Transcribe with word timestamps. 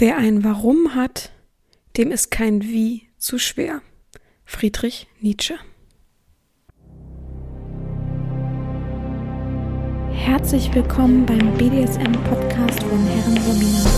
Wer 0.00 0.16
ein 0.16 0.44
Warum 0.44 0.94
hat, 0.94 1.32
dem 1.96 2.12
ist 2.12 2.30
kein 2.30 2.62
Wie 2.62 3.08
zu 3.18 3.36
schwer. 3.36 3.82
Friedrich 4.44 5.08
Nietzsche. 5.20 5.56
Herzlich 10.12 10.72
willkommen 10.72 11.26
beim 11.26 11.52
BDSM-Podcast 11.54 12.80
von 12.84 13.06
Herren 13.06 13.38
Romina. 13.38 13.90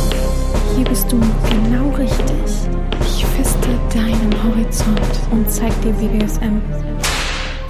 Hier 0.75 0.87
bist 0.87 1.13
du 1.13 1.21
genau 1.51 1.91
richtig. 1.91 2.47
Ich 3.03 3.27
feste 3.27 3.69
deinen 3.93 4.43
Horizont 4.43 5.21
und 5.31 5.51
zeig 5.51 5.83
dir 5.83 5.93
BDSM 5.93 6.63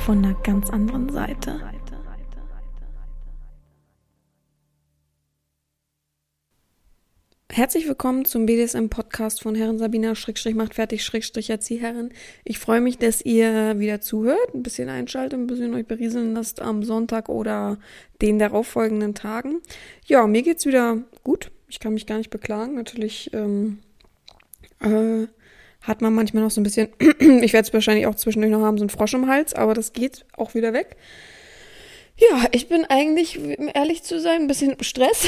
von 0.06 0.24
einer 0.24 0.34
ganz 0.44 0.70
anderen 0.70 1.08
Seite. 1.08 1.60
Herzlich 7.52 7.88
willkommen 7.88 8.24
zum 8.26 8.46
BDSM-Podcast 8.46 9.42
von 9.42 9.56
Herren 9.56 9.76
Sabina 9.76 10.14
Schrägstrich 10.14 10.54
macht 10.54 10.74
fertig 10.74 11.02
Schrägstrich 11.02 11.50
Erzieherin. 11.50 12.10
Ich 12.44 12.60
freue 12.60 12.80
mich, 12.80 12.96
dass 12.96 13.22
ihr 13.22 13.76
wieder 13.80 14.00
zuhört, 14.00 14.54
ein 14.54 14.62
bisschen 14.62 14.88
einschaltet, 14.88 15.36
ein 15.36 15.48
bisschen 15.48 15.74
euch 15.74 15.84
berieseln 15.84 16.32
lasst 16.32 16.62
am 16.62 16.84
Sonntag 16.84 17.28
oder 17.28 17.78
den 18.22 18.38
darauffolgenden 18.38 19.16
Tagen. 19.16 19.62
Ja, 20.06 20.28
mir 20.28 20.42
geht's 20.42 20.64
wieder 20.64 20.98
gut. 21.24 21.50
Ich 21.66 21.80
kann 21.80 21.92
mich 21.92 22.06
gar 22.06 22.18
nicht 22.18 22.30
beklagen. 22.30 22.76
Natürlich 22.76 23.34
ähm, 23.34 23.80
äh, 24.78 25.26
hat 25.80 26.02
man 26.02 26.14
manchmal 26.14 26.44
noch 26.44 26.52
so 26.52 26.60
ein 26.60 26.64
bisschen, 26.64 26.90
ich 27.18 27.52
werde 27.52 27.66
es 27.66 27.74
wahrscheinlich 27.74 28.06
auch 28.06 28.14
zwischendurch 28.14 28.52
noch 28.52 28.62
haben, 28.62 28.78
so 28.78 28.84
ein 28.84 28.90
Frosch 28.90 29.14
im 29.14 29.26
Hals, 29.26 29.54
aber 29.54 29.74
das 29.74 29.92
geht 29.92 30.24
auch 30.36 30.54
wieder 30.54 30.72
weg. 30.72 30.96
Ja, 32.20 32.46
ich 32.52 32.68
bin 32.68 32.84
eigentlich, 32.84 33.38
um 33.38 33.70
ehrlich 33.72 34.02
zu 34.02 34.20
sein, 34.20 34.42
ein 34.42 34.46
bisschen 34.46 34.72
im 34.72 34.82
Stress. 34.82 35.26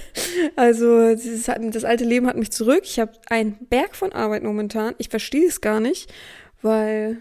also 0.56 1.14
dieses, 1.14 1.44
das 1.46 1.84
alte 1.84 2.04
Leben 2.04 2.26
hat 2.26 2.36
mich 2.36 2.50
zurück. 2.50 2.80
Ich 2.82 2.98
habe 2.98 3.12
einen 3.28 3.56
Berg 3.70 3.94
von 3.94 4.12
Arbeit 4.12 4.42
momentan. 4.42 4.96
Ich 4.98 5.10
verstehe 5.10 5.46
es 5.46 5.60
gar 5.60 5.78
nicht, 5.78 6.12
weil, 6.60 7.18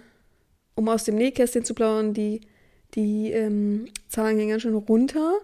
um 0.73 0.89
aus 0.89 1.03
dem 1.03 1.16
Nähkästchen 1.16 1.64
zu 1.64 1.75
plaudern, 1.75 2.16
die, 2.16 2.42
die 2.95 3.31
ähm, 3.31 3.86
Zahlen 4.08 4.38
gehen 4.38 4.50
ganz 4.50 4.64
schön 4.64 4.73
runter 4.73 5.38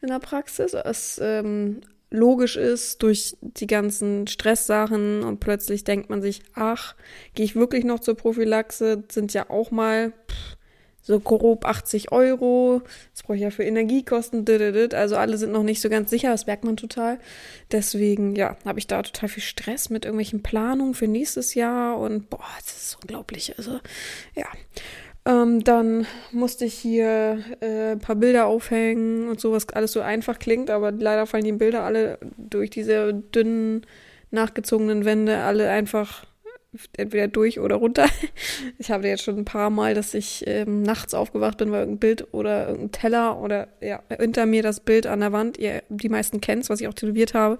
in 0.00 0.08
der 0.08 0.18
Praxis. 0.18 0.74
Was 0.74 1.20
ähm, 1.22 1.82
logisch 2.10 2.56
ist 2.56 3.04
durch 3.04 3.36
die 3.40 3.68
ganzen 3.68 4.26
Stresssachen 4.26 5.22
und 5.22 5.38
plötzlich 5.38 5.84
denkt 5.84 6.10
man 6.10 6.22
sich, 6.22 6.42
ach, 6.54 6.96
gehe 7.34 7.44
ich 7.44 7.54
wirklich 7.54 7.84
noch 7.84 8.00
zur 8.00 8.16
Prophylaxe? 8.16 9.04
Sind 9.12 9.32
ja 9.32 9.48
auch 9.48 9.70
mal... 9.70 10.12
Pff, 10.28 10.56
so 11.02 11.18
grob 11.18 11.64
80 11.64 12.12
Euro. 12.12 12.82
Das 13.12 13.24
brauche 13.24 13.36
ich 13.36 13.42
ja 13.42 13.50
für 13.50 13.64
Energiekosten. 13.64 14.44
Also 14.94 15.16
alle 15.16 15.36
sind 15.36 15.52
noch 15.52 15.64
nicht 15.64 15.80
so 15.80 15.90
ganz 15.90 16.10
sicher, 16.10 16.30
das 16.30 16.46
merkt 16.46 16.64
man 16.64 16.76
total. 16.76 17.18
Deswegen, 17.72 18.36
ja, 18.36 18.56
habe 18.64 18.78
ich 18.78 18.86
da 18.86 19.02
total 19.02 19.28
viel 19.28 19.42
Stress 19.42 19.90
mit 19.90 20.04
irgendwelchen 20.04 20.42
Planungen 20.42 20.94
für 20.94 21.08
nächstes 21.08 21.54
Jahr 21.54 21.98
und 21.98 22.30
boah, 22.30 22.44
das 22.64 22.76
ist 22.76 22.98
unglaublich. 23.02 23.54
Also, 23.58 23.80
ja. 24.34 24.46
Ähm, 25.24 25.62
dann 25.62 26.06
musste 26.32 26.64
ich 26.64 26.74
hier 26.74 27.44
äh, 27.60 27.92
ein 27.92 28.00
paar 28.00 28.16
Bilder 28.16 28.46
aufhängen 28.46 29.28
und 29.28 29.40
so, 29.40 29.52
was 29.52 29.68
alles 29.68 29.92
so 29.92 30.00
einfach 30.00 30.40
klingt, 30.40 30.68
aber 30.68 30.90
leider 30.90 31.26
fallen 31.26 31.44
die 31.44 31.52
Bilder 31.52 31.84
alle 31.84 32.18
durch 32.36 32.70
diese 32.70 33.14
dünnen, 33.14 33.86
nachgezogenen 34.32 35.04
Wände 35.04 35.38
alle 35.38 35.70
einfach 35.70 36.24
entweder 36.96 37.28
durch 37.28 37.60
oder 37.60 37.76
runter. 37.76 38.06
Ich 38.78 38.90
habe 38.90 39.06
jetzt 39.06 39.22
schon 39.22 39.38
ein 39.38 39.44
paar 39.44 39.70
Mal, 39.70 39.94
dass 39.94 40.14
ich 40.14 40.44
ähm, 40.46 40.82
nachts 40.82 41.14
aufgewacht 41.14 41.58
bin, 41.58 41.70
weil 41.70 41.80
irgendein 41.80 42.00
Bild 42.00 42.34
oder 42.34 42.68
irgendein 42.68 42.92
Teller 42.92 43.40
oder 43.40 43.68
ja, 43.80 44.02
hinter 44.18 44.46
mir 44.46 44.62
das 44.62 44.80
Bild 44.80 45.06
an 45.06 45.20
der 45.20 45.32
Wand, 45.32 45.58
ihr 45.58 45.82
die 45.88 46.08
meisten 46.08 46.40
kennt, 46.40 46.68
was 46.68 46.80
ich 46.80 46.88
auch 46.88 46.94
tätowiert 46.94 47.34
habe, 47.34 47.58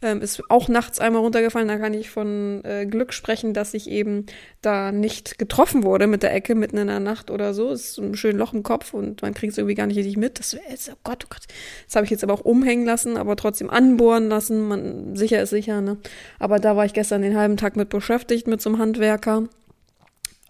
ähm, 0.00 0.22
ist 0.22 0.42
auch 0.48 0.68
nachts 0.68 1.00
einmal 1.00 1.22
runtergefallen. 1.22 1.68
Da 1.68 1.78
kann 1.78 1.94
ich 1.94 2.10
von 2.10 2.64
äh, 2.64 2.86
Glück 2.86 3.12
sprechen, 3.12 3.52
dass 3.54 3.74
ich 3.74 3.90
eben 3.90 4.26
da 4.62 4.92
nicht 4.92 5.38
getroffen 5.38 5.82
wurde 5.82 6.06
mit 6.06 6.22
der 6.22 6.32
Ecke 6.32 6.54
mitten 6.54 6.76
in 6.78 6.86
der 6.86 7.00
Nacht 7.00 7.30
oder 7.30 7.54
so. 7.54 7.70
Ist 7.70 7.98
ein 7.98 8.14
schönes 8.14 8.38
Loch 8.38 8.52
im 8.52 8.62
Kopf 8.62 8.94
und 8.94 9.22
man 9.22 9.34
kriegt 9.34 9.52
es 9.52 9.58
irgendwie 9.58 9.74
gar 9.74 9.86
nicht 9.86 9.98
richtig 9.98 10.16
mit. 10.16 10.38
Das 10.38 10.52
ist, 10.72 10.90
oh 10.90 10.98
Gott, 11.02 11.24
oh 11.24 11.28
Gott. 11.30 11.46
Das 11.86 11.96
habe 11.96 12.04
ich 12.04 12.10
jetzt 12.10 12.22
aber 12.22 12.34
auch 12.34 12.44
umhängen 12.44 12.84
lassen, 12.84 13.16
aber 13.16 13.36
trotzdem 13.36 13.70
anbohren 13.70 14.28
lassen. 14.28 14.68
Man, 14.68 15.16
sicher 15.16 15.42
ist 15.42 15.50
sicher, 15.50 15.80
ne? 15.80 15.98
Aber 16.38 16.58
da 16.58 16.76
war 16.76 16.84
ich 16.84 16.92
gestern 16.92 17.22
den 17.22 17.36
halben 17.36 17.56
Tag 17.56 17.76
mit 17.76 17.88
beschäftigt, 17.88 18.46
mit 18.46 18.60
so 18.60 18.70
einem 18.70 18.78
Handwerker. 18.78 19.48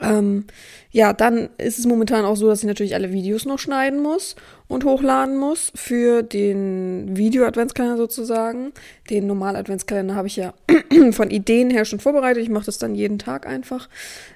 Ähm, 0.00 0.44
ja, 0.90 1.12
dann 1.12 1.50
ist 1.58 1.78
es 1.78 1.86
momentan 1.86 2.24
auch 2.24 2.36
so, 2.36 2.48
dass 2.48 2.60
ich 2.60 2.66
natürlich 2.66 2.94
alle 2.94 3.12
Videos 3.12 3.44
noch 3.44 3.58
schneiden 3.58 4.02
muss 4.02 4.36
und 4.68 4.84
hochladen 4.84 5.36
muss 5.36 5.72
für 5.74 6.22
den 6.22 7.16
Video-Adventskalender 7.16 7.96
sozusagen. 7.96 8.72
Den 9.10 9.26
normalen 9.26 9.56
Adventskalender 9.56 10.14
habe 10.14 10.28
ich 10.28 10.36
ja 10.36 10.54
von 11.12 11.30
Ideen 11.30 11.70
her 11.70 11.84
schon 11.84 12.00
vorbereitet. 12.00 12.42
Ich 12.42 12.48
mache 12.50 12.66
das 12.66 12.78
dann 12.78 12.94
jeden 12.94 13.18
Tag 13.18 13.46
einfach. 13.46 13.88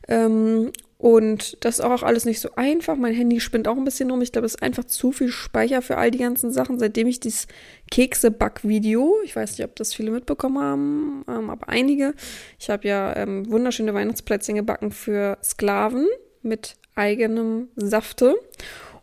Ähm, 0.08 0.72
und 1.02 1.56
das 1.64 1.80
ist 1.80 1.84
auch 1.84 2.04
alles 2.04 2.26
nicht 2.26 2.38
so 2.38 2.50
einfach. 2.54 2.94
Mein 2.94 3.12
Handy 3.12 3.40
spinnt 3.40 3.66
auch 3.66 3.76
ein 3.76 3.82
bisschen 3.82 4.08
rum. 4.08 4.22
Ich 4.22 4.30
glaube, 4.30 4.46
es 4.46 4.54
ist 4.54 4.62
einfach 4.62 4.84
zu 4.84 5.10
viel 5.10 5.30
Speicher 5.30 5.82
für 5.82 5.98
all 5.98 6.12
die 6.12 6.18
ganzen 6.18 6.52
Sachen. 6.52 6.78
Seitdem 6.78 7.08
ich 7.08 7.18
dieses 7.18 7.48
Kekse-Back-Video, 7.90 9.16
ich 9.24 9.34
weiß 9.34 9.58
nicht, 9.58 9.64
ob 9.64 9.74
das 9.74 9.94
viele 9.94 10.12
mitbekommen 10.12 10.62
haben, 10.62 11.24
ähm, 11.26 11.50
aber 11.50 11.68
einige. 11.68 12.14
Ich 12.56 12.70
habe 12.70 12.86
ja 12.86 13.16
ähm, 13.16 13.50
wunderschöne 13.50 13.92
Weihnachtsplätzchen 13.94 14.54
gebacken 14.54 14.92
für 14.92 15.38
Sklaven 15.42 16.06
mit 16.42 16.76
eigenem 16.94 17.70
Safte. 17.74 18.36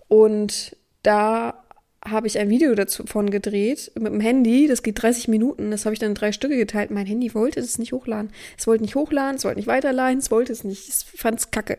Und 0.07 0.77
da 1.03 1.65
habe 2.05 2.27
ich 2.27 2.39
ein 2.39 2.49
Video 2.49 2.73
davon 2.75 3.29
gedreht 3.29 3.91
mit 3.95 4.13
dem 4.13 4.21
Handy. 4.21 4.67
Das 4.67 4.83
geht 4.83 5.01
30 5.01 5.27
Minuten. 5.27 5.71
Das 5.71 5.85
habe 5.85 5.93
ich 5.93 5.99
dann 5.99 6.09
in 6.09 6.15
drei 6.15 6.31
Stücke 6.31 6.55
geteilt. 6.55 6.91
Mein 6.91 7.05
Handy 7.05 7.33
wollte 7.33 7.59
es 7.59 7.77
nicht 7.77 7.91
hochladen. 7.91 8.31
Es 8.57 8.67
wollte 8.67 8.83
nicht 8.83 8.95
hochladen, 8.95 9.35
es 9.35 9.43
wollte 9.43 9.57
nicht 9.57 9.67
weiterleiten, 9.67 10.19
es 10.19 10.31
wollte 10.31 10.53
es 10.53 10.63
nicht. 10.63 10.87
Ich 10.87 11.19
fand 11.19 11.39
es 11.39 11.51
kacke. 11.51 11.77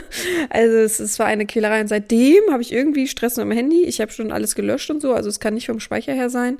also 0.50 0.76
es, 0.76 1.00
es, 1.00 1.18
war 1.18 1.26
eine 1.26 1.46
Quälerei. 1.46 1.80
Und 1.80 1.88
seitdem 1.88 2.42
habe 2.50 2.62
ich 2.62 2.72
irgendwie 2.72 3.08
Stress 3.08 3.36
mit 3.36 3.46
dem 3.46 3.52
Handy. 3.52 3.84
Ich 3.84 4.00
habe 4.00 4.12
schon 4.12 4.30
alles 4.30 4.54
gelöscht 4.54 4.90
und 4.90 5.00
so. 5.00 5.14
Also 5.14 5.30
es 5.30 5.40
kann 5.40 5.54
nicht 5.54 5.66
vom 5.66 5.80
Speicher 5.80 6.12
her 6.12 6.28
sein. 6.28 6.58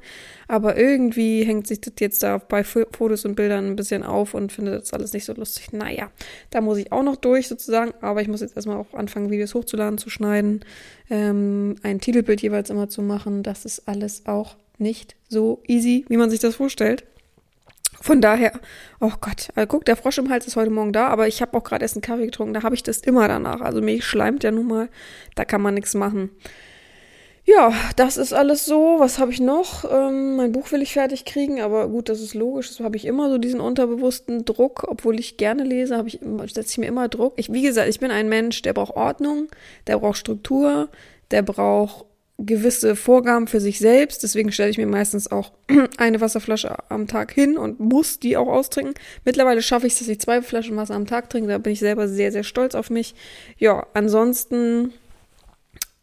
Aber 0.52 0.76
irgendwie 0.76 1.44
hängt 1.44 1.66
sich 1.66 1.80
das 1.80 1.94
jetzt 1.98 2.22
da 2.22 2.36
bei 2.36 2.62
Fotos 2.62 3.24
und 3.24 3.36
Bildern 3.36 3.68
ein 3.68 3.74
bisschen 3.74 4.02
auf 4.02 4.34
und 4.34 4.52
finde 4.52 4.72
das 4.72 4.92
alles 4.92 5.14
nicht 5.14 5.24
so 5.24 5.32
lustig. 5.32 5.72
Naja, 5.72 6.10
da 6.50 6.60
muss 6.60 6.76
ich 6.76 6.92
auch 6.92 7.02
noch 7.02 7.16
durch 7.16 7.48
sozusagen. 7.48 7.94
Aber 8.02 8.20
ich 8.20 8.28
muss 8.28 8.42
jetzt 8.42 8.54
erstmal 8.54 8.76
auch 8.76 8.92
anfangen, 8.92 9.30
Videos 9.30 9.54
hochzuladen, 9.54 9.96
zu 9.96 10.10
schneiden, 10.10 10.62
ähm, 11.08 11.76
ein 11.82 12.00
Titelbild 12.00 12.42
jeweils 12.42 12.68
immer 12.68 12.90
zu 12.90 13.00
machen. 13.00 13.42
Das 13.42 13.64
ist 13.64 13.88
alles 13.88 14.26
auch 14.26 14.56
nicht 14.76 15.16
so 15.30 15.62
easy, 15.68 16.04
wie 16.08 16.18
man 16.18 16.28
sich 16.28 16.40
das 16.40 16.56
vorstellt. 16.56 17.04
Von 18.02 18.20
daher, 18.20 18.52
oh 19.00 19.12
Gott, 19.22 19.48
also 19.54 19.66
guck, 19.66 19.86
der 19.86 19.96
Frosch 19.96 20.18
im 20.18 20.28
Hals 20.28 20.46
ist 20.46 20.56
heute 20.56 20.70
Morgen 20.70 20.92
da, 20.92 21.06
aber 21.06 21.28
ich 21.28 21.40
habe 21.40 21.56
auch 21.56 21.64
gerade 21.64 21.82
erst 21.82 21.96
einen 21.96 22.02
Kaffee 22.02 22.26
getrunken, 22.26 22.52
da 22.52 22.62
habe 22.62 22.74
ich 22.74 22.82
das 22.82 22.98
immer 22.98 23.26
danach. 23.26 23.62
Also 23.62 23.80
mich 23.80 24.04
schleimt 24.04 24.44
ja 24.44 24.50
nun 24.50 24.66
mal, 24.66 24.90
da 25.34 25.46
kann 25.46 25.62
man 25.62 25.72
nichts 25.72 25.94
machen. 25.94 26.28
Ja, 27.44 27.72
das 27.96 28.16
ist 28.18 28.32
alles 28.32 28.66
so. 28.66 28.96
Was 28.98 29.18
habe 29.18 29.32
ich 29.32 29.40
noch? 29.40 29.84
Ähm, 29.90 30.36
mein 30.36 30.52
Buch 30.52 30.70
will 30.70 30.80
ich 30.80 30.92
fertig 30.92 31.24
kriegen, 31.24 31.60
aber 31.60 31.88
gut, 31.88 32.08
das 32.08 32.20
ist 32.20 32.34
logisch. 32.34 32.68
Das 32.68 32.80
habe 32.80 32.96
ich 32.96 33.04
immer 33.04 33.28
so 33.30 33.38
diesen 33.38 33.60
unterbewussten 33.60 34.44
Druck, 34.44 34.84
obwohl 34.86 35.18
ich 35.18 35.38
gerne 35.38 35.64
lese, 35.64 36.00
ich 36.06 36.20
setze 36.52 36.70
ich 36.70 36.78
mir 36.78 36.86
immer 36.86 37.08
Druck. 37.08 37.34
Ich, 37.36 37.52
wie 37.52 37.62
gesagt, 37.62 37.88
ich 37.88 37.98
bin 37.98 38.12
ein 38.12 38.28
Mensch, 38.28 38.62
der 38.62 38.74
braucht 38.74 38.94
Ordnung, 38.94 39.48
der 39.88 39.98
braucht 39.98 40.18
Struktur, 40.18 40.88
der 41.32 41.42
braucht 41.42 42.06
gewisse 42.38 42.94
Vorgaben 42.96 43.48
für 43.48 43.60
sich 43.60 43.80
selbst. 43.80 44.22
Deswegen 44.22 44.52
stelle 44.52 44.70
ich 44.70 44.78
mir 44.78 44.86
meistens 44.86 45.30
auch 45.30 45.52
eine 45.98 46.20
Wasserflasche 46.20 46.76
am 46.90 47.08
Tag 47.08 47.32
hin 47.32 47.58
und 47.58 47.80
muss 47.80 48.20
die 48.20 48.36
auch 48.36 48.48
austrinken. 48.48 48.94
Mittlerweile 49.24 49.62
schaffe 49.62 49.88
ich 49.88 49.94
es, 49.94 49.98
dass 49.98 50.08
ich 50.08 50.20
zwei 50.20 50.42
Flaschen 50.42 50.76
Wasser 50.76 50.94
am 50.94 51.06
Tag 51.06 51.28
trinke. 51.28 51.48
Da 51.48 51.58
bin 51.58 51.72
ich 51.72 51.80
selber 51.80 52.06
sehr, 52.06 52.30
sehr 52.30 52.44
stolz 52.44 52.76
auf 52.76 52.88
mich. 52.88 53.14
Ja, 53.58 53.86
ansonsten 53.94 54.92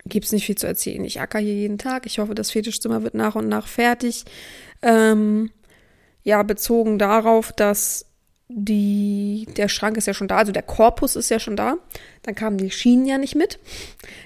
gibt 0.05 0.25
es 0.25 0.31
nicht 0.31 0.45
viel 0.45 0.57
zu 0.57 0.67
erzählen. 0.67 1.03
Ich 1.03 1.19
acker 1.19 1.39
hier 1.39 1.53
jeden 1.53 1.77
Tag. 1.77 2.05
Ich 2.05 2.19
hoffe, 2.19 2.35
das 2.35 2.51
Fetischzimmer 2.51 3.03
wird 3.03 3.13
nach 3.13 3.35
und 3.35 3.47
nach 3.47 3.67
fertig. 3.67 4.25
Ähm, 4.81 5.51
ja, 6.23 6.43
bezogen 6.43 6.99
darauf, 6.99 7.51
dass 7.51 8.05
die, 8.47 9.47
der 9.57 9.67
Schrank 9.67 9.97
ist 9.97 10.07
ja 10.07 10.13
schon 10.13 10.27
da, 10.27 10.37
also 10.37 10.51
der 10.51 10.63
Korpus 10.63 11.15
ist 11.15 11.29
ja 11.29 11.39
schon 11.39 11.55
da. 11.55 11.77
Dann 12.23 12.35
kamen 12.35 12.57
die 12.57 12.71
Schienen 12.71 13.05
ja 13.05 13.17
nicht 13.17 13.35
mit. 13.35 13.59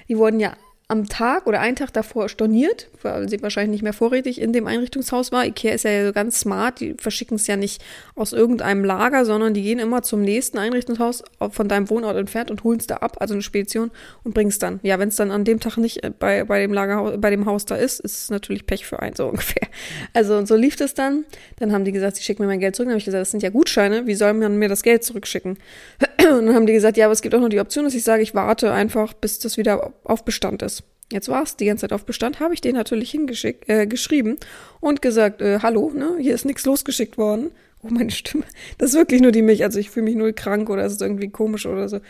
Die 0.08 0.16
wurden 0.16 0.40
ja 0.40 0.56
am 0.86 1.08
Tag 1.08 1.46
oder 1.46 1.60
einen 1.60 1.76
Tag 1.76 1.92
davor 1.94 2.28
storniert, 2.28 2.90
weil 3.00 3.26
sie 3.28 3.40
wahrscheinlich 3.42 3.72
nicht 3.72 3.82
mehr 3.82 3.94
vorrätig 3.94 4.38
in 4.38 4.52
dem 4.52 4.66
Einrichtungshaus 4.66 5.32
war. 5.32 5.46
Ikea 5.46 5.72
ist 5.72 5.84
ja 5.84 6.10
ganz 6.12 6.40
smart, 6.40 6.80
die 6.80 6.94
verschicken 6.98 7.36
es 7.36 7.46
ja 7.46 7.56
nicht 7.56 7.82
aus 8.14 8.34
irgendeinem 8.34 8.84
Lager, 8.84 9.24
sondern 9.24 9.54
die 9.54 9.62
gehen 9.62 9.78
immer 9.78 10.02
zum 10.02 10.20
nächsten 10.20 10.58
Einrichtungshaus 10.58 11.24
von 11.50 11.68
deinem 11.68 11.88
Wohnort 11.88 12.18
entfernt 12.18 12.50
und 12.50 12.64
holen 12.64 12.80
es 12.80 12.86
da 12.86 12.96
ab, 12.96 13.16
also 13.20 13.32
eine 13.32 13.42
Spedition 13.42 13.92
und 14.24 14.34
bringen 14.34 14.50
es 14.50 14.58
dann. 14.58 14.78
Ja, 14.82 14.98
wenn 14.98 15.08
es 15.08 15.16
dann 15.16 15.30
an 15.30 15.44
dem 15.44 15.58
Tag 15.58 15.78
nicht 15.78 16.04
äh, 16.04 16.10
bei, 16.10 16.44
bei 16.44 16.60
dem 16.60 16.74
Lager, 16.74 17.16
bei 17.16 17.30
dem 17.30 17.46
Haus 17.46 17.64
da 17.64 17.76
ist, 17.76 18.00
ist 18.00 18.24
es 18.24 18.30
natürlich 18.30 18.66
Pech 18.66 18.84
für 18.84 19.00
einen, 19.00 19.16
so 19.16 19.26
ungefähr. 19.28 19.68
Also 20.12 20.36
und 20.36 20.46
so 20.46 20.54
lief 20.54 20.78
es 20.80 20.92
dann. 20.92 21.24
Dann 21.58 21.72
haben 21.72 21.86
die 21.86 21.92
gesagt, 21.92 22.16
sie 22.16 22.22
schicken 22.22 22.42
mir 22.42 22.48
mein 22.48 22.60
Geld 22.60 22.76
zurück. 22.76 22.88
Dann 22.88 22.92
habe 22.92 22.98
ich 22.98 23.06
gesagt, 23.06 23.22
das 23.22 23.30
sind 23.30 23.42
ja 23.42 23.48
Gutscheine, 23.48 24.06
wie 24.06 24.14
soll 24.14 24.34
man 24.34 24.58
mir 24.58 24.68
das 24.68 24.82
Geld 24.82 25.02
zurückschicken? 25.02 25.56
Und 26.18 26.46
dann 26.46 26.54
haben 26.54 26.66
die 26.66 26.74
gesagt, 26.74 26.98
ja, 26.98 27.06
aber 27.06 27.12
es 27.12 27.22
gibt 27.22 27.34
auch 27.34 27.40
noch 27.40 27.48
die 27.48 27.60
Option, 27.60 27.84
dass 27.84 27.94
ich 27.94 28.04
sage, 28.04 28.22
ich 28.22 28.34
warte 28.34 28.72
einfach, 28.72 29.14
bis 29.14 29.38
das 29.38 29.56
wieder 29.56 29.92
auf 30.04 30.24
Bestand 30.24 30.62
ist. 30.62 30.83
Jetzt 31.12 31.28
war 31.28 31.42
es 31.42 31.56
die 31.56 31.66
ganze 31.66 31.82
Zeit 31.82 31.92
auf 31.92 32.06
Bestand, 32.06 32.40
habe 32.40 32.54
ich 32.54 32.60
den 32.60 32.74
natürlich 32.74 33.10
hingeschickt, 33.10 33.68
äh, 33.68 33.86
geschrieben 33.86 34.38
und 34.80 35.02
gesagt, 35.02 35.42
äh, 35.42 35.60
hallo, 35.60 35.90
ne, 35.94 36.16
hier 36.18 36.34
ist 36.34 36.44
nichts 36.44 36.64
losgeschickt 36.64 37.18
worden. 37.18 37.50
Oh, 37.82 37.88
meine 37.90 38.10
Stimme. 38.10 38.44
Das 38.78 38.90
ist 38.90 38.96
wirklich 38.96 39.20
nur 39.20 39.32
die 39.32 39.42
Milch. 39.42 39.62
Also 39.62 39.78
ich 39.78 39.90
fühle 39.90 40.04
mich 40.04 40.16
null 40.16 40.32
krank 40.32 40.70
oder 40.70 40.84
es 40.84 40.94
ist 40.94 41.02
irgendwie 41.02 41.28
komisch 41.28 41.66
oder 41.66 41.88
so. 41.88 42.00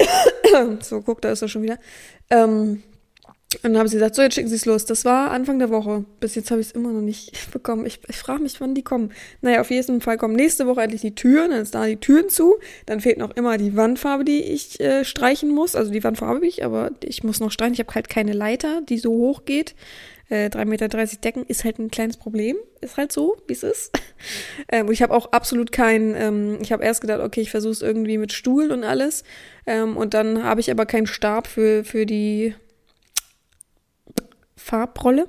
so, 0.80 1.02
guck, 1.02 1.20
da 1.20 1.30
ist 1.30 1.42
er 1.42 1.48
schon 1.48 1.62
wieder. 1.62 1.78
Ähm, 2.30 2.82
und 3.62 3.72
dann 3.72 3.78
haben 3.78 3.88
sie 3.88 3.96
gesagt, 3.96 4.14
so, 4.14 4.22
jetzt 4.22 4.34
schicken 4.34 4.48
sie 4.48 4.56
es 4.56 4.66
los. 4.66 4.84
Das 4.84 5.04
war 5.04 5.30
Anfang 5.30 5.58
der 5.58 5.70
Woche. 5.70 6.04
Bis 6.20 6.34
jetzt 6.34 6.50
habe 6.50 6.60
ich 6.60 6.68
es 6.68 6.72
immer 6.72 6.92
noch 6.92 7.00
nicht 7.00 7.50
bekommen. 7.52 7.86
Ich, 7.86 8.00
ich 8.08 8.16
frage 8.16 8.42
mich, 8.42 8.60
wann 8.60 8.74
die 8.74 8.82
kommen. 8.82 9.12
Naja, 9.40 9.60
auf 9.60 9.70
jeden 9.70 10.00
Fall 10.00 10.16
kommen 10.18 10.34
nächste 10.34 10.66
Woche 10.66 10.82
endlich 10.82 11.00
die 11.00 11.14
Türen. 11.14 11.50
Dann 11.50 11.62
ist 11.62 11.74
da 11.74 11.86
die 11.86 11.96
Türen 11.96 12.28
zu. 12.28 12.56
Dann 12.86 13.00
fehlt 13.00 13.18
noch 13.18 13.34
immer 13.36 13.58
die 13.58 13.76
Wandfarbe, 13.76 14.24
die 14.24 14.42
ich 14.42 14.80
äh, 14.80 15.04
streichen 15.04 15.50
muss. 15.50 15.74
Also 15.74 15.90
die 15.90 16.02
Wandfarbe 16.04 16.36
habe 16.36 16.46
ich, 16.46 16.64
aber 16.64 16.90
ich 17.02 17.24
muss 17.24 17.40
noch 17.40 17.50
streichen. 17.50 17.74
Ich 17.74 17.80
habe 17.80 17.94
halt 17.94 18.08
keine 18.08 18.32
Leiter, 18.32 18.82
die 18.82 18.98
so 18.98 19.10
hoch 19.10 19.44
geht. 19.44 19.74
Äh, 20.28 20.48
3,30 20.48 20.64
Meter 20.64 20.88
Decken 20.88 21.44
ist 21.46 21.64
halt 21.64 21.78
ein 21.78 21.90
kleines 21.90 22.16
Problem. 22.16 22.56
Ist 22.80 22.96
halt 22.96 23.12
so, 23.12 23.36
wie 23.46 23.52
es 23.52 23.62
ist. 23.62 23.92
ähm, 24.68 24.88
und 24.88 24.92
ich 24.92 25.02
habe 25.02 25.14
auch 25.14 25.32
absolut 25.32 25.70
keinen, 25.70 26.14
ähm, 26.16 26.58
ich 26.60 26.72
habe 26.72 26.84
erst 26.84 27.00
gedacht, 27.00 27.20
okay, 27.20 27.40
ich 27.40 27.50
versuche 27.50 27.72
es 27.72 27.82
irgendwie 27.82 28.18
mit 28.18 28.32
Stuhl 28.32 28.72
und 28.72 28.82
alles. 28.82 29.22
Ähm, 29.66 29.96
und 29.96 30.14
dann 30.14 30.42
habe 30.42 30.60
ich 30.60 30.70
aber 30.70 30.84
keinen 30.84 31.06
Stab 31.06 31.46
für, 31.46 31.84
für 31.84 32.06
die 32.06 32.54
Farbrolle. 34.56 35.28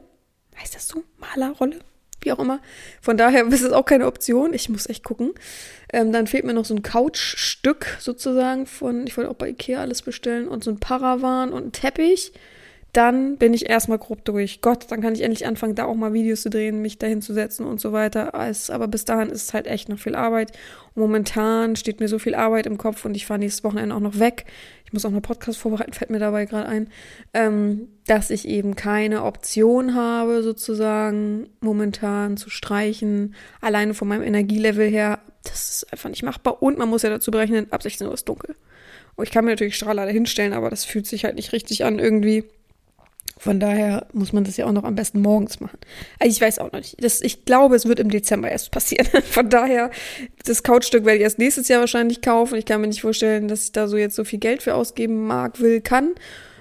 Heißt 0.59 0.75
das 0.75 0.87
so? 0.87 1.03
Malerrolle? 1.17 1.79
Wie 2.21 2.31
auch 2.31 2.39
immer. 2.39 2.61
Von 3.01 3.17
daher 3.17 3.45
ist 3.51 3.61
es 3.61 3.71
auch 3.71 3.85
keine 3.85 4.07
Option. 4.07 4.53
Ich 4.53 4.69
muss 4.69 4.87
echt 4.87 5.03
gucken. 5.03 5.33
Ähm, 5.93 6.11
dann 6.11 6.27
fehlt 6.27 6.45
mir 6.45 6.53
noch 6.53 6.65
so 6.65 6.75
ein 6.75 6.83
Couchstück 6.83 7.97
sozusagen 7.99 8.65
von, 8.65 9.05
ich 9.07 9.15
wollte 9.17 9.29
auch 9.29 9.35
bei 9.35 9.49
Ikea 9.49 9.81
alles 9.81 10.01
bestellen 10.01 10.47
und 10.47 10.63
so 10.63 10.71
ein 10.71 10.79
Paravan 10.79 11.53
und 11.53 11.67
ein 11.67 11.71
Teppich 11.71 12.33
dann 12.97 13.37
bin 13.37 13.53
ich 13.53 13.69
erstmal 13.69 13.99
grob 13.99 14.25
durch. 14.25 14.61
Gott, 14.61 14.87
dann 14.89 15.01
kann 15.01 15.13
ich 15.13 15.21
endlich 15.21 15.45
anfangen, 15.45 15.75
da 15.75 15.85
auch 15.85 15.93
mal 15.93 16.13
Videos 16.13 16.41
zu 16.41 16.49
drehen, 16.49 16.81
mich 16.81 16.97
dahin 16.97 17.21
zu 17.21 17.31
setzen 17.31 17.67
und 17.67 17.79
so 17.79 17.93
weiter. 17.93 18.33
aber 18.33 18.87
bis 18.87 19.05
dahin 19.05 19.29
ist 19.29 19.43
es 19.43 19.53
halt 19.53 19.67
echt 19.67 19.87
noch 19.87 19.99
viel 19.99 20.15
Arbeit. 20.15 20.51
Momentan 20.95 21.75
steht 21.75 21.99
mir 21.99 22.07
so 22.07 22.17
viel 22.17 22.33
Arbeit 22.33 22.65
im 22.65 22.79
Kopf 22.79 23.05
und 23.05 23.15
ich 23.15 23.27
fahre 23.27 23.39
nächstes 23.39 23.63
Wochenende 23.63 23.93
auch 23.93 23.99
noch 23.99 24.17
weg. 24.17 24.45
Ich 24.83 24.93
muss 24.93 25.05
auch 25.05 25.11
noch 25.11 25.21
Podcast 25.21 25.59
vorbereiten, 25.59 25.93
fällt 25.93 26.09
mir 26.09 26.17
dabei 26.17 26.45
gerade 26.45 26.67
ein, 26.67 26.89
ähm, 27.35 27.87
dass 28.07 28.31
ich 28.31 28.47
eben 28.47 28.75
keine 28.75 29.25
Option 29.25 29.93
habe, 29.93 30.41
sozusagen 30.41 31.49
momentan 31.59 32.35
zu 32.35 32.49
streichen. 32.49 33.35
Alleine 33.61 33.93
von 33.93 34.07
meinem 34.07 34.23
Energielevel 34.23 34.89
her, 34.89 35.19
das 35.43 35.69
ist 35.69 35.93
einfach 35.93 36.09
nicht 36.09 36.23
machbar. 36.23 36.63
Und 36.63 36.79
man 36.79 36.89
muss 36.89 37.03
ja 37.03 37.11
dazu 37.11 37.29
berechnen, 37.29 37.71
ab 37.71 37.83
16 37.83 38.07
Uhr 38.07 38.13
ist 38.15 38.27
dunkel. 38.27 38.55
Und 39.15 39.25
ich 39.25 39.31
kann 39.31 39.45
mir 39.45 39.51
natürlich 39.51 39.75
Strahler 39.75 40.07
hinstellen, 40.07 40.53
aber 40.53 40.71
das 40.71 40.83
fühlt 40.83 41.05
sich 41.05 41.25
halt 41.25 41.35
nicht 41.35 41.51
richtig 41.53 41.85
an 41.85 41.99
irgendwie. 41.99 42.45
Von 43.37 43.59
daher 43.59 44.07
muss 44.13 44.33
man 44.33 44.43
das 44.43 44.57
ja 44.57 44.65
auch 44.65 44.71
noch 44.71 44.83
am 44.83 44.95
besten 44.95 45.21
morgens 45.21 45.59
machen. 45.59 45.77
Also 46.19 46.31
ich 46.31 46.41
weiß 46.41 46.59
auch 46.59 46.71
noch 46.71 46.79
nicht. 46.79 47.03
Das, 47.03 47.21
ich 47.21 47.45
glaube, 47.45 47.75
es 47.75 47.85
wird 47.85 47.99
im 47.99 48.09
Dezember 48.09 48.49
erst 48.49 48.71
passieren. 48.71 49.07
Von 49.23 49.49
daher, 49.49 49.91
das 50.45 50.63
Couchstück 50.63 51.05
werde 51.05 51.17
ich 51.17 51.23
erst 51.23 51.39
nächstes 51.39 51.67
Jahr 51.67 51.79
wahrscheinlich 51.79 52.21
kaufen. 52.21 52.55
Ich 52.55 52.65
kann 52.65 52.81
mir 52.81 52.87
nicht 52.87 53.01
vorstellen, 53.01 53.47
dass 53.47 53.65
ich 53.65 53.71
da 53.71 53.87
so 53.87 53.97
jetzt 53.97 54.15
so 54.15 54.23
viel 54.23 54.39
Geld 54.39 54.63
für 54.63 54.73
ausgeben 54.75 55.27
mag, 55.27 55.59
will, 55.59 55.81
kann. 55.81 56.15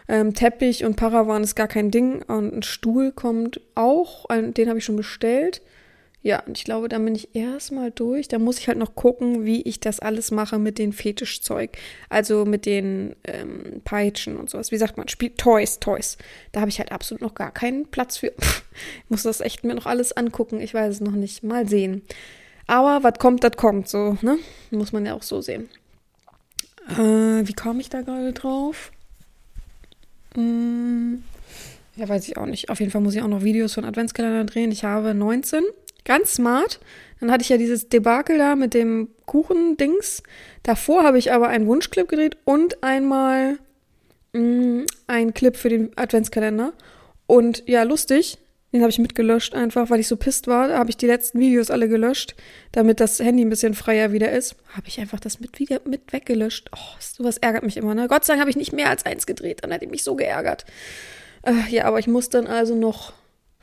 Ähm, 0.09 0.35
Teppich 0.35 0.85
und 0.85 0.97
Paravan 0.97 1.43
ist 1.43 1.57
gar 1.57 1.69
kein 1.69 1.91
Ding. 1.91 2.23
Und 2.23 2.55
ein 2.55 2.63
Stuhl 2.63 3.11
kommt 3.11 3.61
auch. 3.75 4.27
Den 4.29 4.69
habe 4.69 4.79
ich 4.79 4.85
schon 4.85 4.97
bestellt. 4.97 5.63
Ja, 6.23 6.41
und 6.41 6.59
ich 6.59 6.65
glaube, 6.65 6.89
da 6.89 6.99
bin 6.99 7.15
ich 7.15 7.37
erstmal 7.37 7.93
durch. 7.93 8.27
Da 8.27 8.39
muss 8.39 8.59
ich 8.59 8.67
halt 8.67 8.79
noch 8.79 8.97
gucken, 8.97 9.45
wie 9.45 9.63
ich 9.63 9.79
das 9.79 10.01
alles 10.01 10.33
mache 10.33 10.59
mit 10.59 10.77
den 10.79 10.93
Fetischzeug. 10.93 11.79
Also 12.09 12.45
mit 12.45 12.67
den 12.67 13.15
ähm, 13.25 13.81
Peitschen 13.85 14.37
und 14.37 14.51
sowas. 14.51 14.73
Wie 14.73 14.77
sagt 14.77 14.97
man? 14.97 15.07
Spiel 15.07 15.31
Toys, 15.31 15.79
Toys. 15.79 16.19
Da 16.51 16.61
habe 16.61 16.71
ich 16.71 16.81
halt 16.81 16.91
absolut 16.91 17.23
noch 17.23 17.35
gar 17.35 17.53
keinen 17.53 17.87
Platz 17.87 18.17
für. 18.17 18.33
ich 19.05 19.11
muss 19.11 19.23
das 19.23 19.41
echt 19.41 19.63
mir 19.63 19.75
noch 19.75 19.87
alles 19.87 20.17
angucken. 20.17 20.61
Ich 20.61 20.75
weiß 20.75 20.95
es 20.95 21.01
noch 21.01 21.13
nicht. 21.13 21.45
Mal 21.45 21.69
sehen. 21.69 22.03
Aber 22.67 23.05
was 23.05 23.21
kommt, 23.21 23.45
das 23.45 23.57
kommt. 23.57 23.89
So, 23.89 24.19
ne? 24.23 24.39
Muss 24.73 24.93
man 24.93 25.07
ja 25.07 25.15
auch 25.15 25.23
so 25.23 25.41
sehen. 25.41 25.69
Äh, 26.89 27.47
wie 27.47 27.55
komme 27.55 27.81
ich 27.81 27.89
da 27.89 28.03
gerade 28.03 28.33
drauf? 28.33 28.91
Hm, 30.35 31.23
ja, 31.97 32.09
weiß 32.09 32.29
ich 32.29 32.37
auch 32.37 32.47
nicht. 32.47 32.69
Auf 32.69 32.81
jeden 32.81 32.93
Fall 32.93 33.01
muss 33.01 33.15
ich 33.15 33.23
auch 33.23 33.29
noch 33.29 33.43
Videos 33.43 33.75
von 33.75 33.85
Adventskalender 33.85 34.45
drehen. 34.45 34.71
Ich 34.71 34.85
habe 34.85 35.15
19 35.15 35.65
Ganz 36.07 36.35
smart. 36.35 36.81
Dann 37.21 37.31
hatte 37.31 37.43
ich 37.43 37.49
ja 37.49 37.59
dieses 37.59 37.89
Debakel 37.89 38.39
da 38.39 38.57
mit 38.57 38.73
dem 38.73 39.09
Kuchendings. 39.27 40.23
Davor 40.63 41.03
habe 41.03 41.19
ich 41.19 41.33
aber 41.33 41.49
einen 41.49 41.67
Wunschclip 41.67 42.09
gedreht 42.09 42.39
und 42.45 42.83
einmal 42.83 43.59
mh, 44.33 44.41
mm, 44.41 44.87
einen 45.09 45.35
Clip 45.35 45.57
für 45.57 45.69
den 45.69 45.91
Adventskalender. 45.97 46.73
Und 47.27 47.65
ja, 47.67 47.83
lustig. 47.83 48.39
Den 48.73 48.83
habe 48.83 48.91
ich 48.91 48.99
mitgelöscht 48.99 49.55
einfach, 49.55 49.91
weil 49.91 50.01
ich 50.01 50.09
so 50.09 50.17
pisst 50.17 50.49
war. 50.49 50.69
Da 50.69 50.79
habe 50.79 50.91
ich 50.91 50.97
die 50.97 51.07
letzten 51.07 51.41
Videos 51.41 51.71
alle 51.71 51.89
gelöscht, 51.89 52.35
damit 52.73 53.01
das 53.01 53.19
Handy 53.21 53.45
ein 53.45 53.49
bisschen 53.49 53.75
freier 53.75 54.13
wieder 54.13 54.31
ist. 54.31 54.55
Habe 54.77 54.87
ich 54.89 55.01
einfach 55.01 55.19
das 55.19 55.41
mit 55.41 55.59
wieder 55.59 55.81
mit 55.87 56.13
weggelöscht. 56.13 56.71
Oh, 56.75 56.97
sowas 57.01 57.39
ärgert 57.39 57.63
mich 57.63 57.77
immer. 57.77 57.95
Ne? 57.95 58.07
Gott 58.07 58.25
sei 58.25 58.35
Dank 58.35 58.43
habe 58.43 58.51
ich 58.51 58.57
nicht 58.57 58.73
mehr 58.73 58.91
als 58.91 59.07
eins 59.07 59.27
gedreht. 59.27 59.61
Dann 59.63 59.71
hätte 59.73 59.87
ich 59.87 59.91
mich 59.91 60.05
so 60.05 60.15
geärgert. 60.15 60.67
Äh, 61.43 61.53
ja, 61.71 61.85
aber 61.87 61.99
ich 61.99 62.07
muss 62.07 62.29
dann 62.29 62.47
also 62.47 62.75
noch 62.75 63.13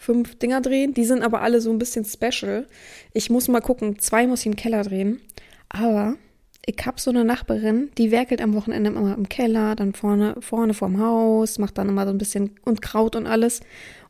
fünf 0.04 0.36
Dinger 0.36 0.62
drehen. 0.62 0.94
Die 0.94 1.06
sind 1.06 1.24
aber 1.24 1.42
alle 1.42 1.62
so 1.62 1.72
ein 1.72 1.80
bisschen 1.80 2.06
special. 2.06 2.68
Ich 3.14 3.30
muss 3.30 3.48
mal 3.48 3.62
gucken. 3.62 4.00
Zwei 4.00 4.28
muss 4.28 4.42
ich 4.42 4.48
im 4.48 4.56
Keller 4.56 4.84
drehen. 4.84 5.22
Aber 5.70 6.16
ich 6.66 6.78
habe 6.86 7.00
so 7.00 7.10
eine 7.10 7.26
Nachbarin, 7.26 7.90
die 7.98 8.12
werkelt 8.12 8.42
am 8.42 8.54
Wochenende 8.54 8.92
immer 8.92 9.16
im 9.18 9.28
Keller, 9.28 9.76
dann 9.76 9.94
vorne, 9.94 10.36
vorne 10.40 10.74
vorm 10.74 11.00
Haus, 11.00 11.60
macht 11.60 11.78
dann 11.78 11.90
immer 11.90 12.06
so 12.06 12.12
ein 12.12 12.18
bisschen 12.18 12.52
und 12.64 12.82
Kraut 12.82 13.16
und 13.16 13.28
alles. 13.28 13.62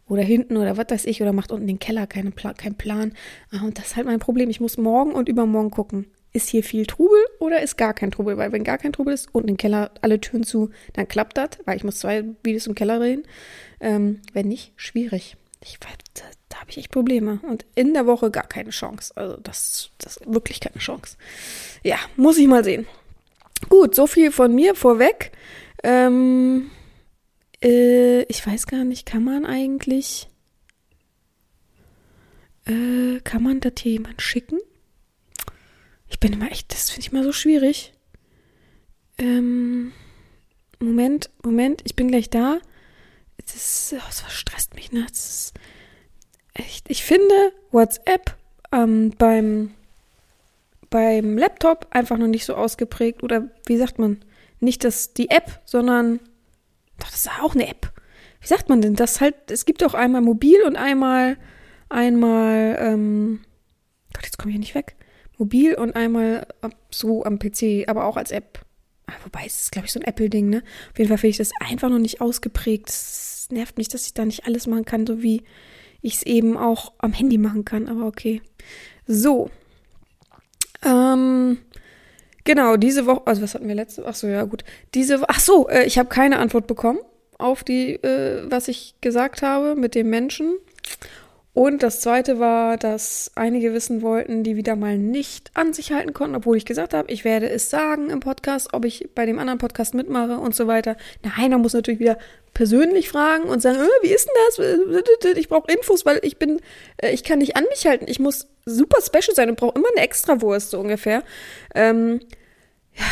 Oder 0.07 0.22
hinten 0.22 0.57
oder 0.57 0.78
was 0.78 0.88
weiß 0.90 1.06
ich, 1.06 1.22
oder 1.22 1.31
macht 1.31 1.51
unten 1.51 1.66
den 1.66 1.80
Keller, 1.80 2.06
keine 2.06 2.31
Pla 2.31 2.54
kein 2.54 2.75
Plan. 2.75 3.13
Ah, 3.51 3.63
und 3.63 3.78
das 3.78 3.88
ist 3.88 3.96
halt 3.96 4.06
mein 4.06 4.19
Problem. 4.19 4.50
Ich 4.50 4.60
muss 4.60 4.78
morgen 4.78 5.13
und 5.13 5.30
übermorgen 5.30 5.72
gucken. 5.72 6.07
Ist 6.34 6.50
hier 6.50 6.63
viel 6.63 6.86
Trubel 6.86 7.19
oder 7.39 7.62
ist 7.62 7.78
gar 7.78 7.94
kein 7.94 8.12
Trubel? 8.12 8.38
Weil 8.38 8.51
wenn 8.51 8.63
gar 8.63 8.78
kein 8.78 8.92
Trubel 8.92 9.13
ist, 9.13 9.34
unten 9.34 9.50
im 9.50 9.57
Keller 9.57 9.92
alle 10.01 10.19
Türen 10.19 10.44
zu, 10.44 10.72
dann 10.94 11.07
klappt 11.07 11.38
das, 11.38 11.50
weil 11.66 11.78
ich 11.78 11.84
muss 11.84 12.00
zwei 12.00 12.25
Videos 12.44 12.68
im 12.68 12.75
Keller 12.75 13.00
drehen. 13.00 13.24
Ähm, 13.80 14.19
wenn 14.34 14.48
nicht, 14.48 14.74
schwierig 14.75 15.38
ich, 15.63 15.80
da, 15.80 16.24
da 16.50 16.60
habe 16.60 16.69
ich 16.71 16.77
echt 16.77 16.92
Probleme. 16.92 17.39
Und 17.44 17.65
in 17.75 17.94
der 17.94 18.06
Woche 18.06 18.31
gar 18.31 18.48
keine 18.48 18.69
Chance. 18.71 19.13
Also 19.15 19.38
das, 19.38 19.89
das 19.98 20.18
ist 20.18 20.33
wirklich 20.33 20.60
keine 20.60 20.77
Chance. 20.77 21.18
Ja, 21.83 21.98
muss 22.15 22.38
ich 22.38 22.48
mal 22.48 22.63
sehen. 22.63 22.88
Gut, 23.69 23.95
so 23.95 24.07
viel 24.07 24.31
von 24.31 24.54
mir 24.54 24.75
vorweg. 24.75 25.31
Ähm, 25.83 26.69
äh, 27.62 28.24
ich 28.24 28.45
weiß 28.45 28.68
gar 28.68 28.83
nicht, 28.83 29.06
kann 29.06 29.24
man 29.24 29.45
eigentlich. 29.45 30.27
Äh, 32.65 33.19
kann 33.21 33.44
man 33.44 33.60
das 33.60 33.74
hier 33.80 33.94
jemand 33.94 34.21
schicken? 34.21 34.60
Ich 36.07 36.19
bin 36.19 36.33
immer 36.33 36.51
echt, 36.51 36.71
das 36.71 36.89
finde 36.89 37.08
ich 37.08 37.12
mal 37.12 37.24
so 37.24 37.32
schwierig. 37.34 37.93
Ähm, 39.17 39.91
Moment, 40.79 41.29
Moment, 41.43 41.82
ich 41.86 41.96
bin 41.96 42.08
gleich 42.08 42.29
da 42.29 42.60
das, 43.53 43.95
oh, 43.98 44.01
das 44.07 44.33
stresst 44.33 44.75
mich, 44.75 44.91
ne? 44.91 45.05
Echt, 46.53 46.89
ich 46.89 47.03
finde 47.03 47.33
WhatsApp 47.72 48.36
ähm, 48.72 49.12
beim, 49.17 49.74
beim 50.89 51.38
Laptop 51.38 51.88
einfach 51.91 52.17
noch 52.17 52.27
nicht 52.27 52.45
so 52.45 52.55
ausgeprägt. 52.55 53.24
Oder 53.24 53.50
wie 53.65 53.77
sagt 53.77 54.00
man? 54.00 54.24
Nicht 54.60 54.83
das, 54.83 55.13
die 55.13 55.29
App, 55.29 55.62
sondern. 55.65 56.19
Doch, 57.00 57.10
das 57.10 57.25
ist 57.25 57.31
auch 57.41 57.55
eine 57.55 57.67
App. 57.67 57.91
Wie 58.39 58.48
sagt 58.48 58.69
man 58.69 58.81
denn? 58.81 58.95
Das 58.95 59.22
halt, 59.22 59.36
es 59.50 59.65
gibt 59.65 59.83
auch 59.83 59.93
einmal 59.93 60.22
mobil 60.22 60.62
und 60.63 60.75
einmal, 60.75 61.38
einmal, 61.89 62.77
ähm, 62.79 63.41
Gott, 64.13 64.25
jetzt 64.25 64.38
komme 64.38 64.51
ich 64.51 64.55
hier 64.55 64.60
nicht 64.60 64.75
weg. 64.75 64.95
Mobil 65.38 65.74
und 65.75 65.95
einmal 65.95 66.45
so 66.91 67.24
am 67.24 67.39
PC, 67.39 67.88
aber 67.88 68.05
auch 68.05 68.17
als 68.17 68.31
App. 68.31 68.60
Wobei, 69.24 69.43
es 69.46 69.62
ist, 69.62 69.72
glaube 69.72 69.86
ich, 69.86 69.91
so 69.91 70.00
ein 70.00 70.05
Apple-Ding, 70.05 70.50
ne? 70.50 70.63
Auf 70.91 70.98
jeden 70.98 71.10
Fall 71.10 71.17
finde 71.17 71.32
ich 71.32 71.38
das 71.38 71.51
einfach 71.60 71.89
noch 71.89 72.00
nicht 72.00 72.22
ausgeprägt. 72.22 72.89
Es 72.89 73.48
nervt 73.51 73.77
mich, 73.77 73.88
dass 73.88 74.05
ich 74.05 74.13
da 74.13 74.25
nicht 74.25 74.46
alles 74.46 74.67
machen 74.67 74.86
kann, 74.86 75.05
so 75.05 75.22
wie 75.22 75.43
ich 76.01 76.15
es 76.15 76.24
eben 76.24 76.58
auch 76.58 76.93
am 76.98 77.13
Handy 77.13 77.38
machen 77.38 77.65
kann, 77.65 77.88
aber 77.88 78.05
okay. 78.05 78.41
So. 79.08 79.50
Ähm, 80.86 81.58
genau, 82.43 82.77
diese 82.77 83.05
Woche, 83.05 83.22
also 83.25 83.41
was 83.41 83.55
hatten 83.55 83.67
wir 83.67 83.75
letzte 83.75 84.03
Woche? 84.03 84.13
So, 84.13 84.27
ja, 84.27 84.43
gut. 84.43 84.63
Diese 84.93 85.27
ach 85.27 85.39
so, 85.39 85.70
äh, 85.70 85.86
ich 85.86 85.98
habe 85.98 86.10
keine 86.10 86.39
Antwort 86.39 86.67
bekommen 86.67 87.00
auf 87.38 87.63
die, 87.63 87.96
äh, 87.96 88.43
was 88.50 88.67
ich 88.67 88.96
gesagt 89.01 89.41
habe 89.41 89.75
mit 89.75 89.96
dem 89.96 90.10
Menschen. 90.10 90.58
Und 91.53 91.83
das 91.83 92.01
zweite 92.01 92.39
war, 92.39 92.77
dass 92.77 93.31
einige 93.36 93.74
wissen 93.74 94.01
wollten, 94.01 94.43
die 94.43 94.55
wieder 94.55 94.75
mal 94.75 94.98
nicht 94.98 95.51
an 95.53 95.72
sich 95.72 95.91
halten 95.91 96.12
konnten, 96.12 96.36
obwohl 96.36 96.57
ich 96.57 96.65
gesagt 96.65 96.95
habe, 96.95 97.12
ich 97.12 97.24
werde 97.25 97.48
es 97.48 97.69
sagen 97.69 98.10
im 98.10 98.22
Podcast, 98.22 98.74
ob 98.74 98.86
ich 98.86 99.10
bei 99.13 99.27
dem 99.27 99.38
anderen 99.38 99.60
Podcast 99.60 99.93
mitmache 99.93 100.39
und 100.39 100.55
so 100.55 100.65
weiter. 100.65 100.98
Nein, 101.22 101.51
man 101.51 101.62
muss 101.62 101.74
natürlich 101.74 102.00
wieder 102.00 102.17
persönlich 102.55 103.10
fragen 103.10 103.43
und 103.43 103.62
sagen, 103.62 103.77
äh, 103.77 104.03
wie 104.03 104.12
ist 104.12 104.27
denn 104.27 104.65
das? 105.22 105.38
Ich 105.38 105.48
brauche 105.48 105.72
Infos, 105.72 106.07
weil 106.07 106.19
ich 106.24 106.39
bin, 106.39 106.60
äh, 106.98 107.12
ich 107.12 107.24
kann 107.24 107.38
nicht 107.38 107.55
an 107.55 107.65
mich 107.69 107.86
halten. 107.86 108.05
Ich 108.07 108.19
muss 108.19 108.48
super 108.65 109.00
special 109.01 109.36
sein 109.36 109.50
und 109.50 109.55
brauche 109.55 109.77
immer 109.77 109.89
eine 109.95 110.03
Extrawurst, 110.03 110.72
so 110.72 110.79
ungefähr. 110.79 111.22
Ähm, 111.75 112.19
ja, 112.95 113.05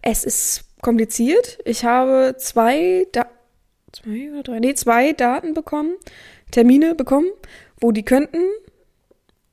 es 0.00 0.24
ist 0.24 0.64
kompliziert. 0.80 1.58
Ich 1.66 1.84
habe 1.84 2.36
zwei, 2.38 3.06
da 3.12 3.26
zwei 3.92 4.30
oder 4.32 4.42
drei, 4.42 4.60
nee, 4.60 4.74
zwei 4.74 5.12
Daten 5.12 5.52
bekommen, 5.52 5.94
Termine 6.50 6.94
bekommen 6.94 7.30
wo 7.82 7.92
die 7.92 8.04
könnten. 8.04 8.42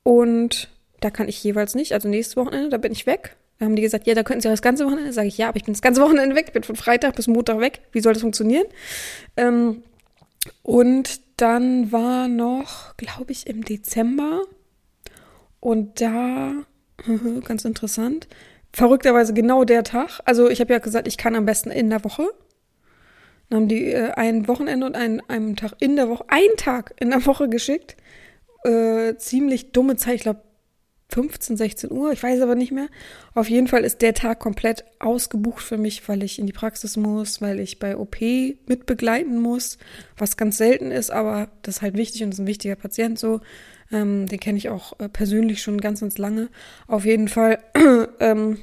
Und 0.02 0.68
da 1.00 1.10
kann 1.10 1.28
ich 1.28 1.42
jeweils 1.44 1.74
nicht. 1.74 1.92
Also 1.92 2.08
nächstes 2.08 2.36
Wochenende, 2.36 2.70
da 2.70 2.78
bin 2.78 2.92
ich 2.92 3.06
weg. 3.06 3.36
Da 3.58 3.66
haben 3.66 3.76
die 3.76 3.82
gesagt, 3.82 4.06
ja, 4.06 4.14
da 4.14 4.22
könnten 4.22 4.40
sie 4.40 4.48
auch 4.48 4.52
das 4.52 4.62
ganze 4.62 4.86
Wochenende. 4.86 5.12
Sage 5.12 5.28
ich, 5.28 5.36
ja, 5.36 5.48
aber 5.48 5.58
ich 5.58 5.64
bin 5.64 5.74
das 5.74 5.82
ganze 5.82 6.00
Wochenende 6.00 6.34
weg. 6.34 6.46
Ich 6.46 6.52
bin 6.52 6.62
von 6.62 6.76
Freitag 6.76 7.16
bis 7.16 7.26
Montag 7.26 7.60
weg. 7.60 7.82
Wie 7.92 8.00
soll 8.00 8.14
das 8.14 8.22
funktionieren? 8.22 8.64
Ähm, 9.36 9.82
und 10.62 11.20
dann 11.36 11.92
war 11.92 12.28
noch, 12.28 12.96
glaube 12.96 13.32
ich, 13.32 13.46
im 13.46 13.64
Dezember. 13.64 14.42
Und 15.58 16.00
da, 16.00 16.52
ganz 17.44 17.64
interessant, 17.64 18.28
verrückterweise 18.72 19.34
genau 19.34 19.64
der 19.64 19.84
Tag. 19.84 20.20
Also 20.24 20.48
ich 20.48 20.60
habe 20.60 20.72
ja 20.72 20.78
gesagt, 20.78 21.06
ich 21.06 21.18
kann 21.18 21.36
am 21.36 21.44
besten 21.44 21.70
in 21.70 21.90
der 21.90 22.04
Woche. 22.04 22.30
Dann 23.50 23.62
haben 23.62 23.68
die 23.68 23.92
äh, 23.92 24.12
ein 24.12 24.48
Wochenende 24.48 24.86
und 24.86 24.96
einen, 24.96 25.20
einen 25.28 25.56
Tag 25.56 25.74
in 25.80 25.96
der 25.96 26.08
Woche, 26.08 26.24
einen 26.28 26.56
Tag 26.56 26.94
in 26.98 27.10
der 27.10 27.26
Woche 27.26 27.48
geschickt. 27.48 27.96
Äh, 28.64 29.16
ziemlich 29.16 29.72
dumme 29.72 29.96
Zeit, 29.96 30.16
ich 30.16 30.22
glaube 30.22 30.42
15, 31.12 31.56
16 31.56 31.90
Uhr, 31.90 32.12
ich 32.12 32.22
weiß 32.22 32.40
aber 32.40 32.54
nicht 32.54 32.70
mehr. 32.70 32.86
Auf 33.34 33.50
jeden 33.50 33.66
Fall 33.66 33.82
ist 33.82 34.02
der 34.02 34.14
Tag 34.14 34.38
komplett 34.38 34.84
ausgebucht 35.00 35.62
für 35.62 35.76
mich, 35.76 36.08
weil 36.08 36.22
ich 36.22 36.38
in 36.38 36.46
die 36.46 36.52
Praxis 36.52 36.96
muss, 36.96 37.42
weil 37.42 37.58
ich 37.58 37.80
bei 37.80 37.96
OP 37.96 38.20
mitbegleiten 38.20 39.40
muss, 39.40 39.78
was 40.16 40.36
ganz 40.36 40.56
selten 40.56 40.92
ist, 40.92 41.10
aber 41.10 41.48
das 41.62 41.76
ist 41.76 41.82
halt 41.82 41.96
wichtig 41.96 42.22
und 42.22 42.32
ist 42.32 42.38
ein 42.38 42.46
wichtiger 42.46 42.76
Patient 42.76 43.18
so. 43.18 43.40
Ähm, 43.90 44.26
den 44.26 44.38
kenne 44.38 44.58
ich 44.58 44.68
auch 44.68 44.98
äh, 45.00 45.08
persönlich 45.08 45.62
schon 45.62 45.80
ganz, 45.80 46.00
ganz 46.00 46.16
lange. 46.16 46.48
Auf 46.86 47.04
jeden 47.04 47.26
Fall, 47.26 47.58
ähm, 48.20 48.58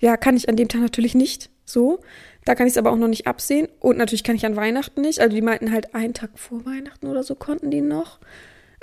ja, 0.00 0.16
kann 0.16 0.36
ich 0.36 0.48
an 0.48 0.56
dem 0.56 0.66
Tag 0.66 0.80
natürlich 0.80 1.14
nicht 1.14 1.50
so. 1.68 2.00
Da 2.44 2.54
kann 2.54 2.66
ich 2.66 2.72
es 2.72 2.78
aber 2.78 2.90
auch 2.90 2.96
noch 2.96 3.08
nicht 3.08 3.26
absehen. 3.26 3.68
Und 3.80 3.98
natürlich 3.98 4.24
kann 4.24 4.36
ich 4.36 4.46
an 4.46 4.56
Weihnachten 4.56 5.02
nicht. 5.02 5.20
Also 5.20 5.34
die 5.34 5.42
meinten 5.42 5.72
halt 5.72 5.94
einen 5.94 6.14
Tag 6.14 6.30
vor 6.36 6.64
Weihnachten 6.64 7.06
oder 7.06 7.22
so 7.22 7.34
konnten 7.34 7.70
die 7.70 7.82
noch. 7.82 8.18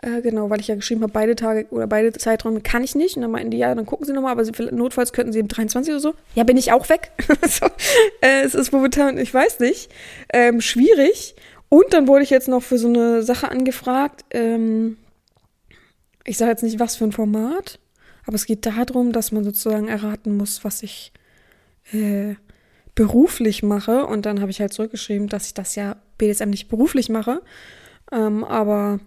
Äh, 0.01 0.21
genau, 0.21 0.49
weil 0.49 0.59
ich 0.59 0.67
ja 0.67 0.75
geschrieben 0.75 1.01
habe, 1.01 1.13
beide 1.13 1.35
Tage 1.35 1.65
oder 1.71 1.87
beide 1.87 2.11
Zeiträume 2.13 2.61
kann 2.61 2.83
ich 2.83 2.95
nicht. 2.95 3.15
Und 3.15 3.23
dann 3.23 3.31
meinten 3.31 3.51
die, 3.51 3.57
ja, 3.57 3.73
dann 3.73 3.85
gucken 3.85 4.05
sie 4.05 4.13
nochmal, 4.13 4.33
aber 4.33 4.45
sie, 4.45 4.51
notfalls 4.71 5.13
könnten 5.13 5.33
sie 5.33 5.39
im 5.39 5.47
23 5.47 5.93
oder 5.93 5.99
so. 5.99 6.13
Ja, 6.35 6.43
bin 6.43 6.57
ich 6.57 6.71
auch 6.71 6.89
weg. 6.89 7.11
so, 7.47 7.65
äh, 8.21 8.43
es 8.43 8.53
ist 8.53 8.71
momentan, 8.71 9.17
ich 9.17 9.33
weiß 9.33 9.59
nicht, 9.61 9.91
ähm, 10.31 10.61
schwierig. 10.61 11.35
Und 11.69 11.93
dann 11.93 12.07
wurde 12.07 12.23
ich 12.23 12.29
jetzt 12.29 12.47
noch 12.47 12.61
für 12.61 12.77
so 12.77 12.87
eine 12.87 13.23
Sache 13.23 13.49
angefragt. 13.49 14.25
Ähm, 14.31 14.97
ich 16.23 16.37
sage 16.37 16.51
jetzt 16.51 16.63
nicht, 16.63 16.79
was 16.79 16.95
für 16.95 17.05
ein 17.05 17.11
Format, 17.11 17.79
aber 18.25 18.35
es 18.35 18.45
geht 18.45 18.65
darum, 18.65 19.11
dass 19.11 19.31
man 19.31 19.43
sozusagen 19.43 19.87
erraten 19.87 20.37
muss, 20.37 20.63
was 20.63 20.83
ich 20.83 21.13
äh, 21.93 22.35
beruflich 22.95 23.61
mache. 23.63 24.05
Und 24.05 24.25
dann 24.25 24.41
habe 24.41 24.51
ich 24.51 24.59
halt 24.59 24.73
zurückgeschrieben, 24.73 25.27
dass 25.27 25.47
ich 25.47 25.53
das 25.53 25.75
ja 25.75 25.97
BDSM 26.17 26.49
nicht 26.49 26.69
beruflich 26.69 27.09
mache. 27.09 27.41
Ähm, 28.11 28.43
aber 28.43 28.99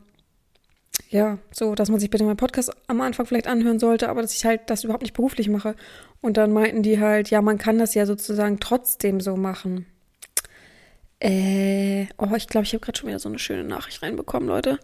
ja, 1.10 1.38
so, 1.50 1.74
dass 1.74 1.88
man 1.88 2.00
sich 2.00 2.10
bitte 2.10 2.24
meinen 2.24 2.36
Podcast 2.36 2.70
am 2.86 3.00
Anfang 3.00 3.26
vielleicht 3.26 3.46
anhören 3.46 3.78
sollte, 3.78 4.08
aber 4.08 4.20
dass 4.22 4.34
ich 4.34 4.44
halt 4.44 4.68
das 4.68 4.84
überhaupt 4.84 5.02
nicht 5.02 5.14
beruflich 5.14 5.48
mache. 5.48 5.74
Und 6.20 6.36
dann 6.36 6.52
meinten 6.52 6.82
die 6.82 7.00
halt, 7.00 7.30
ja, 7.30 7.40
man 7.40 7.58
kann 7.58 7.78
das 7.78 7.94
ja 7.94 8.04
sozusagen 8.04 8.60
trotzdem 8.60 9.20
so 9.20 9.36
machen. 9.36 9.86
Äh, 11.20 12.06
oh, 12.18 12.28
ich 12.36 12.46
glaube, 12.46 12.64
ich 12.64 12.74
habe 12.74 12.84
gerade 12.84 12.98
schon 12.98 13.08
wieder 13.08 13.18
so 13.18 13.28
eine 13.28 13.38
schöne 13.38 13.64
Nachricht 13.64 14.02
reinbekommen, 14.02 14.48
Leute. 14.48 14.78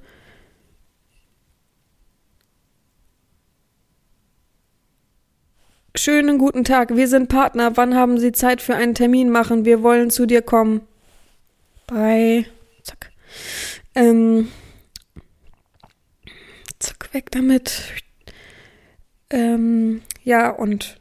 Schönen 5.96 6.38
guten 6.38 6.64
Tag, 6.64 6.96
wir 6.96 7.06
sind 7.06 7.28
Partner. 7.28 7.76
Wann 7.76 7.94
haben 7.94 8.18
Sie 8.18 8.32
Zeit 8.32 8.60
für 8.60 8.74
einen 8.74 8.96
Termin 8.96 9.30
machen? 9.30 9.64
Wir 9.64 9.84
wollen 9.84 10.10
zu 10.10 10.26
dir 10.26 10.42
kommen. 10.42 10.80
Bye. 11.86 12.46
Zack. 12.82 13.12
Ähm, 13.94 14.50
zack, 16.80 17.14
weg 17.14 17.30
damit. 17.30 17.92
Ähm, 19.30 20.02
ja, 20.24 20.50
und 20.50 21.00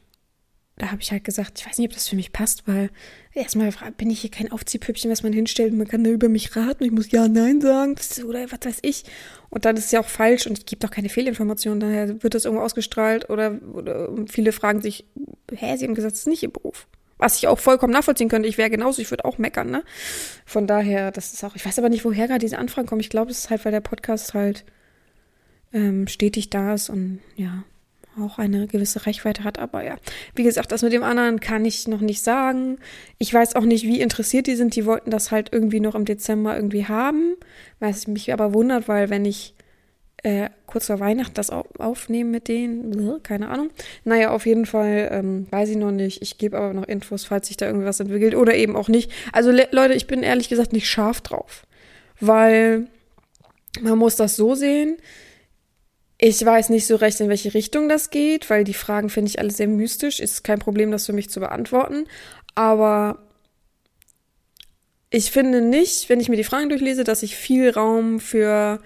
da 0.77 0.91
habe 0.91 1.01
ich 1.01 1.11
halt 1.11 1.23
gesagt, 1.23 1.59
ich 1.59 1.65
weiß 1.65 1.79
nicht, 1.79 1.89
ob 1.89 1.95
das 1.95 2.07
für 2.07 2.15
mich 2.15 2.31
passt, 2.31 2.67
weil 2.67 2.91
erstmal 3.33 3.71
bin 3.97 4.09
ich 4.09 4.21
hier 4.21 4.31
kein 4.31 4.51
Aufziehpüppchen, 4.51 5.09
was 5.09 5.23
man 5.23 5.33
hinstellt. 5.33 5.73
Man 5.73 5.87
kann 5.87 6.03
da 6.03 6.09
über 6.09 6.29
mich 6.29 6.55
raten. 6.55 6.83
Ich 6.83 6.91
muss 6.91 7.11
ja, 7.11 7.27
nein 7.27 7.61
sagen 7.61 7.95
oder 8.27 8.51
was 8.51 8.59
weiß 8.63 8.79
ich. 8.81 9.03
Und 9.49 9.65
dann 9.65 9.77
ist 9.77 9.85
es 9.85 9.91
ja 9.91 9.99
auch 9.99 10.07
falsch 10.07 10.47
und 10.47 10.57
ich 10.57 10.65
gebe 10.65 10.79
doch 10.79 10.91
keine 10.91 11.09
Fehlinformationen. 11.09 11.79
Daher 11.79 12.23
wird 12.23 12.35
das 12.35 12.45
irgendwo 12.45 12.63
ausgestrahlt 12.63 13.29
oder, 13.29 13.59
oder 13.73 14.09
viele 14.27 14.51
fragen 14.51 14.81
sich, 14.81 15.05
hä, 15.51 15.75
sie 15.77 15.85
haben 15.85 15.95
gesagt, 15.95 16.13
es 16.13 16.21
ist 16.21 16.27
nicht 16.27 16.43
ihr 16.43 16.51
Beruf. 16.51 16.87
Was 17.17 17.37
ich 17.37 17.47
auch 17.47 17.59
vollkommen 17.59 17.93
nachvollziehen 17.93 18.29
könnte. 18.29 18.49
Ich 18.49 18.57
wäre 18.57 18.69
genauso, 18.69 19.01
ich 19.01 19.09
würde 19.09 19.25
auch 19.25 19.37
meckern, 19.37 19.69
ne? 19.69 19.83
Von 20.45 20.67
daher, 20.67 21.11
das 21.11 21.33
ist 21.33 21.43
auch, 21.43 21.55
ich 21.55 21.65
weiß 21.65 21.79
aber 21.79 21.89
nicht, 21.89 22.03
woher 22.03 22.27
gerade 22.27 22.39
diese 22.39 22.57
Anfragen 22.57 22.87
kommen. 22.87 23.01
Ich 23.01 23.09
glaube, 23.09 23.31
es 23.31 23.39
ist 23.39 23.49
halt, 23.49 23.63
weil 23.63 23.71
der 23.71 23.81
Podcast 23.81 24.33
halt 24.33 24.65
ähm, 25.71 26.07
stetig 26.07 26.49
da 26.49 26.73
ist 26.73 26.89
und 26.89 27.19
ja, 27.35 27.63
auch 28.19 28.37
eine 28.37 28.67
gewisse 28.67 29.05
Reichweite 29.05 29.43
hat. 29.43 29.59
Aber 29.59 29.83
ja, 29.83 29.95
wie 30.35 30.43
gesagt, 30.43 30.71
das 30.71 30.81
mit 30.81 30.93
dem 30.93 31.03
anderen 31.03 31.39
kann 31.39 31.65
ich 31.65 31.87
noch 31.87 32.01
nicht 32.01 32.21
sagen. 32.21 32.77
Ich 33.17 33.33
weiß 33.33 33.55
auch 33.55 33.63
nicht, 33.63 33.85
wie 33.85 34.01
interessiert 34.01 34.47
die 34.47 34.55
sind. 34.55 34.75
Die 34.75 34.85
wollten 34.85 35.11
das 35.11 35.31
halt 35.31 35.49
irgendwie 35.51 35.79
noch 35.79 35.95
im 35.95 36.05
Dezember 36.05 36.55
irgendwie 36.55 36.85
haben. 36.85 37.35
Was 37.79 38.07
mich 38.07 38.31
aber 38.31 38.53
wundert, 38.53 38.87
weil 38.87 39.09
wenn 39.09 39.25
ich 39.25 39.55
äh, 40.23 40.49
kurz 40.67 40.87
vor 40.87 40.99
Weihnachten 40.99 41.33
das 41.33 41.49
aufnehme 41.49 42.31
mit 42.31 42.47
denen, 42.47 43.21
keine 43.23 43.49
Ahnung. 43.49 43.69
Naja, 44.05 44.31
auf 44.31 44.45
jeden 44.45 44.65
Fall 44.65 45.09
ähm, 45.11 45.47
weiß 45.51 45.69
ich 45.69 45.77
noch 45.77 45.91
nicht. 45.91 46.21
Ich 46.21 46.37
gebe 46.37 46.57
aber 46.57 46.73
noch 46.73 46.87
Infos, 46.87 47.25
falls 47.25 47.47
sich 47.47 47.57
da 47.57 47.67
irgendwas 47.67 47.99
entwickelt 47.99 48.33
oder 48.33 48.55
eben 48.55 48.75
auch 48.75 48.87
nicht. 48.87 49.11
Also 49.33 49.51
Leute, 49.51 49.93
ich 49.93 50.07
bin 50.07 50.23
ehrlich 50.23 50.49
gesagt 50.49 50.71
nicht 50.71 50.87
scharf 50.87 51.19
drauf, 51.21 51.65
weil 52.19 52.87
man 53.81 53.97
muss 53.97 54.15
das 54.15 54.35
so 54.35 54.55
sehen 54.55 54.97
ich 56.25 56.45
weiß 56.45 56.69
nicht 56.69 56.87
so 56.87 56.95
recht, 56.95 57.19
in 57.19 57.27
welche 57.27 57.53
Richtung 57.53 57.89
das 57.89 58.09
geht, 58.09 58.49
weil 58.49 58.63
die 58.63 58.73
Fragen 58.73 59.09
finde 59.09 59.27
ich 59.27 59.39
alle 59.39 59.51
sehr 59.51 59.67
mystisch. 59.67 60.21
Ist 60.21 60.45
kein 60.45 60.57
Problem, 60.57 60.89
das 60.89 61.05
für 61.05 61.11
mich 61.11 61.29
zu 61.29 61.41
beantworten. 61.41 62.05
Aber 62.55 63.27
ich 65.09 65.31
finde 65.31 65.59
nicht, 65.59 66.07
wenn 66.07 66.21
ich 66.21 66.29
mir 66.29 66.37
die 66.37 66.45
Fragen 66.45 66.69
durchlese, 66.69 67.03
dass 67.03 67.23
ich 67.23 67.35
viel 67.35 67.71
Raum 67.71 68.21
für 68.21 68.79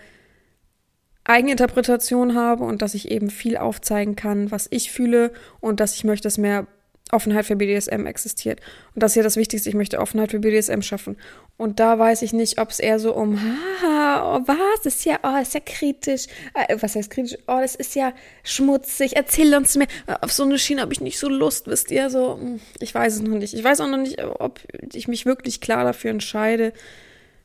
Eigeninterpretation 1.26 2.34
habe 2.34 2.64
und 2.64 2.82
dass 2.82 2.96
ich 2.96 3.12
eben 3.12 3.30
viel 3.30 3.56
aufzeigen 3.56 4.16
kann, 4.16 4.50
was 4.50 4.68
ich 4.72 4.92
fühle 4.92 5.32
und 5.60 5.80
dass 5.80 5.94
ich 5.94 6.04
möchte, 6.06 6.24
dass 6.24 6.40
mehr 6.40 6.66
Offenheit 7.12 7.46
für 7.46 7.56
BDSM 7.56 8.06
existiert. 8.06 8.60
Und 8.94 9.04
das 9.04 9.12
ist 9.12 9.16
ja 9.16 9.24
das 9.24 9.38
Wichtigste, 9.38 9.70
ich 9.70 9.76
möchte 9.76 10.00
Offenheit 10.00 10.32
für 10.32 10.40
BDSM 10.40 10.82
schaffen. 10.82 11.18
Und 11.56 11.80
da 11.80 11.98
weiß 11.98 12.22
ich 12.22 12.34
nicht, 12.34 12.60
ob 12.60 12.70
es 12.70 12.80
eher 12.80 13.00
so 13.00 13.16
um, 13.16 13.40
haha, 13.40 14.36
oh, 14.36 14.42
was, 14.46 14.82
das 14.84 14.96
ist 14.96 15.06
ja, 15.06 15.20
oh, 15.24 15.42
ist 15.42 15.54
ja 15.54 15.60
kritisch. 15.60 16.28
Äh, 16.54 16.78
was 16.80 16.96
heißt 16.96 17.10
kritisch? 17.10 17.38
Oh, 17.48 17.60
das 17.62 17.76
ist 17.76 17.96
ja 17.96 18.14
schmutzig, 18.44 19.16
erzähl 19.16 19.56
uns 19.56 19.76
mehr. 19.76 19.88
Äh, 20.08 20.16
auf 20.22 20.32
so 20.32 20.44
eine 20.44 20.60
Schiene 20.60 20.82
habe 20.82 20.94
ich 20.94 21.02
nicht 21.02 21.20
so 21.20 21.30
Lust, 21.30 21.68
wisst 21.68 21.92
ihr, 21.92 22.10
so, 22.10 22.38
hm, 22.40 22.60
ich 22.80 22.94
weiß 22.94 23.16
es 23.16 23.22
noch 23.22 23.38
nicht. 23.38 23.54
Ich 23.54 23.64
weiß 23.64 23.82
auch 23.82 23.90
noch 23.90 23.98
nicht, 23.98 24.22
ob 24.24 24.60
ich 24.94 25.08
mich 25.08 25.26
wirklich 25.26 25.62
klar 25.62 25.84
dafür 25.84 26.12
entscheide. 26.12 26.74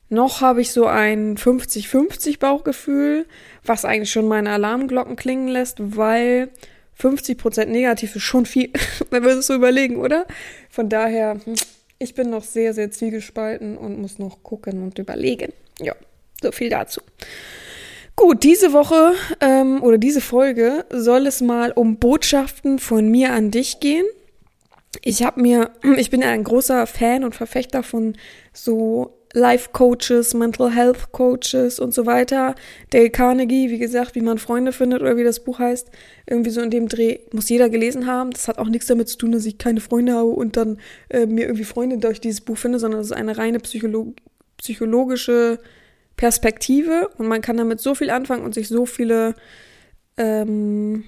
Noch 0.08 0.42
habe 0.42 0.60
ich 0.60 0.72
so 0.72 0.86
ein 0.86 1.38
50-50 1.38 2.38
Bauchgefühl, 2.38 3.24
was 3.64 3.86
eigentlich 3.86 4.12
schon 4.12 4.28
meine 4.28 4.50
Alarmglocken 4.50 5.16
klingen 5.16 5.48
lässt, 5.48 5.76
weil 5.78 6.50
50% 7.00 7.66
negativ 7.66 8.16
ist 8.16 8.22
schon 8.22 8.46
viel, 8.46 8.70
wenn 9.10 9.22
wir 9.24 9.38
es 9.38 9.46
so 9.46 9.54
überlegen, 9.54 9.96
oder? 9.96 10.26
Von 10.70 10.88
daher, 10.88 11.40
hm, 11.44 11.54
ich 11.98 12.14
bin 12.14 12.30
noch 12.30 12.44
sehr, 12.44 12.74
sehr 12.74 12.90
zwiegespalten 12.90 13.76
und 13.76 14.00
muss 14.00 14.18
noch 14.18 14.42
gucken 14.42 14.82
und 14.82 14.98
überlegen. 14.98 15.52
Ja, 15.80 15.94
so 16.42 16.52
viel 16.52 16.68
dazu. 16.68 17.00
Gut, 18.16 18.42
diese 18.42 18.72
Woche 18.72 19.14
ähm, 19.40 19.82
oder 19.82 19.98
diese 19.98 20.20
Folge 20.20 20.84
soll 20.90 21.26
es 21.26 21.40
mal 21.40 21.72
um 21.72 21.96
Botschaften 21.96 22.78
von 22.78 23.08
mir 23.08 23.32
an 23.32 23.50
dich 23.50 23.80
gehen. 23.80 24.04
Ich 25.02 25.22
habe 25.22 25.40
mir, 25.40 25.70
ich 25.96 26.10
bin 26.10 26.22
ein 26.22 26.44
großer 26.44 26.86
Fan 26.86 27.24
und 27.24 27.34
Verfechter 27.34 27.82
von 27.82 28.16
so 28.52 29.16
Life 29.34 29.70
Coaches, 29.72 30.34
Mental 30.34 30.70
Health 30.70 31.12
Coaches 31.12 31.78
und 31.78 31.94
so 31.94 32.06
weiter. 32.06 32.54
Dale 32.90 33.10
Carnegie, 33.10 33.70
wie 33.70 33.78
gesagt, 33.78 34.14
wie 34.14 34.20
man 34.20 34.38
Freunde 34.38 34.72
findet 34.72 35.00
oder 35.00 35.16
wie 35.16 35.24
das 35.24 35.40
Buch 35.40 35.58
heißt, 35.58 35.90
irgendwie 36.26 36.50
so 36.50 36.60
in 36.60 36.70
dem 36.70 36.88
Dreh 36.88 37.20
muss 37.32 37.48
jeder 37.48 37.68
gelesen 37.68 38.06
haben. 38.06 38.30
Das 38.30 38.48
hat 38.48 38.58
auch 38.58 38.68
nichts 38.68 38.86
damit 38.86 39.08
zu 39.08 39.16
tun, 39.18 39.32
dass 39.32 39.46
ich 39.46 39.58
keine 39.58 39.80
Freunde 39.80 40.12
habe 40.14 40.30
und 40.30 40.56
dann 40.56 40.78
äh, 41.08 41.26
mir 41.26 41.46
irgendwie 41.46 41.64
Freunde 41.64 41.98
durch 41.98 42.20
dieses 42.20 42.42
Buch 42.42 42.58
finde, 42.58 42.78
sondern 42.78 43.00
es 43.00 43.06
ist 43.06 43.12
eine 43.12 43.38
reine 43.38 43.58
Psycholo 43.60 44.14
psychologische 44.58 45.58
Perspektive 46.16 47.10
und 47.18 47.26
man 47.26 47.40
kann 47.40 47.56
damit 47.56 47.80
so 47.80 47.96
viel 47.96 48.10
anfangen 48.10 48.44
und 48.44 48.54
sich 48.54 48.68
so 48.68 48.86
viele 48.86 49.34
ähm, 50.16 51.04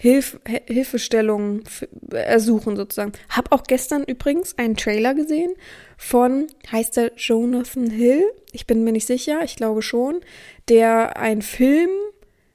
Hilf 0.00 0.38
Hilfestellungen 0.66 1.64
ersuchen 2.12 2.76
sozusagen. 2.76 3.12
Hab 3.28 3.52
auch 3.52 3.64
gestern 3.64 4.04
übrigens 4.04 4.56
einen 4.56 4.76
Trailer 4.76 5.14
gesehen 5.14 5.52
von, 5.96 6.46
heißt 6.70 6.96
der 6.96 7.12
Jonathan 7.16 7.90
Hill? 7.90 8.22
Ich 8.52 8.66
bin 8.66 8.84
mir 8.84 8.92
nicht 8.92 9.06
sicher, 9.06 9.40
ich 9.42 9.56
glaube 9.56 9.82
schon, 9.82 10.20
der 10.68 11.16
einen 11.16 11.42
Film 11.42 11.90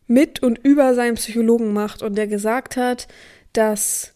mit 0.07 0.41
und 0.41 0.59
über 0.63 0.95
seinen 0.95 1.15
Psychologen 1.15 1.73
macht 1.73 2.01
und 2.01 2.17
der 2.17 2.27
gesagt 2.27 2.77
hat, 2.77 3.07
dass 3.51 4.13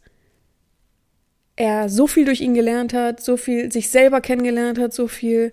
er 1.57 1.89
so 1.89 2.07
viel 2.07 2.25
durch 2.25 2.41
ihn 2.41 2.53
gelernt 2.53 2.93
hat, 2.93 3.22
so 3.22 3.36
viel 3.36 3.72
sich 3.72 3.89
selber 3.89 4.22
kennengelernt 4.22 4.79
hat, 4.79 4.93
so 4.93 5.07
viel 5.07 5.51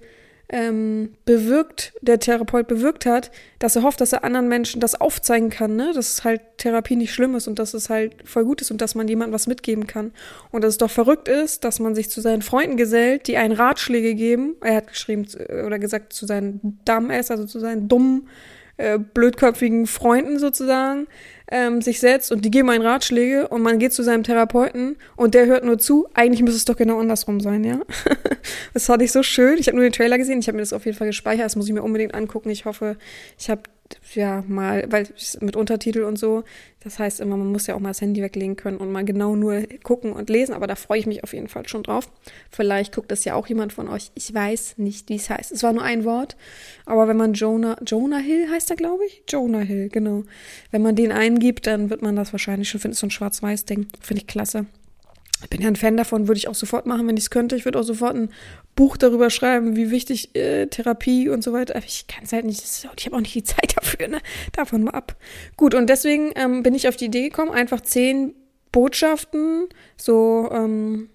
ähm, 0.49 1.15
bewirkt, 1.25 1.95
der 2.03 2.19
Therapeut 2.19 2.67
bewirkt 2.67 3.07
hat, 3.07 3.31
dass 3.59 3.77
er 3.77 3.83
hofft, 3.83 4.01
dass 4.01 4.13
er 4.13 4.25
anderen 4.25 4.49
Menschen 4.49 4.81
das 4.81 5.01
aufzeigen 5.01 5.51
kann, 5.51 5.77
ne? 5.77 5.93
dass 5.95 6.23
halt 6.25 6.43
Therapie 6.59 6.97
nicht 6.97 7.15
schlimm 7.15 7.35
ist 7.35 7.49
und 7.49 7.59
dass 7.59 7.73
es 7.75 7.89
halt 7.89 8.15
voll 8.25 8.45
gut 8.45 8.61
ist 8.61 8.71
und 8.71 8.81
dass 8.81 8.95
man 8.95 9.09
jemandem 9.09 9.35
was 9.35 9.47
mitgeben 9.47 9.87
kann. 9.87 10.13
Und 10.51 10.63
dass 10.63 10.75
es 10.75 10.79
doch 10.79 10.91
verrückt 10.91 11.29
ist, 11.29 11.65
dass 11.65 11.81
man 11.81 11.95
sich 11.95 12.11
zu 12.11 12.21
seinen 12.21 12.43
Freunden 12.43 12.77
gesellt, 12.77 13.27
die 13.27 13.37
einen 13.37 13.55
Ratschläge 13.55 14.15
geben. 14.15 14.57
Er 14.61 14.77
hat 14.77 14.89
geschrieben 14.89 15.27
oder 15.67 15.79
gesagt 15.79 16.13
zu 16.13 16.27
seinen 16.27 16.79
Dumbass, 16.85 17.31
also 17.31 17.47
zu 17.47 17.59
seinen 17.59 17.89
dummen, 17.89 18.29
äh, 18.77 18.99
blödköpfigen 18.99 19.87
Freunden 19.87 20.39
sozusagen, 20.39 21.07
ähm, 21.51 21.83
sich 21.83 22.01
setzt 22.01 22.33
und 22.33 22.45
die 22.45 22.51
geben 22.51 22.71
einen 22.71 22.85
Ratschläge 22.85 23.49
und 23.49 23.63
man 23.63 23.79
geht 23.79 23.93
zu 23.93 24.03
seinem 24.03 24.23
Therapeuten 24.23 24.97
und 25.17 25.35
der 25.35 25.47
hört 25.47 25.65
nur 25.65 25.79
zu. 25.79 26.09
Eigentlich 26.15 26.43
müsste 26.43 26.57
es 26.57 26.65
doch 26.65 26.77
genau 26.77 26.99
andersrum 26.99 27.41
sein, 27.41 27.65
ja. 27.65 27.81
das 28.75 28.87
fand 28.87 29.03
ich 29.03 29.13
so 29.13 29.23
schön. 29.23 29.59
Ich 29.59 29.67
habe 29.67 29.77
nur 29.77 29.85
den 29.85 29.93
Trailer 29.93 30.19
gesehen. 30.19 30.39
Ich 30.39 30.49
habe 30.49 30.57
mir 30.57 30.63
das 30.63 30.73
auf 30.73 30.87
jeden 30.87 30.97
Fall 30.97 31.07
gespeichert. 31.07 31.45
Das 31.45 31.57
muss 31.57 31.67
ich 31.67 31.75
mir 31.75 31.83
unbedingt 31.83 32.15
angucken. 32.15 32.51
Ich 32.51 32.65
hoffe, 32.65 32.97
ich 33.39 33.51
habe 33.51 33.63
ja 34.15 34.45
mal, 34.47 34.85
weil 34.91 35.09
mit 35.41 35.57
Untertitel 35.57 36.03
und 36.03 36.19
so, 36.19 36.45
das 36.81 36.99
heißt 36.99 37.21
immer, 37.21 37.37
man 37.37 37.51
muss 37.51 37.67
ja 37.67 37.75
auch 37.75 37.81
mal 37.81 37.91
das 37.91 38.01
Handy 38.01 38.23
weglegen 38.23 38.57
können 38.57 38.77
und 38.77 38.93
mal 38.93 39.05
genau 39.05 39.37
nur 39.37 39.63
gucken 39.83 40.13
und 40.13 40.29
lesen, 40.31 40.55
aber 40.55 40.67
da 40.67 40.75
freue 40.75 40.99
ich 40.99 41.07
mich 41.07 41.25
auf 41.25 41.33
jeden 41.33 41.49
Fall 41.49 41.67
schon 41.69 41.83
drauf. 41.83 42.09
Vielleicht 42.51 42.95
guckt 42.95 43.11
das 43.11 43.25
ja 43.25 43.35
auch 43.35 43.47
jemand 43.47 43.73
von 43.73 43.89
euch. 43.89 44.11
Ich 44.15 44.33
weiß 44.33 44.79
nicht, 44.79 45.09
wie 45.09 45.17
es 45.17 45.31
heißt. 45.31 45.53
Es 45.53 45.63
war 45.63 45.73
nur 45.73 45.83
ein 45.83 46.05
Wort, 46.05 46.37
aber 46.87 47.09
wenn 47.09 47.17
man 47.17 47.35
Jonah, 47.35 47.77
Jonah 47.85 48.19
Hill 48.19 48.49
heißt 48.51 48.71
er, 48.71 48.77
glaube 48.77 49.05
ich? 49.07 49.23
Jonah 49.29 49.61
Hill, 49.61 49.89
genau. 49.89 50.25
Wenn 50.71 50.83
man 50.83 50.97
den 50.97 51.13
eingibt, 51.13 51.67
dann 51.67 51.91
wird 51.91 52.03
man 52.03 52.17
das 52.17 52.33
wahrscheinlich 52.33 52.69
schon 52.69 52.81
finden. 52.81 52.93
Ist 52.93 53.01
so 53.01 53.07
ein 53.07 53.11
Schwarz-Weiß-Ding. 53.11 53.89
Finde 54.01 54.21
ich 54.21 54.27
klasse. 54.27 54.67
Ich 55.43 55.51
bin 55.51 55.61
ja 55.61 55.69
ein 55.69 55.77
Fan 55.77 55.97
davon, 55.97 56.27
würde 56.27 56.39
ich 56.39 56.49
auch 56.49 56.55
sofort 56.55 56.87
machen, 56.87 57.07
wenn 57.07 57.17
ich 57.17 57.25
es 57.25 57.31
könnte. 57.31 57.55
Ich 57.57 57.65
würde 57.65 57.79
auch 57.79 57.85
sofort 57.85 58.15
ein 58.15 58.31
Buch 58.77 58.97
darüber 58.97 59.31
schreiben, 59.31 59.77
wie 59.77 59.91
wichtig 59.91 60.35
äh, 60.35 60.67
Therapie 60.67 61.29
und 61.29 61.45
so 61.45 61.53
weiter. 61.53 61.77
Aber 61.77 61.85
ich 61.85 62.07
kann 62.07 62.25
es 62.25 62.33
halt 62.33 62.47
nicht. 62.47 62.63
Ich 62.63 63.07
habe 63.07 63.17
auch 63.17 63.21
nicht 63.21 63.35
die 63.35 63.45
Zeit 63.45 63.77
dafür, 63.77 64.09
ne? 64.09 64.21
Davon 64.53 64.85
mal 64.85 64.93
ab. 64.93 65.17
Gut, 65.57 65.75
und 65.75 65.89
deswegen 65.89 66.33
ähm, 66.37 66.63
bin 66.63 66.75
ich 66.75 66.89
auf 66.89 66.97
die 66.97 67.07
Idee 67.07 67.29
gekommen, 67.29 67.51
einfach 67.51 67.81
zehn 67.83 68.35
Botschaften 68.73 69.69
so 69.97 70.49
ähm, 70.51 71.11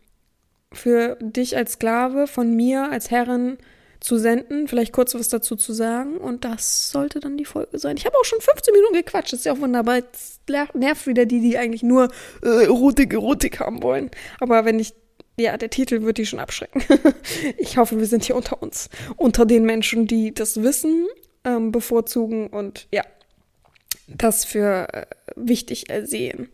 für 0.71 1.17
dich 1.21 1.57
als 1.57 1.73
Sklave 1.73 2.27
von 2.27 2.55
mir 2.55 2.89
als 2.91 3.11
Herrin 3.11 3.57
zu 3.99 4.17
senden, 4.17 4.67
vielleicht 4.67 4.93
kurz 4.93 5.13
was 5.13 5.27
dazu 5.27 5.55
zu 5.55 5.73
sagen 5.73 6.17
und 6.17 6.45
das 6.45 6.91
sollte 6.91 7.19
dann 7.19 7.37
die 7.37 7.45
Folge 7.45 7.77
sein. 7.79 7.97
Ich 7.97 8.05
habe 8.05 8.17
auch 8.17 8.25
schon 8.25 8.39
15 8.39 8.73
Minuten 8.73 8.93
gequatscht, 8.93 9.33
ist 9.33 9.45
ja 9.45 9.53
auch 9.53 9.59
wunderbar. 9.59 9.97
Jetzt 9.97 10.41
nervt 10.73 11.05
wieder 11.05 11.25
die, 11.25 11.41
die 11.41 11.57
eigentlich 11.57 11.83
nur 11.83 12.09
äh, 12.43 12.65
Erotik, 12.65 13.13
Erotik 13.13 13.59
haben 13.59 13.83
wollen. 13.83 14.09
Aber 14.39 14.63
wenn 14.63 14.79
ich, 14.79 14.93
ja, 15.37 15.57
der 15.57 15.69
Titel 15.69 16.01
wird 16.03 16.17
die 16.17 16.25
schon 16.25 16.39
abschrecken. 16.39 16.81
ich 17.57 17.77
hoffe, 17.77 17.99
wir 17.99 18.05
sind 18.05 18.23
hier 18.23 18.35
unter 18.35 18.61
uns, 18.61 18.89
unter 19.17 19.45
den 19.45 19.63
Menschen, 19.63 20.07
die 20.07 20.33
das 20.33 20.63
Wissen 20.63 21.07
ähm, 21.43 21.71
bevorzugen 21.71 22.47
und 22.47 22.87
ja, 22.91 23.03
das 24.07 24.45
für 24.45 24.87
äh, 24.93 25.05
wichtig 25.35 25.85
sehen. 26.03 26.49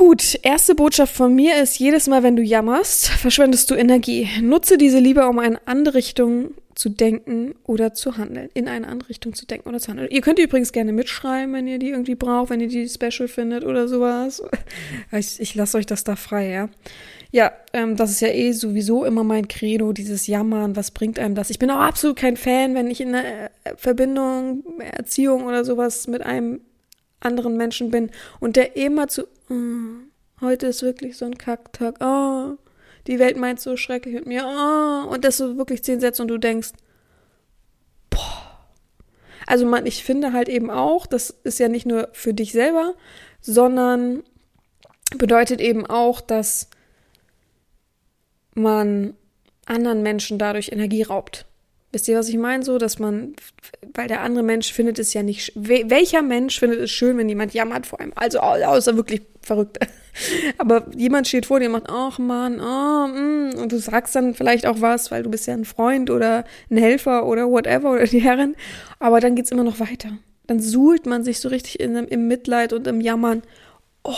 Gut, 0.00 0.38
erste 0.40 0.74
Botschaft 0.74 1.14
von 1.14 1.34
mir 1.34 1.60
ist, 1.62 1.78
jedes 1.78 2.06
Mal, 2.06 2.22
wenn 2.22 2.34
du 2.34 2.42
jammerst, 2.42 3.08
verschwendest 3.08 3.70
du 3.70 3.74
Energie. 3.74 4.26
Nutze 4.40 4.78
diese 4.78 4.98
lieber, 4.98 5.28
um 5.28 5.38
eine 5.38 5.60
andere 5.66 5.92
Richtung 5.96 6.54
zu 6.74 6.88
denken 6.88 7.54
oder 7.64 7.92
zu 7.92 8.16
handeln. 8.16 8.48
In 8.54 8.66
eine 8.66 8.88
andere 8.88 9.10
Richtung 9.10 9.34
zu 9.34 9.44
denken 9.44 9.68
oder 9.68 9.78
zu 9.78 9.90
handeln. 9.90 10.08
Ihr 10.10 10.22
könnt 10.22 10.38
übrigens 10.38 10.72
gerne 10.72 10.94
mitschreiben, 10.94 11.52
wenn 11.52 11.66
ihr 11.66 11.78
die 11.78 11.90
irgendwie 11.90 12.14
braucht, 12.14 12.48
wenn 12.48 12.60
ihr 12.60 12.68
die 12.68 12.88
special 12.88 13.28
findet 13.28 13.62
oder 13.62 13.88
sowas. 13.88 14.42
Ich, 15.12 15.38
ich 15.38 15.54
lasse 15.54 15.76
euch 15.76 15.84
das 15.84 16.02
da 16.02 16.16
frei, 16.16 16.48
ja. 16.48 16.70
Ja, 17.30 17.52
ähm, 17.74 17.96
das 17.96 18.10
ist 18.10 18.22
ja 18.22 18.28
eh 18.28 18.52
sowieso 18.52 19.04
immer 19.04 19.22
mein 19.22 19.48
Credo, 19.48 19.92
dieses 19.92 20.26
Jammern, 20.26 20.76
was 20.76 20.92
bringt 20.92 21.18
einem 21.18 21.34
das? 21.34 21.50
Ich 21.50 21.58
bin 21.58 21.70
auch 21.70 21.80
absolut 21.80 22.16
kein 22.16 22.38
Fan, 22.38 22.74
wenn 22.74 22.90
ich 22.90 23.02
in 23.02 23.14
einer 23.14 23.50
Verbindung, 23.76 24.64
Erziehung 24.78 25.44
oder 25.44 25.62
sowas 25.62 26.06
mit 26.06 26.22
einem 26.22 26.60
anderen 27.20 27.56
Menschen 27.56 27.90
bin 27.90 28.10
und 28.40 28.56
der 28.56 28.76
immer 28.76 29.08
zu, 29.08 29.26
oh, 29.48 30.40
heute 30.40 30.66
ist 30.66 30.82
wirklich 30.82 31.16
so 31.16 31.24
ein 31.24 31.38
Kacktag, 31.38 31.96
oh, 32.00 32.56
die 33.06 33.18
Welt 33.18 33.36
meint 33.36 33.60
so 33.60 33.76
schrecklich 33.76 34.14
mit 34.14 34.26
mir, 34.26 34.44
oh, 34.44 35.10
und 35.10 35.24
das 35.24 35.36
so 35.36 35.56
wirklich 35.56 35.82
zehn 35.84 36.00
Sätze 36.00 36.22
und 36.22 36.28
du 36.28 36.38
denkst, 36.38 36.70
boah. 38.10 38.58
Also 39.46 39.66
man, 39.66 39.86
ich 39.86 40.04
finde 40.04 40.32
halt 40.32 40.48
eben 40.48 40.70
auch, 40.70 41.06
das 41.06 41.30
ist 41.30 41.58
ja 41.58 41.68
nicht 41.68 41.86
nur 41.86 42.08
für 42.12 42.34
dich 42.34 42.52
selber, 42.52 42.94
sondern 43.40 44.22
bedeutet 45.16 45.60
eben 45.60 45.86
auch, 45.86 46.20
dass 46.20 46.68
man 48.54 49.14
anderen 49.66 50.02
Menschen 50.02 50.38
dadurch 50.38 50.72
Energie 50.72 51.02
raubt. 51.02 51.46
Wisst 51.92 52.06
ihr, 52.06 52.16
was 52.16 52.28
ich 52.28 52.36
meine? 52.36 52.62
So, 52.62 52.78
dass 52.78 53.00
man, 53.00 53.34
weil 53.94 54.06
der 54.06 54.20
andere 54.20 54.44
Mensch 54.44 54.72
findet 54.72 54.98
es 55.00 55.12
ja 55.12 55.24
nicht, 55.24 55.52
welcher 55.56 56.22
Mensch 56.22 56.58
findet 56.58 56.78
es 56.80 56.90
schön, 56.90 57.18
wenn 57.18 57.28
jemand 57.28 57.52
jammert 57.52 57.86
vor 57.86 57.98
einem? 57.98 58.12
Also, 58.14 58.38
außer 58.38 58.96
wirklich 58.96 59.22
verrückt. 59.42 59.78
Aber 60.58 60.86
jemand 60.94 61.26
steht 61.26 61.46
vor 61.46 61.58
dir 61.58 61.66
und 61.66 61.72
macht, 61.72 61.88
ach 61.88 62.18
man, 62.18 62.60
oh, 62.60 63.60
und 63.60 63.72
du 63.72 63.78
sagst 63.78 64.14
dann 64.14 64.34
vielleicht 64.34 64.66
auch 64.66 64.80
was, 64.80 65.10
weil 65.10 65.24
du 65.24 65.30
bist 65.30 65.48
ja 65.48 65.54
ein 65.54 65.64
Freund 65.64 66.10
oder 66.10 66.44
ein 66.70 66.76
Helfer 66.76 67.26
oder 67.26 67.50
whatever 67.50 67.92
oder 67.92 68.06
die 68.06 68.20
Herrin. 68.20 68.54
Aber 69.00 69.18
dann 69.20 69.34
geht's 69.34 69.50
immer 69.50 69.64
noch 69.64 69.80
weiter. 69.80 70.10
Dann 70.46 70.60
suhlt 70.60 71.06
man 71.06 71.24
sich 71.24 71.40
so 71.40 71.48
richtig 71.48 71.80
in, 71.80 71.96
im 71.96 72.28
Mitleid 72.28 72.72
und 72.72 72.86
im 72.86 73.00
Jammern. 73.00 73.42
Oh, 74.04 74.14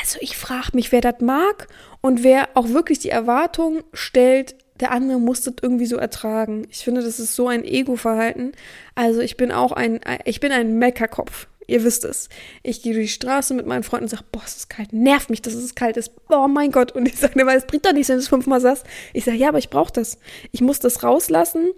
also 0.00 0.18
ich 0.20 0.36
frage 0.36 0.70
mich, 0.72 0.92
wer 0.92 1.00
das 1.00 1.20
mag 1.20 1.68
und 2.00 2.22
wer 2.22 2.48
auch 2.54 2.70
wirklich 2.70 2.98
die 2.98 3.10
Erwartung 3.10 3.82
stellt, 3.92 4.54
der 4.82 4.90
andere 4.90 5.20
muss 5.20 5.42
das 5.42 5.54
irgendwie 5.62 5.86
so 5.86 5.96
ertragen. 5.96 6.66
Ich 6.68 6.78
finde, 6.78 7.02
das 7.02 7.20
ist 7.20 7.36
so 7.36 7.46
ein 7.46 7.64
Ego-Verhalten. 7.64 8.52
Also 8.96 9.20
ich 9.20 9.36
bin 9.36 9.52
auch 9.52 9.70
ein, 9.70 10.00
ich 10.24 10.40
bin 10.40 10.50
ein 10.50 10.78
Meckerkopf. 10.78 11.46
Ihr 11.68 11.84
wisst 11.84 12.04
es. 12.04 12.28
Ich 12.64 12.82
gehe 12.82 12.92
durch 12.92 13.06
die 13.06 13.12
Straße 13.12 13.54
mit 13.54 13.64
meinen 13.64 13.84
Freunden 13.84 14.06
und 14.06 14.10
sage, 14.10 14.24
boah, 14.32 14.42
es 14.44 14.56
ist 14.56 14.68
kalt, 14.68 14.92
nervt 14.92 15.30
mich, 15.30 15.40
dass 15.40 15.54
es 15.54 15.76
kalt 15.76 15.96
ist. 15.96 16.10
Oh 16.28 16.48
mein 16.48 16.72
Gott. 16.72 16.90
Und 16.90 17.06
ich 17.06 17.16
sage, 17.16 17.46
weil 17.46 17.56
es 17.56 17.66
bringt 17.66 17.86
doch 17.86 17.92
nichts, 17.92 18.08
wenn 18.08 18.16
du 18.16 18.22
es 18.22 18.28
fünfmal 18.28 18.60
sagst. 18.60 18.84
Ich 19.12 19.24
sage, 19.24 19.38
ja, 19.38 19.48
aber 19.48 19.58
ich 19.58 19.70
brauche 19.70 19.92
das. 19.92 20.18
Ich 20.50 20.60
muss 20.60 20.80
das 20.80 21.04
rauslassen. 21.04 21.70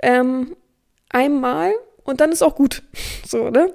Ähm, 0.00 0.56
einmal 1.08 1.72
und 2.04 2.20
dann 2.20 2.30
ist 2.30 2.42
auch 2.42 2.54
gut. 2.54 2.82
So, 3.26 3.50
ne? 3.50 3.72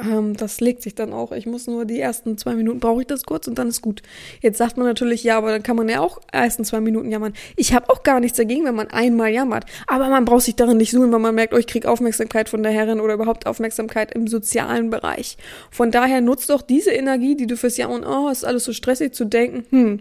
Ähm, 0.00 0.36
das 0.36 0.60
legt 0.60 0.82
sich 0.82 0.94
dann 0.94 1.12
auch. 1.12 1.32
Ich 1.32 1.46
muss 1.46 1.66
nur 1.66 1.84
die 1.84 2.00
ersten 2.00 2.38
zwei 2.38 2.54
Minuten 2.54 2.78
brauche 2.78 3.00
ich 3.00 3.06
das 3.06 3.24
kurz 3.24 3.48
und 3.48 3.58
dann 3.58 3.68
ist 3.68 3.82
gut. 3.82 4.02
Jetzt 4.40 4.58
sagt 4.58 4.76
man 4.76 4.86
natürlich, 4.86 5.24
ja, 5.24 5.36
aber 5.36 5.50
dann 5.50 5.62
kann 5.62 5.76
man 5.76 5.88
ja 5.88 6.00
auch 6.00 6.20
ersten 6.32 6.64
zwei 6.64 6.80
Minuten 6.80 7.10
jammern. 7.10 7.32
Ich 7.56 7.74
habe 7.74 7.90
auch 7.90 8.02
gar 8.02 8.20
nichts 8.20 8.38
dagegen, 8.38 8.64
wenn 8.64 8.74
man 8.74 8.88
einmal 8.88 9.30
jammert. 9.30 9.64
Aber 9.86 10.08
man 10.08 10.24
braucht 10.24 10.42
sich 10.42 10.56
darin 10.56 10.76
nicht 10.76 10.92
suchen, 10.92 11.12
weil 11.12 11.18
man 11.18 11.34
merkt, 11.34 11.52
oh, 11.52 11.58
ich 11.58 11.66
krieg 11.66 11.86
Aufmerksamkeit 11.86 12.48
von 12.48 12.62
der 12.62 12.72
Herrin 12.72 13.00
oder 13.00 13.14
überhaupt 13.14 13.46
Aufmerksamkeit 13.46 14.14
im 14.14 14.28
sozialen 14.28 14.90
Bereich. 14.90 15.36
Von 15.70 15.90
daher 15.90 16.20
nutzt 16.20 16.50
doch 16.50 16.62
diese 16.62 16.90
Energie, 16.90 17.36
die 17.36 17.46
du 17.46 17.56
fürs 17.56 17.76
Jammern, 17.76 18.04
oh, 18.04 18.28
ist 18.28 18.44
alles 18.44 18.64
so 18.64 18.72
stressig 18.72 19.14
zu 19.14 19.24
denken, 19.24 19.64
hm, 19.70 20.00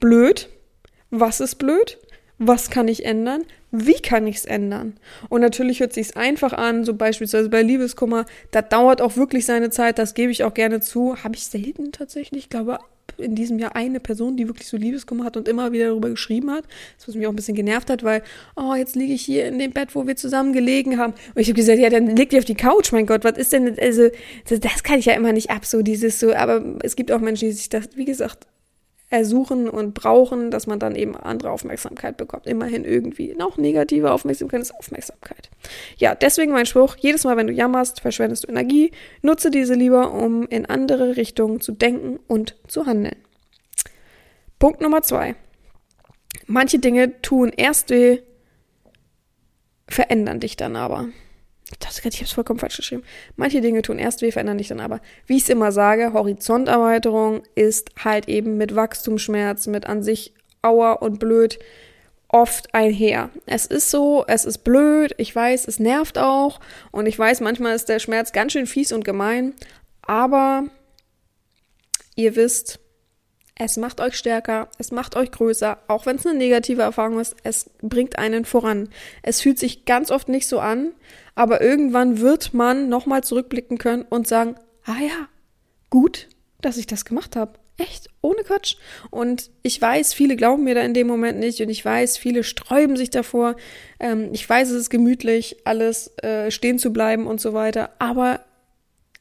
blöd. 0.00 0.48
Was 1.10 1.40
ist 1.40 1.56
blöd? 1.56 1.98
Was 2.38 2.70
kann 2.70 2.88
ich 2.88 3.04
ändern? 3.04 3.42
Wie 3.72 4.00
kann 4.00 4.26
ich 4.26 4.36
es 4.36 4.44
ändern? 4.44 4.94
Und 5.28 5.40
natürlich 5.40 5.80
hört 5.80 5.92
sich's 5.92 6.16
einfach 6.16 6.52
an, 6.52 6.84
so 6.84 6.94
beispielsweise 6.94 7.48
bei 7.48 7.62
Liebeskummer, 7.62 8.26
das 8.50 8.68
dauert 8.68 9.00
auch 9.00 9.16
wirklich 9.16 9.46
seine 9.46 9.70
Zeit, 9.70 9.98
das 9.98 10.14
gebe 10.14 10.32
ich 10.32 10.44
auch 10.44 10.54
gerne 10.54 10.80
zu. 10.80 11.22
Habe 11.22 11.36
ich 11.36 11.46
selten 11.46 11.92
tatsächlich, 11.92 12.44
ich 12.44 12.50
glaube 12.50 12.78
in 13.18 13.34
diesem 13.34 13.58
Jahr 13.58 13.76
eine 13.76 14.00
Person, 14.00 14.36
die 14.36 14.48
wirklich 14.48 14.68
so 14.68 14.76
Liebeskummer 14.76 15.24
hat 15.24 15.36
und 15.36 15.48
immer 15.48 15.72
wieder 15.72 15.88
darüber 15.88 16.10
geschrieben 16.10 16.50
hat, 16.50 16.64
das 16.96 17.08
was 17.08 17.14
mich 17.14 17.26
auch 17.26 17.32
ein 17.32 17.36
bisschen 17.36 17.54
genervt 17.54 17.90
hat, 17.90 18.02
weil, 18.02 18.22
oh, 18.56 18.74
jetzt 18.74 18.96
liege 18.96 19.12
ich 19.12 19.22
hier 19.22 19.46
in 19.46 19.58
dem 19.58 19.72
Bett, 19.72 19.94
wo 19.94 20.06
wir 20.06 20.16
zusammen 20.16 20.52
gelegen 20.52 20.98
haben. 20.98 21.12
Und 21.34 21.40
ich 21.40 21.48
habe 21.48 21.56
gesagt, 21.56 21.78
ja, 21.78 21.90
dann 21.90 22.16
leg 22.16 22.30
dich 22.30 22.38
auf 22.38 22.44
die 22.44 22.54
Couch, 22.54 22.92
mein 22.92 23.06
Gott, 23.06 23.24
was 23.24 23.36
ist 23.36 23.52
denn, 23.52 23.78
also, 23.78 24.08
das, 24.48 24.60
das 24.60 24.82
kann 24.82 24.98
ich 24.98 25.06
ja 25.06 25.14
immer 25.14 25.32
nicht 25.32 25.50
ab, 25.50 25.64
so 25.64 25.82
dieses 25.82 26.18
so, 26.18 26.34
aber 26.34 26.64
es 26.82 26.96
gibt 26.96 27.12
auch 27.12 27.20
Menschen, 27.20 27.48
die 27.48 27.52
sich 27.52 27.68
das, 27.68 27.88
wie 27.94 28.04
gesagt, 28.04 28.46
ersuchen 29.10 29.68
und 29.68 29.92
brauchen, 29.92 30.52
dass 30.52 30.68
man 30.68 30.78
dann 30.78 30.94
eben 30.94 31.16
andere 31.16 31.50
Aufmerksamkeit 31.50 32.16
bekommt. 32.16 32.46
Immerhin 32.46 32.84
irgendwie. 32.84 33.36
Auch 33.40 33.58
negative 33.58 34.12
Aufmerksamkeit 34.12 34.60
ist 34.62 34.74
Aufmerksamkeit. 34.74 35.50
Ja, 35.96 36.14
deswegen 36.14 36.52
mein 36.52 36.66
Spruch, 36.66 36.96
jedes 36.96 37.24
Mal, 37.24 37.36
wenn 37.36 37.48
du 37.48 37.52
jammerst, 37.52 38.00
verschwendest 38.00 38.44
du 38.44 38.48
Energie. 38.48 38.92
Nutze 39.20 39.50
diese 39.50 39.74
lieber, 39.74 40.12
um 40.12 40.46
in 40.46 40.66
andere 40.66 41.16
Richtungen 41.16 41.60
zu 41.60 41.72
denken 41.72 42.20
und 42.28 42.56
zu 42.68 42.86
handeln. 42.86 43.16
Punkt 44.60 44.80
Nummer 44.80 45.02
zwei. 45.02 45.34
Manche 46.46 46.78
Dinge 46.78 47.20
tun 47.20 47.52
erst 47.54 47.90
weh, 47.90 48.20
verändern 49.88 50.38
dich 50.38 50.56
dann 50.56 50.76
aber. 50.76 51.08
Gerade, 51.78 52.08
ich 52.08 52.16
habe 52.16 52.24
es 52.24 52.32
vollkommen 52.32 52.58
falsch 52.58 52.76
geschrieben. 52.78 53.04
Manche 53.36 53.60
Dinge 53.60 53.82
tun 53.82 53.98
erst 53.98 54.22
weh, 54.22 54.32
verändern 54.32 54.58
dich 54.58 54.68
dann 54.68 54.80
aber. 54.80 55.00
Wie 55.26 55.36
ich 55.36 55.44
es 55.44 55.48
immer 55.48 55.70
sage, 55.70 56.12
Horizonterweiterung 56.12 57.42
ist 57.54 57.90
halt 58.04 58.28
eben 58.28 58.56
mit 58.56 58.74
Wachstumsschmerz, 58.74 59.66
mit 59.68 59.86
an 59.86 60.02
sich 60.02 60.34
Auer 60.62 61.00
und 61.00 61.18
blöd 61.20 61.58
oft 62.28 62.74
einher. 62.74 63.30
Es 63.46 63.66
ist 63.66 63.90
so, 63.90 64.24
es 64.28 64.44
ist 64.44 64.58
blöd, 64.58 65.14
ich 65.16 65.34
weiß, 65.34 65.66
es 65.66 65.78
nervt 65.78 66.18
auch 66.18 66.60
und 66.92 67.06
ich 67.06 67.18
weiß, 67.18 67.40
manchmal 67.40 67.74
ist 67.74 67.88
der 67.88 67.98
Schmerz 67.98 68.32
ganz 68.32 68.52
schön 68.52 68.66
fies 68.66 68.92
und 68.92 69.04
gemein, 69.04 69.54
aber 70.02 70.64
ihr 72.14 72.36
wisst, 72.36 72.78
Es 73.62 73.76
macht 73.76 74.00
euch 74.00 74.14
stärker, 74.16 74.68
es 74.78 74.90
macht 74.90 75.16
euch 75.16 75.30
größer, 75.32 75.76
auch 75.86 76.06
wenn 76.06 76.16
es 76.16 76.24
eine 76.24 76.38
negative 76.38 76.80
Erfahrung 76.80 77.20
ist, 77.20 77.36
es 77.42 77.68
bringt 77.82 78.18
einen 78.18 78.46
voran. 78.46 78.88
Es 79.22 79.42
fühlt 79.42 79.58
sich 79.58 79.84
ganz 79.84 80.10
oft 80.10 80.30
nicht 80.30 80.48
so 80.48 80.60
an, 80.60 80.92
aber 81.40 81.62
irgendwann 81.62 82.20
wird 82.20 82.52
man 82.52 82.90
nochmal 82.90 83.24
zurückblicken 83.24 83.78
können 83.78 84.02
und 84.02 84.28
sagen, 84.28 84.56
ah 84.84 85.00
ja, 85.00 85.26
gut, 85.88 86.28
dass 86.60 86.76
ich 86.76 86.86
das 86.86 87.06
gemacht 87.06 87.34
habe. 87.34 87.54
Echt, 87.78 88.10
ohne 88.20 88.42
Quatsch. 88.42 88.76
Und 89.08 89.50
ich 89.62 89.80
weiß, 89.80 90.12
viele 90.12 90.36
glauben 90.36 90.64
mir 90.64 90.74
da 90.74 90.82
in 90.82 90.92
dem 90.92 91.06
Moment 91.06 91.38
nicht 91.38 91.62
und 91.62 91.70
ich 91.70 91.82
weiß, 91.82 92.18
viele 92.18 92.44
sträuben 92.44 92.94
sich 92.98 93.08
davor. 93.08 93.56
Ähm, 93.98 94.28
ich 94.34 94.46
weiß, 94.46 94.68
es 94.68 94.76
ist 94.76 94.90
gemütlich, 94.90 95.56
alles 95.64 96.12
äh, 96.18 96.50
stehen 96.50 96.78
zu 96.78 96.92
bleiben 96.92 97.26
und 97.26 97.40
so 97.40 97.54
weiter, 97.54 97.88
aber 97.98 98.40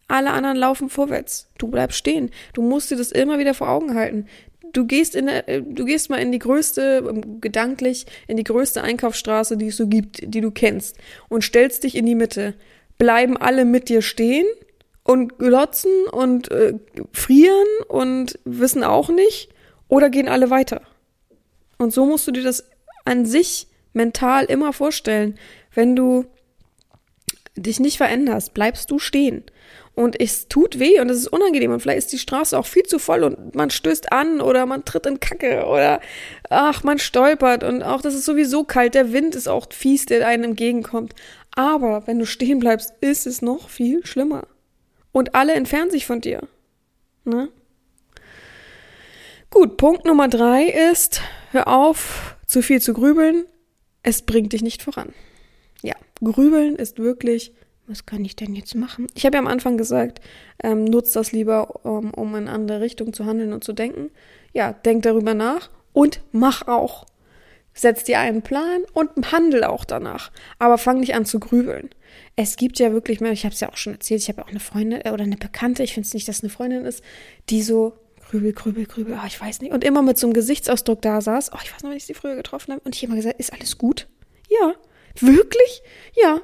alle 0.09 0.31
anderen 0.31 0.57
laufen 0.57 0.89
vorwärts. 0.89 1.47
Du 1.57 1.69
bleibst 1.69 1.97
stehen. 1.97 2.31
Du 2.51 2.61
musst 2.61 2.91
dir 2.91 2.97
das 2.97 3.13
immer 3.13 3.39
wieder 3.39 3.53
vor 3.53 3.69
Augen 3.69 3.95
halten. 3.95 4.27
Du 4.73 4.85
gehst 4.85 5.15
in 5.15 5.27
der, 5.27 5.43
du 5.61 5.85
gehst 5.85 6.09
mal 6.09 6.17
in 6.17 6.31
die 6.31 6.39
größte, 6.39 7.03
ähm, 7.07 7.41
gedanklich, 7.41 8.05
in 8.27 8.37
die 8.37 8.43
größte 8.43 8.81
Einkaufsstraße, 8.81 9.57
die 9.57 9.67
es 9.67 9.77
so 9.77 9.87
gibt, 9.87 10.21
die 10.23 10.41
du 10.41 10.51
kennst, 10.51 10.97
und 11.27 11.43
stellst 11.43 11.83
dich 11.83 11.95
in 11.95 12.05
die 12.05 12.15
Mitte. 12.15 12.53
Bleiben 12.97 13.37
alle 13.37 13.65
mit 13.65 13.89
dir 13.89 14.01
stehen 14.01 14.45
und 15.03 15.39
glotzen 15.39 15.91
und 16.11 16.51
äh, 16.51 16.73
frieren 17.13 17.67
und 17.87 18.37
wissen 18.45 18.83
auch 18.83 19.09
nicht, 19.09 19.49
oder 19.87 20.09
gehen 20.09 20.27
alle 20.27 20.49
weiter? 20.49 20.81
Und 21.77 21.93
so 21.93 22.05
musst 22.05 22.27
du 22.27 22.31
dir 22.31 22.43
das 22.43 22.69
an 23.05 23.25
sich 23.25 23.67
mental 23.93 24.45
immer 24.45 24.73
vorstellen. 24.73 25.39
Wenn 25.73 25.95
du 25.95 26.25
dich 27.55 27.79
nicht 27.79 27.97
veränderst, 27.97 28.53
bleibst 28.53 28.91
du 28.91 28.99
stehen 28.99 29.43
und 29.99 30.17
es 30.17 30.47
tut 30.47 30.79
weh 30.79 31.01
und 31.01 31.09
es 31.09 31.17
ist 31.17 31.27
unangenehm 31.27 31.71
und 31.71 31.81
vielleicht 31.81 31.97
ist 31.97 32.13
die 32.13 32.19
Straße 32.19 32.57
auch 32.57 32.65
viel 32.65 32.83
zu 32.83 32.99
voll 32.99 33.21
und 33.21 33.53
man 33.53 33.69
stößt 33.69 34.13
an 34.13 34.39
oder 34.39 34.65
man 34.65 34.85
tritt 34.85 35.05
in 35.05 35.19
Kacke 35.19 35.65
oder 35.65 35.99
ach, 36.49 36.83
man 36.85 36.99
stolpert 36.99 37.65
und 37.65 37.83
auch 37.83 38.01
das 38.01 38.15
ist 38.15 38.23
sowieso 38.23 38.63
kalt, 38.63 38.95
der 38.95 39.11
Wind 39.11 39.35
ist 39.35 39.49
auch 39.49 39.67
fies, 39.73 40.05
der 40.05 40.25
einem 40.25 40.51
entgegenkommt. 40.51 41.15
Aber 41.53 42.07
wenn 42.07 42.17
du 42.17 42.25
stehen 42.25 42.59
bleibst, 42.59 42.93
ist 43.01 43.27
es 43.27 43.41
noch 43.41 43.69
viel 43.69 44.05
schlimmer. 44.05 44.47
Und 45.11 45.35
alle 45.35 45.51
entfernen 45.51 45.91
sich 45.91 46.05
von 46.05 46.21
dir. 46.21 46.47
Ne? 47.25 47.49
Gut, 49.49 49.75
Punkt 49.75 50.05
Nummer 50.05 50.29
drei 50.29 50.63
ist, 50.91 51.21
hör 51.51 51.67
auf, 51.67 52.37
zu 52.47 52.61
viel 52.61 52.81
zu 52.81 52.93
grübeln. 52.93 53.43
Es 54.01 54.21
bringt 54.21 54.53
dich 54.53 54.61
nicht 54.61 54.81
voran. 54.81 55.13
Ja, 55.81 55.95
grübeln 56.23 56.77
ist 56.77 56.99
wirklich 56.99 57.51
was 57.89 58.05
kann 58.05 58.23
ich 58.23 58.35
denn 58.35 58.53
jetzt 58.53 58.75
machen? 58.75 59.07
Ich 59.15 59.25
habe 59.25 59.35
ja 59.35 59.39
am 59.39 59.47
Anfang 59.47 59.77
gesagt, 59.77 60.21
ähm, 60.63 60.83
nutzt 60.83 61.15
das 61.15 61.31
lieber, 61.31 61.83
um, 61.85 62.11
um 62.11 62.35
in 62.35 62.47
andere 62.47 62.81
Richtung 62.81 63.13
zu 63.13 63.25
handeln 63.25 63.51
und 63.51 63.63
zu 63.63 63.73
denken. 63.73 64.11
Ja, 64.53 64.73
denk 64.73 65.03
darüber 65.03 65.33
nach 65.33 65.69
und 65.93 66.21
mach 66.31 66.67
auch. 66.67 67.05
Setz 67.73 68.03
dir 68.03 68.19
einen 68.19 68.41
Plan 68.41 68.81
und 68.93 69.31
handel 69.31 69.63
auch 69.63 69.85
danach. 69.85 70.31
Aber 70.59 70.77
fang 70.77 70.99
nicht 70.99 71.15
an 71.15 71.25
zu 71.25 71.39
grübeln. 71.39 71.89
Es 72.35 72.57
gibt 72.57 72.79
ja 72.79 72.91
wirklich 72.91 73.21
mehr, 73.21 73.31
ich 73.31 73.45
habe 73.45 73.53
es 73.53 73.59
ja 73.59 73.69
auch 73.69 73.77
schon 73.77 73.93
erzählt, 73.93 74.21
ich 74.21 74.29
habe 74.29 74.43
auch 74.43 74.49
eine 74.49 74.59
Freundin 74.59 75.01
äh, 75.03 75.11
oder 75.11 75.23
eine 75.23 75.37
Bekannte, 75.37 75.83
ich 75.83 75.93
finde 75.93 76.07
es 76.07 76.13
nicht, 76.13 76.27
dass 76.27 76.37
es 76.37 76.43
eine 76.43 76.49
Freundin 76.49 76.85
ist, 76.85 77.03
die 77.49 77.61
so 77.61 77.93
grübel, 78.29 78.53
grübel, 78.53 78.85
grübel, 78.85 79.17
oh, 79.19 79.25
ich 79.25 79.39
weiß 79.39 79.61
nicht. 79.61 79.73
Und 79.73 79.83
immer 79.83 80.01
mit 80.01 80.17
so 80.17 80.27
einem 80.27 80.33
Gesichtsausdruck 80.33 81.01
da 81.01 81.21
saß. 81.21 81.51
Oh, 81.53 81.59
ich 81.63 81.73
weiß 81.73 81.83
noch, 81.83 81.89
wenn 81.89 81.97
ich 81.97 82.05
sie 82.05 82.13
früher 82.13 82.35
getroffen 82.35 82.73
habe. 82.73 82.81
Und 82.85 82.95
ich 82.95 83.03
immer 83.03 83.15
gesagt, 83.15 83.39
ist 83.39 83.53
alles 83.53 83.77
gut? 83.77 84.07
Ja. 84.49 84.73
Wirklich? 85.19 85.81
Ja. 86.15 86.41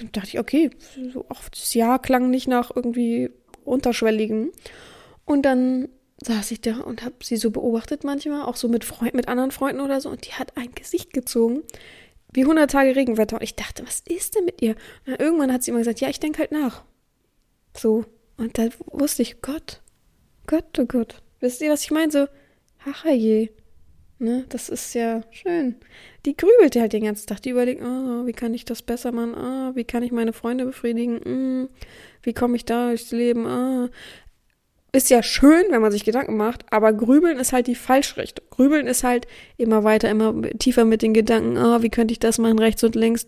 Und 0.00 0.16
dachte 0.16 0.28
ich, 0.28 0.38
okay, 0.38 0.70
ach, 1.28 1.48
das 1.48 1.74
Jahr 1.74 2.00
klang 2.00 2.30
nicht 2.30 2.48
nach 2.48 2.70
irgendwie 2.74 3.30
unterschwelligen. 3.64 4.50
Und 5.24 5.42
dann 5.42 5.88
saß 6.22 6.50
ich 6.52 6.60
da 6.60 6.78
und 6.78 7.04
habe 7.04 7.14
sie 7.22 7.36
so 7.36 7.50
beobachtet 7.50 8.04
manchmal, 8.04 8.42
auch 8.42 8.56
so 8.56 8.68
mit 8.68 8.84
Freunden, 8.84 9.16
mit 9.16 9.28
anderen 9.28 9.50
Freunden 9.50 9.80
oder 9.80 10.00
so. 10.00 10.08
Und 10.08 10.26
die 10.26 10.32
hat 10.32 10.56
ein 10.56 10.74
Gesicht 10.74 11.12
gezogen, 11.12 11.62
wie 12.32 12.42
100 12.42 12.70
Tage 12.70 12.96
Regenwetter. 12.96 13.36
Und 13.36 13.42
ich 13.42 13.56
dachte, 13.56 13.84
was 13.86 14.00
ist 14.00 14.36
denn 14.36 14.44
mit 14.44 14.62
ihr? 14.62 14.76
Und 15.06 15.20
irgendwann 15.20 15.52
hat 15.52 15.62
sie 15.62 15.70
immer 15.70 15.80
gesagt, 15.80 16.00
ja, 16.00 16.08
ich 16.08 16.20
denke 16.20 16.38
halt 16.38 16.52
nach. 16.52 16.84
So. 17.76 18.04
Und 18.36 18.58
da 18.58 18.68
wusste 18.86 19.22
ich, 19.22 19.42
Gott, 19.42 19.82
Gott, 20.46 20.78
oh 20.78 20.86
Gott. 20.86 21.22
Wisst 21.40 21.60
ihr, 21.60 21.70
was 21.70 21.82
ich 21.82 21.90
meine? 21.90 22.10
So, 22.10 22.26
ach 22.86 23.04
je. 23.04 23.50
Ne, 24.22 24.44
das 24.50 24.68
ist 24.68 24.94
ja 24.94 25.22
schön. 25.32 25.74
Die 26.26 26.36
grübelt 26.36 26.76
halt 26.76 26.92
den 26.92 27.02
ganzen 27.02 27.26
Tag. 27.26 27.42
Die 27.42 27.50
überlegt, 27.50 27.82
oh, 27.82 28.24
wie 28.24 28.32
kann 28.32 28.54
ich 28.54 28.64
das 28.64 28.80
besser 28.80 29.10
machen? 29.10 29.34
Oh, 29.34 29.74
wie 29.74 29.82
kann 29.82 30.04
ich 30.04 30.12
meine 30.12 30.32
Freunde 30.32 30.64
befriedigen? 30.64 31.16
Mm, 31.64 31.68
wie 32.22 32.32
komme 32.32 32.54
ich 32.54 32.64
da 32.64 32.86
durchs 32.90 33.10
Leben? 33.10 33.46
Oh. 33.46 33.88
Ist 34.92 35.10
ja 35.10 35.24
schön, 35.24 35.64
wenn 35.70 35.82
man 35.82 35.90
sich 35.90 36.04
Gedanken 36.04 36.36
macht, 36.36 36.66
aber 36.70 36.92
grübeln 36.92 37.36
ist 37.38 37.52
halt 37.52 37.66
die 37.66 37.74
Falschrichtung. 37.74 38.46
Grübeln 38.50 38.86
ist 38.86 39.02
halt 39.02 39.26
immer 39.56 39.82
weiter, 39.82 40.08
immer 40.08 40.40
tiefer 40.56 40.84
mit 40.84 41.02
den 41.02 41.14
Gedanken, 41.14 41.58
oh, 41.58 41.82
wie 41.82 41.90
könnte 41.90 42.12
ich 42.12 42.20
das 42.20 42.38
machen, 42.38 42.60
rechts 42.60 42.84
und 42.84 42.94
links, 42.94 43.26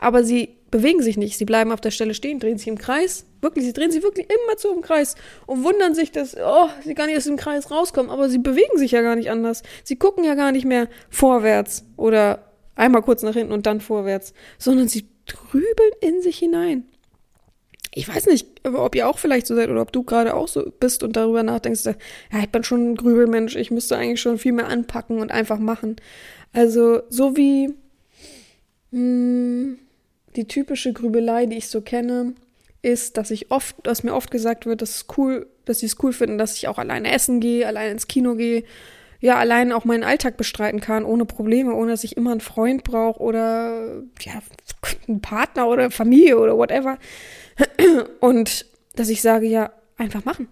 aber 0.00 0.22
sie 0.22 0.53
bewegen 0.74 1.02
sich 1.02 1.16
nicht. 1.16 1.38
Sie 1.38 1.44
bleiben 1.44 1.70
auf 1.70 1.80
der 1.80 1.92
Stelle 1.92 2.14
stehen, 2.14 2.40
drehen 2.40 2.58
sich 2.58 2.66
im 2.66 2.76
Kreis. 2.76 3.26
Wirklich, 3.40 3.64
sie 3.64 3.72
drehen 3.72 3.92
sich 3.92 4.02
wirklich 4.02 4.26
immer 4.26 4.56
zu 4.56 4.72
im 4.72 4.82
Kreis 4.82 5.14
und 5.46 5.62
wundern 5.62 5.94
sich, 5.94 6.10
dass, 6.10 6.36
oh, 6.36 6.68
sie 6.82 6.94
gar 6.94 7.06
nicht 7.06 7.16
aus 7.16 7.26
dem 7.26 7.36
Kreis 7.36 7.70
rauskommen. 7.70 8.10
Aber 8.10 8.28
sie 8.28 8.38
bewegen 8.38 8.76
sich 8.76 8.90
ja 8.90 9.00
gar 9.00 9.14
nicht 9.14 9.30
anders. 9.30 9.62
Sie 9.84 9.94
gucken 9.94 10.24
ja 10.24 10.34
gar 10.34 10.50
nicht 10.50 10.64
mehr 10.64 10.88
vorwärts 11.10 11.84
oder 11.96 12.50
einmal 12.74 13.02
kurz 13.02 13.22
nach 13.22 13.34
hinten 13.34 13.52
und 13.52 13.66
dann 13.66 13.80
vorwärts, 13.80 14.34
sondern 14.58 14.88
sie 14.88 15.06
grübeln 15.28 15.92
in 16.00 16.22
sich 16.22 16.38
hinein. 16.38 16.88
Ich 17.94 18.08
weiß 18.08 18.26
nicht, 18.26 18.48
ob 18.64 18.96
ihr 18.96 19.08
auch 19.08 19.18
vielleicht 19.18 19.46
so 19.46 19.54
seid 19.54 19.70
oder 19.70 19.82
ob 19.82 19.92
du 19.92 20.02
gerade 20.02 20.34
auch 20.34 20.48
so 20.48 20.72
bist 20.80 21.04
und 21.04 21.14
darüber 21.14 21.44
nachdenkst, 21.44 21.84
ja, 21.84 21.94
ich 22.40 22.50
bin 22.50 22.64
schon 22.64 22.90
ein 22.90 22.96
Grübelmensch, 22.96 23.54
ich 23.54 23.70
müsste 23.70 23.96
eigentlich 23.96 24.20
schon 24.20 24.38
viel 24.38 24.50
mehr 24.50 24.66
anpacken 24.66 25.20
und 25.20 25.30
einfach 25.30 25.60
machen. 25.60 25.94
Also, 26.52 27.02
so 27.10 27.36
wie, 27.36 27.68
mh, 28.90 28.98
hm, 28.98 29.78
die 30.36 30.46
typische 30.46 30.92
Grübelei, 30.92 31.46
die 31.46 31.56
ich 31.56 31.68
so 31.68 31.80
kenne, 31.80 32.34
ist, 32.82 33.16
dass 33.16 33.30
ich 33.30 33.50
oft, 33.50 33.76
dass 33.84 34.02
mir 34.02 34.14
oft 34.14 34.30
gesagt 34.30 34.66
wird, 34.66 34.82
dass 34.82 34.96
es 34.96 35.06
cool, 35.16 35.46
dass 35.64 35.80
sie 35.80 35.86
es 35.86 35.96
cool 36.02 36.12
finden, 36.12 36.38
dass 36.38 36.56
ich 36.56 36.68
auch 36.68 36.78
alleine 36.78 37.12
essen 37.12 37.40
gehe, 37.40 37.66
alleine 37.66 37.92
ins 37.92 38.08
Kino 38.08 38.34
gehe, 38.34 38.64
ja, 39.20 39.36
allein 39.36 39.72
auch 39.72 39.86
meinen 39.86 40.04
Alltag 40.04 40.36
bestreiten 40.36 40.80
kann, 40.80 41.04
ohne 41.04 41.24
Probleme, 41.24 41.74
ohne 41.74 41.92
dass 41.92 42.04
ich 42.04 42.16
immer 42.16 42.32
einen 42.32 42.40
Freund 42.40 42.84
brauche 42.84 43.20
oder 43.20 44.02
ja, 44.20 44.42
einen 45.08 45.22
Partner 45.22 45.66
oder 45.66 45.90
Familie 45.90 46.38
oder 46.38 46.58
whatever. 46.58 46.98
Und 48.20 48.66
dass 48.96 49.08
ich 49.08 49.22
sage, 49.22 49.46
ja, 49.46 49.72
einfach 49.96 50.26
machen 50.26 50.48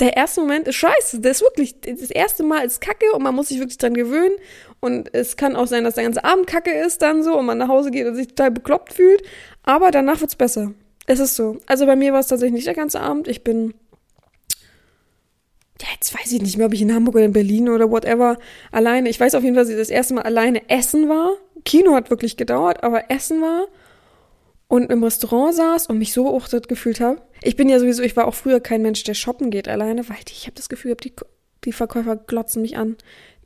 der 0.00 0.16
erste 0.16 0.40
Moment 0.40 0.68
ist 0.68 0.76
scheiße. 0.76 1.20
Das 1.20 1.38
ist 1.38 1.42
wirklich, 1.42 1.80
das 1.80 2.10
erste 2.10 2.42
Mal 2.42 2.64
ist 2.64 2.80
kacke 2.80 3.12
und 3.12 3.22
man 3.22 3.34
muss 3.34 3.48
sich 3.48 3.58
wirklich 3.58 3.78
dran 3.78 3.94
gewöhnen. 3.94 4.36
Und 4.84 5.14
es 5.14 5.38
kann 5.38 5.56
auch 5.56 5.66
sein, 5.66 5.82
dass 5.82 5.94
der 5.94 6.04
ganze 6.04 6.24
Abend 6.24 6.46
kacke 6.46 6.70
ist 6.70 7.00
dann 7.00 7.22
so 7.22 7.38
und 7.38 7.46
man 7.46 7.56
nach 7.56 7.68
Hause 7.68 7.90
geht 7.90 8.06
und 8.06 8.16
sich 8.16 8.28
total 8.28 8.50
bekloppt 8.50 8.92
fühlt. 8.92 9.22
Aber 9.62 9.90
danach 9.90 10.20
wird's 10.20 10.36
besser. 10.36 10.72
Es 11.06 11.20
ist 11.20 11.36
so. 11.36 11.58
Also 11.64 11.86
bei 11.86 11.96
mir 11.96 12.12
war 12.12 12.20
es 12.20 12.26
tatsächlich 12.26 12.52
nicht 12.52 12.66
der 12.66 12.74
ganze 12.74 13.00
Abend. 13.00 13.26
Ich 13.26 13.42
bin, 13.42 13.72
ja, 15.80 15.88
jetzt 15.94 16.12
weiß 16.12 16.30
ich 16.32 16.42
nicht 16.42 16.58
mehr, 16.58 16.66
ob 16.66 16.74
ich 16.74 16.82
in 16.82 16.94
Hamburg 16.94 17.14
oder 17.14 17.24
in 17.24 17.32
Berlin 17.32 17.70
oder 17.70 17.90
whatever 17.90 18.36
alleine. 18.72 19.08
Ich 19.08 19.18
weiß 19.18 19.34
auf 19.36 19.42
jeden 19.42 19.54
Fall, 19.54 19.64
dass 19.64 19.72
ich 19.72 19.78
das 19.78 19.88
erste 19.88 20.12
Mal 20.12 20.24
alleine 20.24 20.68
essen 20.68 21.08
war. 21.08 21.30
Kino 21.64 21.94
hat 21.94 22.10
wirklich 22.10 22.36
gedauert, 22.36 22.84
aber 22.84 23.10
Essen 23.10 23.40
war 23.40 23.68
und 24.68 24.92
im 24.92 25.02
Restaurant 25.02 25.54
saß 25.54 25.86
und 25.86 25.96
mich 25.96 26.12
so 26.12 26.24
beobachtet 26.24 26.68
gefühlt 26.68 27.00
habe. 27.00 27.22
Ich 27.42 27.56
bin 27.56 27.70
ja 27.70 27.78
sowieso, 27.78 28.02
ich 28.02 28.18
war 28.18 28.28
auch 28.28 28.34
früher 28.34 28.60
kein 28.60 28.82
Mensch, 28.82 29.02
der 29.04 29.14
shoppen 29.14 29.50
geht 29.50 29.66
alleine, 29.66 30.06
weil 30.10 30.18
ich 30.28 30.44
habe 30.44 30.56
das 30.56 30.68
Gefühl, 30.68 30.94
die, 30.96 31.14
die 31.64 31.72
Verkäufer 31.72 32.16
glotzen 32.16 32.60
mich 32.60 32.76
an. 32.76 32.98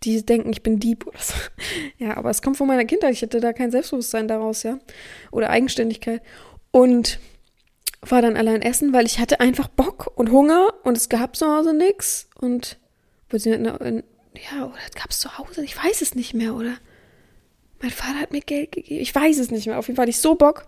Die 0.04 0.24
denken, 0.24 0.50
ich 0.50 0.62
bin 0.62 0.78
Dieb 0.78 1.06
oder 1.06 1.18
so. 1.18 1.34
Ja, 1.98 2.16
aber 2.16 2.30
es 2.30 2.42
kommt 2.42 2.56
von 2.56 2.68
meiner 2.68 2.84
Kindheit. 2.84 3.12
Ich 3.12 3.22
hatte 3.22 3.40
da 3.40 3.52
kein 3.52 3.72
Selbstbewusstsein 3.72 4.28
daraus, 4.28 4.62
ja. 4.62 4.78
Oder 5.32 5.50
Eigenständigkeit. 5.50 6.22
Und 6.70 7.18
war 8.00 8.22
dann 8.22 8.36
allein 8.36 8.62
essen, 8.62 8.92
weil 8.92 9.06
ich 9.06 9.18
hatte 9.18 9.40
einfach 9.40 9.68
Bock 9.68 10.12
und 10.14 10.30
Hunger 10.30 10.72
und 10.84 10.96
es 10.96 11.08
gab 11.08 11.34
zu 11.34 11.46
Hause 11.46 11.74
nichts. 11.74 12.28
Und 12.40 12.78
ja, 13.32 14.66
oder 14.66 14.78
gab 14.94 15.10
es 15.10 15.18
zu 15.18 15.38
Hause? 15.38 15.64
Ich 15.64 15.76
weiß 15.76 16.00
es 16.02 16.14
nicht 16.14 16.34
mehr, 16.34 16.54
oder? 16.54 16.76
Mein 17.80 17.90
Vater 17.90 18.20
hat 18.20 18.32
mir 18.32 18.40
Geld 18.40 18.72
gegeben. 18.72 19.00
Ich 19.00 19.14
weiß 19.14 19.38
es 19.38 19.50
nicht 19.50 19.66
mehr. 19.66 19.78
Auf 19.78 19.88
jeden 19.88 19.96
Fall 19.96 20.04
hatte 20.04 20.10
ich 20.10 20.20
so 20.20 20.34
Bock 20.34 20.66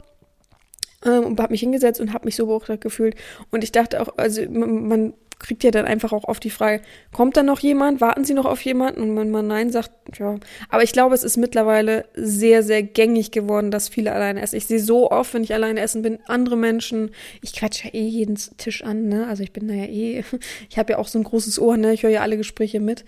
ähm, 1.05 1.25
und 1.25 1.41
habe 1.41 1.53
mich 1.53 1.61
hingesetzt 1.61 2.01
und 2.01 2.13
habe 2.13 2.25
mich 2.25 2.37
so 2.37 2.47
beobachtet 2.47 2.81
gefühlt. 2.81 3.15
Und 3.51 3.65
ich 3.65 3.73
dachte 3.73 4.01
auch, 4.01 4.17
also 4.17 4.43
man 4.49 5.15
kriegt 5.41 5.65
ja 5.65 5.73
dann 5.73 5.87
einfach 5.87 6.13
auch 6.13 6.25
oft 6.25 6.45
die 6.45 6.51
Frage, 6.51 6.83
kommt 7.13 7.37
da 7.37 7.43
noch 7.43 7.59
jemand? 7.59 8.01
Warten 8.01 8.25
Sie 8.25 8.35
noch 8.35 8.45
auf 8.45 8.61
jemanden? 8.63 9.01
Und 9.01 9.17
wenn 9.17 9.31
man 9.31 9.47
Nein 9.47 9.73
sagt, 9.73 9.91
ja. 10.19 10.37
Aber 10.69 10.83
ich 10.85 10.93
glaube, 10.93 11.15
es 11.15 11.25
ist 11.25 11.37
mittlerweile 11.37 12.05
sehr, 12.15 12.63
sehr 12.63 12.83
gängig 12.83 13.33
geworden, 13.33 13.71
dass 13.71 13.89
viele 13.89 14.13
alleine 14.13 14.43
essen. 14.43 14.57
Ich 14.57 14.67
sehe 14.67 14.79
so 14.79 15.11
oft, 15.11 15.35
wenn 15.35 15.43
ich 15.43 15.55
alleine 15.55 15.81
essen 15.81 16.03
bin, 16.03 16.19
andere 16.27 16.57
Menschen, 16.57 17.11
ich 17.43 17.55
quatsche 17.55 17.89
ja 17.89 17.95
eh 17.95 18.07
jeden 18.07 18.39
Tisch 18.59 18.85
an, 18.85 19.09
ne? 19.09 19.27
Also 19.27 19.43
ich 19.43 19.53
bin 19.53 19.67
da 19.67 19.75
ja 19.75 19.87
eh, 19.87 20.23
ich 20.71 20.79
habe 20.79 20.93
ja 20.93 20.99
auch 20.99 21.09
so 21.09 21.19
ein 21.19 21.25
großes 21.25 21.59
Ohr, 21.59 21.77
ne? 21.77 21.93
Ich 21.95 22.03
höre 22.03 22.11
ja 22.11 22.21
alle 22.21 22.37
Gespräche 22.37 22.79
mit. 22.79 23.05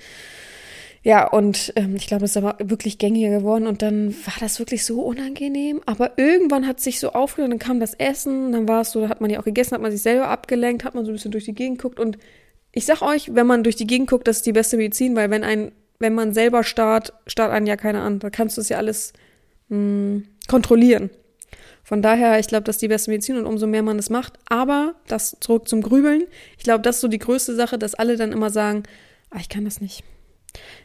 Ja, 1.05 1.27
und 1.27 1.73
ähm, 1.75 1.97
ich 1.97 2.07
glaube, 2.07 2.25
es 2.25 2.33
ist 2.33 2.37
aber 2.37 2.57
wirklich 2.61 2.99
gängiger 2.99 3.37
geworden 3.37 3.67
und 3.67 3.83
dann 3.83 4.15
war 4.25 4.35
das 4.39 4.61
wirklich 4.61 4.85
so 4.85 5.03
unangenehm. 5.03 5.81
Aber 5.85 6.17
irgendwann 6.17 6.67
hat 6.67 6.79
sich 6.79 7.01
so 7.01 7.13
aufgehört, 7.13 7.51
dann 7.51 7.59
kam 7.59 7.81
das 7.81 7.95
Essen, 7.95 8.53
dann 8.53 8.69
war 8.69 8.83
es 8.83 8.93
so, 8.93 9.01
da 9.01 9.09
hat 9.09 9.21
man 9.21 9.29
ja 9.29 9.41
auch 9.41 9.45
gegessen, 9.45 9.73
hat 9.73 9.83
man 9.83 9.91
sich 9.91 10.03
selber 10.03 10.29
abgelenkt, 10.29 10.85
hat 10.85 10.95
man 10.95 11.05
so 11.05 11.11
ein 11.11 11.15
bisschen 11.15 11.33
durch 11.33 11.45
die 11.45 11.55
Gegend 11.55 11.79
geguckt 11.79 11.99
und 11.99 12.19
ich 12.73 12.87
sag 12.87 13.03
euch, 13.03 13.35
wenn 13.35 13.47
man 13.47 13.65
durch 13.65 13.77
die 13.77 13.87
Gegend 13.87 14.09
guckt, 14.09 14.27
das 14.27 14.39
ist 14.39 14.47
die 14.47 14.53
beste 14.53 14.77
Medizin, 14.77 15.15
weil 15.15 15.29
wenn 15.31 15.45
ein, 15.45 15.73
wenn 15.99 16.15
man 16.15 16.33
selber 16.33 16.65
starrt, 16.65 17.13
starrt 17.27 17.53
einen 17.53 17.67
ja 17.67 17.77
keiner 17.77 18.03
an. 18.03 18.19
Da 18.19 18.31
kannst 18.31 18.57
du 18.57 18.61
es 18.61 18.69
ja 18.71 18.79
alles 18.79 19.13
mh, 19.69 19.77
hm, 19.77 20.27
kontrollieren. 20.49 21.11
Von 21.85 22.01
daher, 22.01 22.39
ich 22.39 22.47
glaube, 22.47 22.65
das 22.65 22.77
ist 22.77 22.83
die 22.83 22.89
beste 22.89 23.11
Medizin 23.11 23.37
und 23.37 23.45
umso 23.45 23.67
mehr 23.67 23.83
man 23.83 23.99
es 23.99 24.09
macht. 24.09 24.39
Aber 24.49 24.95
das 25.07 25.37
zurück 25.41 25.69
zum 25.69 25.83
Grübeln. 25.83 26.25
Ich 26.57 26.65
glaube, 26.65 26.81
das 26.81 26.97
ist 26.97 27.03
so 27.03 27.09
die 27.09 27.19
größte 27.19 27.55
Sache, 27.55 27.77
dass 27.77 27.95
alle 27.95 28.17
dann 28.17 28.33
immer 28.33 28.51
sagen, 28.51 28.85
ah, 29.31 29.39
ich 29.39 29.49
kann 29.49 29.65
das 29.65 29.81
nicht. 29.81 30.03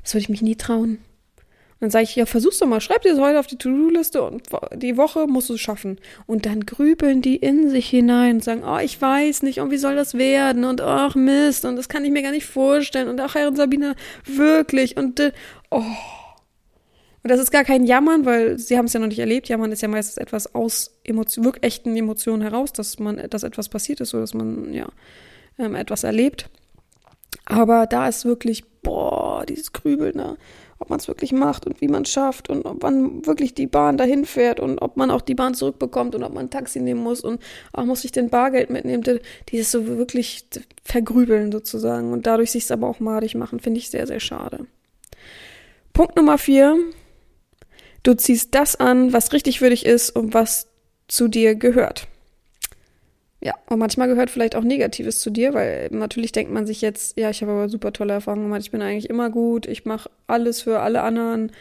Das 0.04 0.14
würde 0.14 0.24
ich 0.24 0.30
mich 0.30 0.42
nie 0.42 0.56
trauen. 0.56 1.00
Und 1.80 1.84
dann 1.84 1.92
sage 1.92 2.06
ich, 2.06 2.16
ja, 2.16 2.26
versuch's 2.26 2.58
doch 2.58 2.66
mal, 2.66 2.82
schreib 2.82 3.04
dir 3.04 3.12
das 3.12 3.20
heute 3.20 3.40
auf 3.40 3.46
die 3.46 3.58
To-Do-Liste 3.58 4.24
und 4.24 4.48
die 4.74 4.98
Woche 4.98 5.28
musst 5.28 5.50
du 5.50 5.54
es 5.54 5.62
schaffen. 5.62 6.00
Und 6.26 6.48
dann 6.48 6.66
grübeln 6.66 7.22
die 7.22 7.36
in 7.36 7.70
sich 7.70 7.88
hinein 7.88 8.38
und 8.38 8.44
sagen, 8.44 8.64
oh, 8.66 8.80
ich 8.80 9.00
weiß 9.00 9.44
nicht, 9.44 9.60
und 9.60 9.70
wie 9.70 9.78
soll 9.78 9.96
das 9.96 10.16
werden? 10.16 10.64
Und 10.64 10.82
ach 10.82 11.14
Mist, 11.14 11.66
und 11.66 11.76
das 11.76 11.88
kann 11.88 12.04
ich 12.04 12.10
mir 12.10 12.24
gar 12.24 12.32
nicht 12.32 12.48
vorstellen. 12.48 13.08
Und 13.08 13.20
ach, 13.20 13.36
Herr 13.36 13.48
und 13.48 13.58
Sabine, 13.58 13.96
wirklich. 14.26 14.98
Und 14.98 15.20
äh, 15.20 15.32
oh. 15.70 15.84
Und 17.22 17.30
das 17.30 17.40
ist 17.40 17.52
gar 17.52 17.64
kein 17.64 17.86
Jammern, 17.86 18.26
weil 18.26 18.58
sie 18.58 18.76
haben 18.76 18.86
es 18.86 18.94
ja 18.94 19.00
noch 19.00 19.08
nicht 19.08 19.20
erlebt. 19.20 19.48
Jammern 19.48 19.72
ist 19.72 19.84
ja 19.84 19.88
meistens 19.88 20.18
etwas 20.18 20.56
aus 20.56 20.98
Emotion, 21.04 21.46
wirklich 21.46 21.64
echten 21.64 21.96
Emotionen 21.96 22.42
heraus, 22.42 22.74
dass 22.74 22.98
man, 22.98 23.22
dass 23.30 23.44
etwas 23.44 23.70
passiert 23.70 24.02
ist, 24.02 24.10
so 24.10 24.20
dass 24.20 24.34
man 24.34 24.74
ja 24.74 24.88
ähm, 25.60 25.76
etwas 25.76 26.04
erlebt. 26.04 26.50
Aber 27.50 27.88
da 27.88 28.08
ist 28.08 28.26
wirklich, 28.26 28.66
boah, 28.82 29.46
dieses 29.48 29.72
Grübeln, 29.72 30.18
ne? 30.18 30.38
ob 30.80 30.90
man 30.90 31.00
es 31.00 31.08
wirklich 31.08 31.32
macht 31.32 31.66
und 31.66 31.82
wie 31.82 31.88
man 31.88 32.04
es 32.04 32.10
schafft 32.10 32.50
und 32.50 32.66
ob 32.66 32.84
man 32.84 33.26
wirklich 33.26 33.56
die 33.56 33.66
Bahn 33.66 33.98
dahin 33.98 34.26
fährt 34.26 34.60
und 34.60 34.80
ob 34.80 34.96
man 34.96 35.10
auch 35.10 35.22
die 35.22 35.34
Bahn 35.34 35.56
zurückbekommt 35.56 36.14
und 36.14 36.24
ob 36.24 36.34
man 36.34 36.46
ein 36.46 36.50
Taxi 36.50 36.80
nehmen 36.80 37.02
muss 37.02 37.22
und 37.22 37.42
auch 37.74 37.86
muss 37.86 38.04
ich 38.04 38.12
den 38.12 38.30
Bargeld 38.30 38.70
mitnehmen. 38.70 39.04
Die 39.50 39.58
ist 39.58 39.72
so 39.72 39.88
wirklich 39.88 40.46
vergrübeln 40.84 41.52
sozusagen 41.52 42.12
und 42.12 42.28
dadurch 42.28 42.52
sich 42.52 42.66
es 42.66 42.72
aber 42.72 42.88
auch 42.88 43.00
madig 43.00 43.34
machen, 43.34 43.60
finde 43.60 43.80
ich 43.80 43.90
sehr, 43.90 44.06
sehr 44.06 44.20
schade. 44.20 44.68
Punkt 45.94 46.16
Nummer 46.16 46.38
vier. 46.38 46.78
Du 48.04 48.14
ziehst 48.14 48.54
das 48.54 48.76
an, 48.76 49.14
was 49.14 49.34
richtig 49.34 49.60
für 49.60 49.72
dich 49.72 49.86
ist 49.86 50.12
und 50.12 50.34
was 50.34 50.68
zu 51.08 51.28
dir 51.28 51.56
gehört. 51.56 52.08
Ja, 53.40 53.54
und 53.70 53.78
manchmal 53.78 54.08
gehört 54.08 54.32
vielleicht 54.32 54.56
auch 54.56 54.64
Negatives 54.64 55.20
zu 55.20 55.30
dir, 55.30 55.54
weil 55.54 55.90
natürlich 55.92 56.32
denkt 56.32 56.52
man 56.52 56.66
sich 56.66 56.82
jetzt, 56.82 57.20
ja, 57.20 57.30
ich 57.30 57.42
habe 57.42 57.52
aber 57.52 57.70
super 57.70 57.94
tolle 57.94 58.14
Erfahrungen 58.14 58.46
gemacht, 58.46 58.62
ich 58.62 58.72
bin 58.72 58.82
eigentlich 58.82 59.10
immer 59.10 59.30
gut, 59.30 59.68
ich 59.68 59.86
mache 59.86 60.10
alles 60.26 60.62
für 60.62 60.80
alle 60.80 61.04
anderen, 61.04 61.52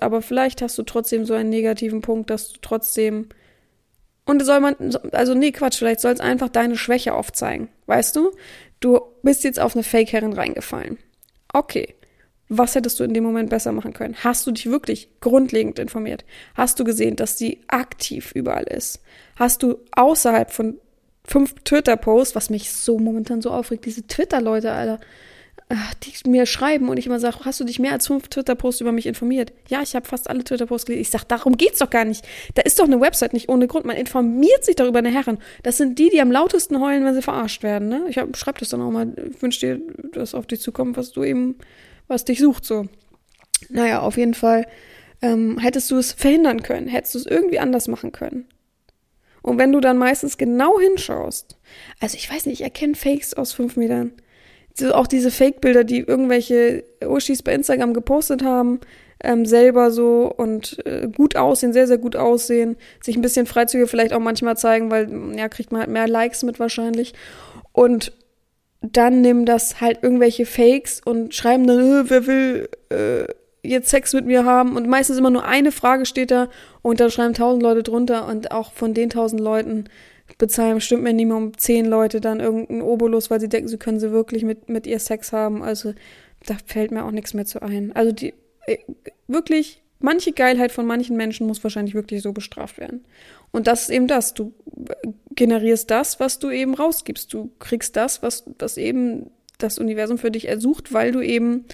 aber 0.00 0.22
vielleicht 0.22 0.62
hast 0.62 0.78
du 0.78 0.84
trotzdem 0.84 1.24
so 1.24 1.34
einen 1.34 1.50
negativen 1.50 2.00
Punkt, 2.00 2.30
dass 2.30 2.52
du 2.52 2.58
trotzdem 2.62 3.28
und 4.24 4.44
soll 4.44 4.60
man, 4.60 4.76
also 5.12 5.34
nee, 5.34 5.52
Quatsch, 5.52 5.78
vielleicht 5.78 6.00
soll 6.00 6.12
es 6.12 6.20
einfach 6.20 6.50
deine 6.50 6.76
Schwäche 6.76 7.14
aufzeigen, 7.14 7.68
weißt 7.86 8.14
du? 8.14 8.32
Du 8.78 9.00
bist 9.22 9.42
jetzt 9.42 9.58
auf 9.58 9.74
eine 9.74 9.82
Fake-Herrin 9.82 10.34
reingefallen. 10.34 10.98
Okay, 11.52 11.94
was 12.48 12.74
hättest 12.74 12.98
du 12.98 13.04
in 13.04 13.12
dem 13.12 13.24
Moment 13.24 13.50
besser 13.50 13.72
machen 13.72 13.92
können? 13.92 14.16
Hast 14.24 14.46
du 14.46 14.52
dich 14.52 14.66
wirklich 14.66 15.08
grundlegend 15.20 15.78
informiert? 15.78 16.24
Hast 16.54 16.80
du 16.80 16.84
gesehen, 16.84 17.16
dass 17.16 17.38
sie 17.38 17.60
aktiv 17.68 18.32
überall 18.34 18.64
ist? 18.64 19.00
Hast 19.36 19.62
du 19.62 19.78
außerhalb 19.92 20.50
von 20.50 20.78
fünf 21.24 21.54
Twitter-Posts, 21.64 22.34
was 22.34 22.50
mich 22.50 22.72
so 22.72 22.98
momentan 22.98 23.42
so 23.42 23.50
aufregt, 23.50 23.84
diese 23.84 24.06
Twitter-Leute, 24.06 24.72
Alter, 24.72 24.98
die 26.02 26.30
mir 26.30 26.46
schreiben 26.46 26.88
und 26.88 26.96
ich 26.96 27.06
immer 27.06 27.20
sage, 27.20 27.40
hast 27.44 27.60
du 27.60 27.64
dich 27.64 27.78
mehr 27.78 27.92
als 27.92 28.06
fünf 28.06 28.28
Twitter-Posts 28.28 28.80
über 28.80 28.92
mich 28.92 29.04
informiert? 29.04 29.52
Ja, 29.68 29.82
ich 29.82 29.94
habe 29.94 30.06
fast 30.06 30.30
alle 30.30 30.42
Twitter-Posts 30.42 30.86
gelesen. 30.86 31.02
Ich 31.02 31.10
sage, 31.10 31.24
darum 31.28 31.58
geht's 31.58 31.80
doch 31.80 31.90
gar 31.90 32.06
nicht. 32.06 32.26
Da 32.54 32.62
ist 32.62 32.78
doch 32.78 32.86
eine 32.86 33.00
Website 33.02 33.34
nicht 33.34 33.50
ohne 33.50 33.66
Grund. 33.66 33.84
Man 33.84 33.96
informiert 33.96 34.64
sich 34.64 34.76
darüber 34.76 35.00
eine 35.00 35.10
Herren. 35.10 35.38
Das 35.62 35.76
sind 35.76 35.98
die, 35.98 36.08
die 36.08 36.22
am 36.22 36.32
lautesten 36.32 36.80
heulen, 36.80 37.04
wenn 37.04 37.14
sie 37.14 37.20
verarscht 37.20 37.62
werden. 37.62 37.88
Ne? 37.88 38.06
Ich 38.08 38.14
schreibe 38.38 38.60
das 38.60 38.70
dann 38.70 38.80
auch 38.80 38.90
mal. 38.90 39.12
Ich 39.30 39.42
wünsche 39.42 39.60
dir, 39.60 39.80
dass 40.12 40.34
auf 40.34 40.46
dich 40.46 40.60
zukommt, 40.62 40.96
was 40.96 41.12
du 41.12 41.22
eben 41.22 41.56
was 42.08 42.24
dich 42.24 42.40
sucht, 42.40 42.64
so. 42.64 42.86
Naja, 43.68 44.00
auf 44.00 44.16
jeden 44.16 44.34
Fall 44.34 44.66
ähm, 45.22 45.58
hättest 45.58 45.90
du 45.90 45.96
es 45.96 46.12
verhindern 46.12 46.62
können, 46.62 46.88
hättest 46.88 47.14
du 47.14 47.18
es 47.18 47.26
irgendwie 47.26 47.58
anders 47.58 47.88
machen 47.88 48.12
können. 48.12 48.46
Und 49.42 49.58
wenn 49.58 49.72
du 49.72 49.80
dann 49.80 49.98
meistens 49.98 50.36
genau 50.36 50.78
hinschaust, 50.78 51.56
also 52.00 52.16
ich 52.16 52.30
weiß 52.30 52.46
nicht, 52.46 52.60
ich 52.60 52.64
erkenne 52.64 52.94
Fakes 52.94 53.34
aus 53.34 53.52
fünf 53.52 53.76
Metern. 53.76 54.12
Auch 54.92 55.08
diese 55.08 55.32
Fake-Bilder, 55.32 55.82
die 55.82 56.00
irgendwelche 56.00 56.84
Uschis 57.04 57.42
bei 57.42 57.52
Instagram 57.52 57.94
gepostet 57.94 58.44
haben, 58.44 58.80
ähm, 59.22 59.44
selber 59.44 59.90
so 59.90 60.32
und 60.36 60.78
äh, 60.86 61.08
gut 61.08 61.34
aussehen, 61.34 61.72
sehr, 61.72 61.88
sehr 61.88 61.98
gut 61.98 62.14
aussehen, 62.14 62.76
sich 63.02 63.16
ein 63.16 63.22
bisschen 63.22 63.46
Freizüge 63.46 63.88
vielleicht 63.88 64.12
auch 64.12 64.20
manchmal 64.20 64.56
zeigen, 64.56 64.90
weil 64.90 65.08
ja, 65.36 65.48
kriegt 65.48 65.72
man 65.72 65.80
halt 65.80 65.90
mehr 65.90 66.06
Likes 66.06 66.44
mit 66.44 66.60
wahrscheinlich. 66.60 67.14
Und 67.72 68.12
dann 68.80 69.20
nehmen 69.20 69.44
das 69.44 69.80
halt 69.80 70.02
irgendwelche 70.02 70.46
Fakes 70.46 71.00
und 71.04 71.34
schreiben 71.34 71.66
dann, 71.66 71.80
äh, 71.80 72.10
wer 72.10 72.26
will 72.26 72.68
äh, 72.90 73.24
jetzt 73.62 73.90
Sex 73.90 74.12
mit 74.12 74.26
mir 74.26 74.44
haben 74.44 74.76
und 74.76 74.88
meistens 74.88 75.18
immer 75.18 75.30
nur 75.30 75.44
eine 75.44 75.72
Frage 75.72 76.06
steht 76.06 76.30
da 76.30 76.48
und 76.82 77.00
dann 77.00 77.10
schreiben 77.10 77.34
tausend 77.34 77.62
Leute 77.62 77.82
drunter 77.82 78.26
und 78.26 78.52
auch 78.52 78.72
von 78.72 78.94
den 78.94 79.10
tausend 79.10 79.40
Leuten 79.40 79.84
bezahlen 80.36 80.76
bestimmt 80.76 81.02
Minimum 81.02 81.56
zehn 81.56 81.86
Leute 81.86 82.20
dann 82.20 82.40
irgendeinen 82.40 82.82
Obolus, 82.82 83.30
weil 83.30 83.40
sie 83.40 83.48
denken, 83.48 83.68
sie 83.68 83.78
können 83.78 83.98
sie 83.98 84.12
wirklich 84.12 84.44
mit, 84.44 84.68
mit 84.68 84.86
ihr 84.86 84.98
Sex 84.98 85.32
haben. 85.32 85.62
Also 85.62 85.94
da 86.46 86.56
fällt 86.66 86.90
mir 86.90 87.04
auch 87.04 87.10
nichts 87.10 87.34
mehr 87.34 87.46
zu 87.46 87.62
ein. 87.62 87.92
Also 87.94 88.12
die 88.12 88.34
äh, 88.66 88.78
wirklich 89.26 89.82
manche 90.00 90.32
Geilheit 90.32 90.70
von 90.70 90.86
manchen 90.86 91.16
Menschen 91.16 91.46
muss 91.46 91.62
wahrscheinlich 91.64 91.94
wirklich 91.94 92.22
so 92.22 92.32
bestraft 92.32 92.78
werden. 92.78 93.04
Und 93.52 93.66
das 93.66 93.82
ist 93.82 93.90
eben 93.90 94.06
das. 94.06 94.34
Du 94.34 94.54
generierst 95.34 95.90
das, 95.90 96.20
was 96.20 96.38
du 96.38 96.50
eben 96.50 96.74
rausgibst. 96.74 97.32
Du 97.32 97.50
kriegst 97.58 97.96
das, 97.96 98.22
was, 98.22 98.44
was 98.58 98.76
eben 98.76 99.30
das 99.58 99.78
Universum 99.78 100.18
für 100.18 100.30
dich 100.30 100.48
ersucht, 100.48 100.92
weil 100.92 101.12
du 101.12 101.20
eben 101.20 101.64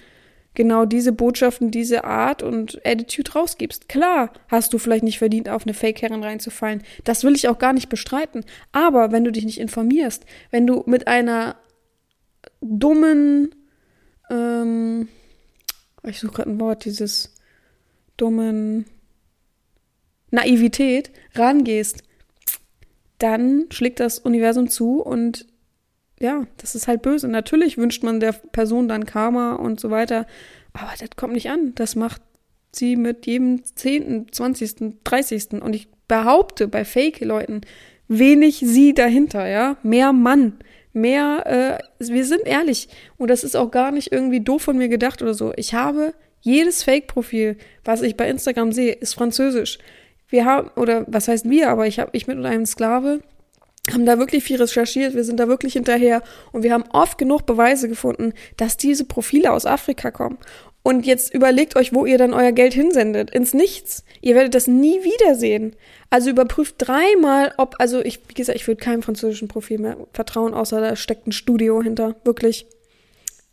genau 0.55 0.85
diese 0.85 1.11
Botschaften, 1.11 1.69
diese 1.69 2.05
Art 2.05 2.41
und 2.41 2.79
Attitude 2.85 3.33
rausgibst. 3.33 3.89
Klar 3.89 4.31
hast 4.47 4.73
du 4.73 4.77
vielleicht 4.77 5.03
nicht 5.03 5.19
verdient, 5.19 5.49
auf 5.49 5.63
eine 5.63 5.73
Fake-Herren 5.73 6.23
reinzufallen. 6.23 6.83
Das 7.03 7.23
will 7.23 7.35
ich 7.35 7.47
auch 7.47 7.59
gar 7.59 7.73
nicht 7.73 7.89
bestreiten. 7.89 8.43
Aber 8.71 9.11
wenn 9.11 9.23
du 9.23 9.31
dich 9.31 9.45
nicht 9.45 9.59
informierst, 9.59 10.25
wenn 10.51 10.65
du 10.65 10.83
mit 10.85 11.07
einer 11.07 11.57
dummen, 12.61 13.53
ähm, 14.29 15.09
ich 16.03 16.19
suche 16.19 16.33
gerade 16.33 16.51
ein 16.51 16.59
Wort, 16.59 16.85
dieses 16.85 17.35
dummen 18.17 18.85
Naivität 20.35 21.11
rangehst, 21.33 22.03
dann 23.17 23.65
schlägt 23.71 23.99
das 23.99 24.19
Universum 24.19 24.69
zu 24.69 25.01
und 25.01 25.47
ja, 26.19 26.45
das 26.57 26.75
ist 26.75 26.87
halt 26.87 27.01
böse. 27.01 27.27
Natürlich 27.27 27.77
wünscht 27.77 28.03
man 28.03 28.19
der 28.19 28.31
Person 28.31 28.87
dann 28.87 29.05
Karma 29.05 29.55
und 29.55 29.79
so 29.79 29.89
weiter, 29.89 30.27
aber 30.73 30.91
das 30.99 31.09
kommt 31.15 31.33
nicht 31.33 31.49
an. 31.49 31.73
Das 31.75 31.95
macht 31.95 32.21
sie 32.71 32.95
mit 32.95 33.25
jedem 33.25 33.63
zehnten, 33.63 34.31
zwanzigsten, 34.31 34.99
dreißigsten 35.03 35.61
und 35.61 35.75
ich 35.75 35.87
behaupte 36.07 36.67
bei 36.67 36.85
Fake-Leuten 36.85 37.61
wenig 38.07 38.59
sie 38.59 38.93
dahinter, 38.93 39.47
ja, 39.47 39.77
mehr 39.81 40.13
Mann, 40.13 40.59
mehr, 40.93 41.79
äh, 41.99 42.05
wir 42.11 42.25
sind 42.25 42.45
ehrlich 42.45 42.89
und 43.17 43.29
das 43.29 43.43
ist 43.43 43.55
auch 43.55 43.71
gar 43.71 43.91
nicht 43.91 44.11
irgendwie 44.11 44.41
doof 44.41 44.61
von 44.61 44.77
mir 44.77 44.89
gedacht 44.89 45.21
oder 45.21 45.33
so. 45.33 45.53
Ich 45.55 45.73
habe 45.73 46.13
jedes 46.41 46.83
Fake-Profil, 46.83 47.57
was 47.83 48.03
ich 48.03 48.15
bei 48.15 48.29
Instagram 48.29 48.71
sehe, 48.71 48.93
ist 48.93 49.15
französisch. 49.15 49.79
Wir 50.27 50.45
haben, 50.45 50.69
oder 50.75 51.05
was 51.07 51.27
heißt 51.27 51.49
wir, 51.49 51.69
aber 51.69 51.87
ich 51.87 51.99
habe 51.99 52.09
ich 52.13 52.27
mit 52.27 52.43
einem 52.43 52.65
Sklave 52.65 53.21
haben 53.91 54.05
da 54.05 54.17
wirklich 54.17 54.43
viel 54.43 54.57
recherchiert, 54.57 55.13
wir 55.13 55.23
sind 55.23 55.39
da 55.39 55.47
wirklich 55.47 55.73
hinterher 55.73 56.23
und 56.51 56.63
wir 56.63 56.73
haben 56.73 56.85
oft 56.91 57.17
genug 57.17 57.45
Beweise 57.45 57.87
gefunden, 57.87 58.33
dass 58.57 58.77
diese 58.77 59.05
Profile 59.05 59.51
aus 59.51 59.65
Afrika 59.65 60.11
kommen. 60.11 60.37
Und 60.81 61.05
jetzt 61.07 61.33
überlegt 61.33 61.75
euch, 61.75 61.93
wo 61.93 62.05
ihr 62.05 62.19
dann 62.19 62.33
euer 62.33 62.51
Geld 62.51 62.73
hinsendet. 62.73 63.31
Ins 63.31 63.55
Nichts. 63.55 64.03
Ihr 64.21 64.35
werdet 64.35 64.53
das 64.53 64.67
nie 64.67 65.03
wiedersehen. 65.03 65.75
Also 66.11 66.29
überprüft 66.29 66.75
dreimal, 66.77 67.53
ob, 67.57 67.75
also 67.79 68.01
ich, 68.01 68.19
wie 68.27 68.35
gesagt, 68.35 68.55
ich 68.55 68.67
würde 68.67 68.81
keinem 68.81 69.01
französischen 69.01 69.47
Profil 69.47 69.79
mehr 69.79 69.97
vertrauen, 70.13 70.53
außer 70.53 70.79
da 70.81 70.95
steckt 70.95 71.25
ein 71.25 71.31
Studio 71.31 71.81
hinter. 71.81 72.15
Wirklich. 72.23 72.67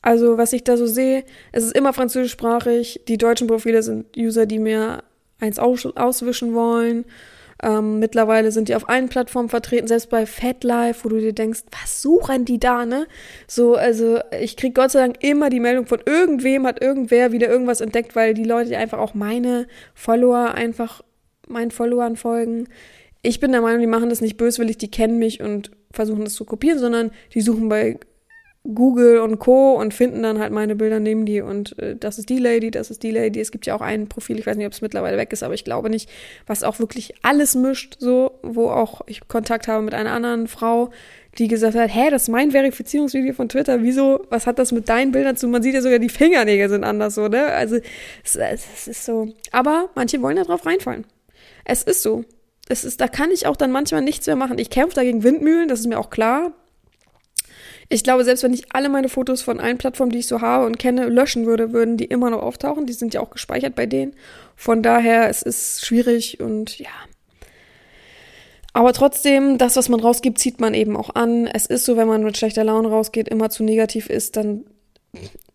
Also, 0.03 0.37
was 0.37 0.53
ich 0.53 0.63
da 0.63 0.77
so 0.77 0.87
sehe, 0.87 1.25
es 1.53 1.65
ist 1.65 1.75
immer 1.75 1.95
französischsprachig. 1.95 3.01
Die 3.09 3.17
deutschen 3.17 3.47
Profile 3.47 3.83
sind 3.83 4.15
User, 4.15 4.45
die 4.45 4.59
mir 4.59 5.03
eins 5.43 5.59
aus 5.59 5.85
auswischen 5.85 6.55
wollen. 6.55 7.05
Ähm, 7.63 8.01
mittlerweile 8.01 8.51
sind 8.51 8.69
die 8.69 8.75
auf 8.75 8.89
allen 8.89 9.09
Plattformen 9.09 9.49
vertreten, 9.49 9.87
selbst 9.87 10.11
bei 10.11 10.27
FatLife, 10.27 11.05
wo 11.05 11.09
du 11.09 11.21
dir 11.21 11.33
denkst, 11.33 11.63
was 11.71 12.03
suchen 12.03 12.45
die 12.45 12.59
da, 12.59 12.85
ne? 12.85 13.07
So, 13.47 13.77
also 13.77 14.19
ich 14.41 14.57
krieg 14.57 14.75
Gott 14.75 14.91
sei 14.91 15.01
Dank 15.01 15.23
immer 15.23 15.49
die 15.49 15.61
Meldung 15.61 15.87
von 15.87 16.01
irgendwem 16.05 16.67
hat 16.67 16.83
irgendwer 16.83 17.31
wieder 17.31 17.49
irgendwas 17.49 17.81
entdeckt, 17.81 18.17
weil 18.17 18.35
die 18.35 18.45
Leute 18.45 18.77
einfach 18.77 18.99
auch 18.99 19.15
meine 19.15 19.69
Follower 19.95 20.55
einfach 20.55 21.03
meinen 21.47 21.71
Followern 21.71 22.17
folgen. 22.17 22.69
Ich 23.23 23.39
bin 23.39 23.53
der 23.53 23.61
Meinung, 23.61 23.81
die 23.81 23.87
machen 23.87 24.09
das 24.09 24.21
nicht 24.21 24.37
böswillig, 24.37 24.79
die 24.79 24.91
kennen 24.91 25.19
mich 25.19 25.41
und 25.41 25.71
versuchen 25.93 26.25
das 26.25 26.35
zu 26.35 26.45
kopieren, 26.45 26.81
sondern 26.81 27.13
die 27.35 27.43
suchen 27.43 27.69
bei 27.69 27.99
Google 28.65 29.19
und 29.19 29.41
Co. 29.41 29.75
und 29.75 29.93
finden 29.93 30.23
dann 30.23 30.39
halt 30.39 30.53
meine 30.53 30.77
Bilder, 30.77 31.01
nehmen 31.01 31.27
die 31.27 31.41
und 31.41 31.77
äh, 31.81 31.97
das 31.97 32.19
ist 32.19 32.29
die 32.29 32.39
Lady, 32.39 32.71
das 32.71 32.91
ist 32.91 33.03
die 33.03 33.11
Lady. 33.11 33.41
Es 33.41 33.51
gibt 33.51 33.67
ja 33.67 33.75
auch 33.75 33.81
ein 33.81 34.09
Profil, 34.09 34.39
ich 34.39 34.47
weiß 34.47 34.57
nicht, 34.57 34.67
ob 34.67 34.73
es 34.73 34.81
mittlerweile 34.81 35.17
weg 35.17 35.33
ist, 35.33 35.43
aber 35.43 35.55
ich 35.55 35.65
glaube 35.65 35.91
nicht, 35.91 36.09
was 36.47 36.63
auch 36.63 36.79
wirklich 36.79 37.15
alles 37.23 37.57
mischt, 37.57 37.97
so, 37.99 38.39
wo 38.43 38.71
auch 38.71 39.01
ich 39.07 39.27
Kontakt 39.27 39.67
habe 39.67 39.83
mit 39.83 39.95
einer 39.95 40.13
anderen 40.13 40.47
Frau, 40.47 40.91
die 41.39 41.49
gesagt 41.49 41.75
hat, 41.75 41.93
hä, 41.93 42.11
das 42.11 42.23
ist 42.23 42.29
mein 42.29 42.53
Verifizierungsvideo 42.53 43.35
von 43.35 43.49
Twitter, 43.49 43.83
wieso, 43.83 44.25
was 44.31 44.47
hat 44.47 44.61
das 44.61 44.71
mit 44.71 44.89
deinen 44.89 45.11
Bildern 45.11 45.37
zu? 45.37 45.49
Man 45.49 45.63
sieht 45.63 45.75
ja 45.75 45.83
sogar, 45.83 45.99
die 45.99 46.09
Fingernägel 46.09 46.69
sind 46.69 46.85
anders 46.85 47.17
so, 47.17 47.27
ne? 47.27 47.47
Also, 47.47 47.79
es, 48.23 48.37
es 48.37 48.87
ist 48.87 49.05
so. 49.05 49.33
Aber 49.51 49.89
manche 49.95 50.23
wollen 50.23 50.37
da 50.37 50.45
drauf 50.45 50.67
reinfallen. 50.67 51.05
Es 51.65 51.83
ist 51.83 52.03
so. 52.03 52.25
Es 52.69 52.85
ist, 52.85 53.01
da 53.01 53.09
kann 53.09 53.31
ich 53.31 53.47
auch 53.47 53.57
dann 53.57 53.73
manchmal 53.73 54.03
nichts 54.03 54.27
mehr 54.27 54.37
machen. 54.37 54.59
Ich 54.59 54.71
kämpfe 54.71 54.95
dagegen 54.95 55.25
Windmühlen, 55.25 55.69
das 55.69 55.81
ist 55.81 55.87
mir 55.87 55.99
auch 55.99 56.11
klar. 56.11 56.53
Ich 57.93 58.03
glaube, 58.03 58.25
selbst 58.25 58.43
wenn 58.43 58.55
ich 58.55 58.75
alle 58.75 58.89
meine 58.89 59.11
Fotos 59.11 59.43
von 59.43 59.61
allen 59.61 59.77
Plattformen, 59.77 60.13
die 60.13 60.21
ich 60.21 60.27
so 60.27 60.41
habe 60.41 60.65
und 60.65 60.79
kenne, 60.79 61.11
löschen 61.11 61.45
würde, 61.45 61.75
würden 61.75 61.99
die 61.99 62.07
immer 62.07 62.31
noch 62.31 62.41
auftauchen. 62.41 62.87
Die 62.87 62.95
sind 62.95 63.13
ja 63.13 63.21
auch 63.21 63.29
gespeichert 63.29 63.75
bei 63.75 63.85
denen. 63.85 64.15
Von 64.57 64.83
daher, 64.83 65.29
es 65.29 65.43
ist 65.43 65.85
schwierig 65.85 66.41
und 66.41 66.79
ja. 66.79 66.89
Aber 68.73 68.95
trotzdem, 68.95 69.59
das, 69.59 69.77
was 69.77 69.91
man 69.91 70.01
rausgibt, 70.01 70.39
zieht 70.39 70.59
man 70.59 70.73
eben 70.73 70.97
auch 70.97 71.15
an. 71.15 71.47
Es 71.47 71.67
ist 71.67 71.85
so, 71.85 71.99
wenn 71.99 72.09
man 72.09 72.25
mit 72.25 72.39
schlechter 72.39 72.65
Laune 72.65 72.89
rausgeht, 72.89 73.29
immer 73.29 73.51
zu 73.51 73.63
negativ 73.63 74.09
ist, 74.09 74.37
dann 74.37 74.65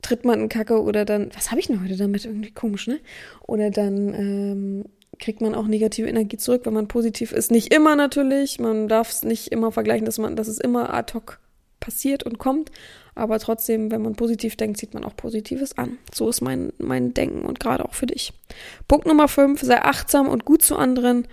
tritt 0.04 0.24
man 0.24 0.40
in 0.40 0.50
Kacke 0.50 0.80
oder 0.80 1.06
dann, 1.06 1.32
was 1.34 1.50
habe 1.50 1.60
ich 1.60 1.66
denn 1.66 1.84
heute 1.84 1.98
damit? 1.98 2.26
Irgendwie 2.26 2.52
komisch, 2.52 2.86
ne? 2.86 3.00
Oder 3.48 3.72
dann 3.72 4.14
ähm, 4.14 4.86
kriegt 5.18 5.42
man 5.42 5.56
auch 5.56 5.66
negative 5.66 6.08
Energie 6.08 6.38
zurück, 6.38 6.62
wenn 6.66 6.74
man 6.74 6.88
positiv 6.88 7.32
ist. 7.32 7.50
Nicht 7.50 7.74
immer 7.74 7.96
natürlich, 7.96 8.60
man 8.60 8.88
darf 8.88 9.10
es 9.10 9.24
nicht 9.24 9.48
immer 9.48 9.72
vergleichen, 9.72 10.06
dass 10.06 10.20
man, 10.20 10.36
dass 10.36 10.48
es 10.48 10.60
immer 10.60 10.94
ad 10.94 11.16
hoc 11.16 11.40
passiert 11.80 12.24
und 12.24 12.38
kommt. 12.38 12.72
Aber 13.16 13.40
trotzdem, 13.40 13.90
wenn 13.92 14.02
man 14.02 14.16
positiv 14.16 14.56
denkt, 14.56 14.78
sieht 14.78 14.94
man 14.94 15.04
auch 15.04 15.16
Positives 15.16 15.78
an. 15.78 15.98
So 16.14 16.30
ist 16.30 16.42
mein, 16.42 16.72
mein 16.78 17.14
Denken 17.14 17.46
und 17.46 17.60
gerade 17.60 17.84
auch 17.84 17.96
für 17.96 18.06
dich. 18.06 18.34
Punkt 18.88 19.08
Nummer 19.08 19.28
5, 19.28 19.62
sei 19.62 19.82
achtsam 19.82 20.28
und 20.28 20.46
gut 20.46 20.62
zu 20.62 20.76
anderen. 20.76 21.28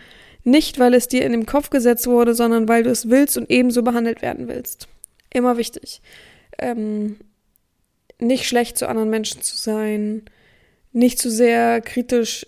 Nicht, 0.45 0.79
weil 0.79 0.95
es 0.95 1.09
dir 1.09 1.25
in 1.25 1.33
den 1.33 1.47
Kopf 1.47 1.71
gesetzt 1.71 2.07
wurde, 2.07 2.35
sondern 2.35 2.69
weil 2.69 2.83
du 2.83 2.91
es 2.91 3.11
willst 3.11 3.37
und 3.37 3.51
ebenso 3.51 3.83
behandelt 3.83 4.23
werden 4.23 4.49
willst. 4.49 4.89
Immer 5.31 5.57
wichtig. 5.57 6.01
Ähm, 6.59 7.17
nicht 8.19 8.47
schlecht 8.47 8.79
zu 8.79 8.89
anderen 8.89 9.11
Menschen 9.11 9.43
zu 9.43 9.57
sein, 9.57 10.23
nicht 10.93 11.19
zu 11.19 11.31
sehr 11.31 11.81
kritisch 11.81 12.47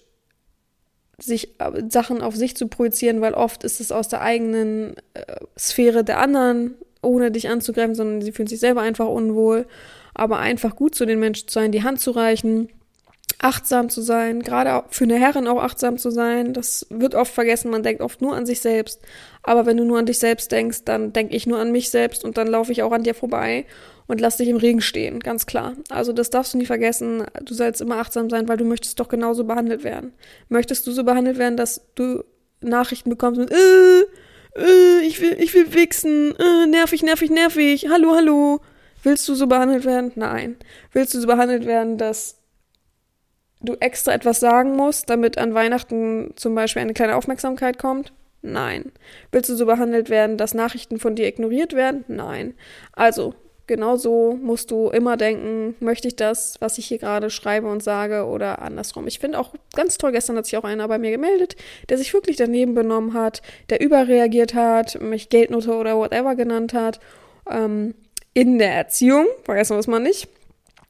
sich 1.18 1.60
äh, 1.60 1.82
Sachen 1.88 2.20
auf 2.20 2.36
sich 2.36 2.56
zu 2.56 2.68
projizieren, 2.68 3.20
weil 3.20 3.34
oft 3.34 3.64
ist 3.64 3.80
es 3.80 3.92
aus 3.92 4.08
der 4.08 4.20
eigenen 4.20 4.94
äh, 5.14 5.36
Sphäre 5.58 6.04
der 6.04 6.18
anderen 6.18 6.74
ohne 7.02 7.30
dich 7.30 7.48
anzugreifen, 7.48 7.94
sondern 7.94 8.22
sie 8.22 8.32
fühlen 8.32 8.48
sich 8.48 8.60
selber 8.60 8.82
einfach 8.82 9.08
unwohl. 9.08 9.66
Aber 10.14 10.38
einfach 10.38 10.76
gut 10.76 10.94
zu 10.94 11.04
den 11.04 11.20
Menschen 11.20 11.48
zu 11.48 11.54
sein, 11.54 11.72
die 11.72 11.82
Hand 11.82 12.00
zu 12.00 12.10
reichen, 12.10 12.68
achtsam 13.38 13.90
zu 13.90 14.00
sein, 14.00 14.42
gerade 14.42 14.84
für 14.88 15.04
eine 15.04 15.18
Herrin 15.18 15.46
auch 15.46 15.62
achtsam 15.62 15.98
zu 15.98 16.10
sein. 16.10 16.54
Das 16.54 16.86
wird 16.90 17.14
oft 17.14 17.32
vergessen, 17.32 17.70
man 17.70 17.82
denkt 17.82 18.00
oft 18.00 18.22
nur 18.22 18.34
an 18.34 18.46
sich 18.46 18.60
selbst. 18.60 19.02
Aber 19.42 19.66
wenn 19.66 19.76
du 19.76 19.84
nur 19.84 19.98
an 19.98 20.06
dich 20.06 20.18
selbst 20.18 20.50
denkst, 20.52 20.84
dann 20.84 21.12
denke 21.12 21.36
ich 21.36 21.46
nur 21.46 21.58
an 21.58 21.70
mich 21.70 21.90
selbst 21.90 22.24
und 22.24 22.38
dann 22.38 22.46
laufe 22.46 22.72
ich 22.72 22.82
auch 22.82 22.92
an 22.92 23.02
dir 23.02 23.14
vorbei 23.14 23.66
und 24.06 24.20
lass 24.20 24.36
dich 24.36 24.48
im 24.48 24.56
Regen 24.56 24.80
stehen, 24.80 25.20
ganz 25.20 25.46
klar. 25.46 25.74
Also 25.90 26.12
das 26.12 26.30
darfst 26.30 26.54
du 26.54 26.58
nie 26.58 26.66
vergessen. 26.66 27.24
Du 27.44 27.54
sollst 27.54 27.80
immer 27.80 27.98
achtsam 27.98 28.30
sein, 28.30 28.48
weil 28.48 28.56
du 28.56 28.64
möchtest 28.64 29.00
doch 29.00 29.08
genauso 29.08 29.44
behandelt 29.44 29.84
werden. 29.84 30.12
Möchtest 30.48 30.86
du 30.86 30.92
so 30.92 31.04
behandelt 31.04 31.38
werden, 31.38 31.56
dass 31.56 31.82
du 31.94 32.24
Nachrichten 32.60 33.10
bekommst 33.10 33.40
mit, 33.40 33.50
äh, 33.50 34.04
äh, 34.56 35.06
ich 35.06 35.20
will, 35.20 35.36
ich 35.38 35.54
will 35.54 35.74
wichsen, 35.74 36.34
äh, 36.38 36.66
nervig, 36.66 37.02
nervig, 37.02 37.30
nervig, 37.30 37.88
hallo, 37.90 38.14
hallo. 38.14 38.60
Willst 39.02 39.28
du 39.28 39.34
so 39.34 39.46
behandelt 39.46 39.84
werden? 39.84 40.12
Nein. 40.16 40.56
Willst 40.92 41.14
du 41.14 41.20
so 41.20 41.26
behandelt 41.26 41.66
werden, 41.66 41.98
dass 41.98 42.40
du 43.60 43.74
extra 43.74 44.12
etwas 44.12 44.40
sagen 44.40 44.74
musst, 44.74 45.10
damit 45.10 45.38
an 45.38 45.54
Weihnachten 45.54 46.32
zum 46.36 46.54
Beispiel 46.54 46.82
eine 46.82 46.94
kleine 46.94 47.16
Aufmerksamkeit 47.16 47.78
kommt? 47.78 48.12
Nein. 48.42 48.92
Willst 49.32 49.50
du 49.50 49.54
so 49.54 49.66
behandelt 49.66 50.10
werden, 50.10 50.36
dass 50.36 50.54
Nachrichten 50.54 50.98
von 50.98 51.16
dir 51.16 51.26
ignoriert 51.26 51.72
werden? 51.72 52.04
Nein. 52.08 52.54
Also, 52.92 53.34
genauso 53.66 54.38
musst 54.40 54.70
du 54.70 54.88
immer 54.90 55.16
denken, 55.16 55.74
möchte 55.80 56.08
ich 56.08 56.16
das, 56.16 56.56
was 56.60 56.78
ich 56.78 56.86
hier 56.86 56.98
gerade 56.98 57.30
schreibe 57.30 57.68
und 57.68 57.82
sage 57.82 58.24
oder 58.26 58.62
andersrum. 58.62 59.06
Ich 59.06 59.18
finde 59.18 59.38
auch 59.38 59.54
ganz 59.74 59.98
toll, 59.98 60.12
gestern 60.12 60.36
hat 60.36 60.46
sich 60.46 60.56
auch 60.56 60.64
einer 60.64 60.88
bei 60.88 60.98
mir 60.98 61.10
gemeldet, 61.10 61.56
der 61.88 61.98
sich 61.98 62.12
wirklich 62.12 62.36
daneben 62.36 62.74
benommen 62.74 63.14
hat, 63.14 63.42
der 63.70 63.80
überreagiert 63.80 64.54
hat, 64.54 65.00
mich 65.00 65.28
Geldnote 65.28 65.74
oder 65.74 65.96
whatever 65.96 66.34
genannt 66.34 66.74
hat, 66.74 67.00
ähm, 67.50 67.94
in 68.34 68.58
der 68.58 68.72
Erziehung, 68.72 69.26
vergessen 69.44 69.76
wir 69.76 69.80
es 69.80 69.86
mal 69.86 70.00
nicht, 70.00 70.28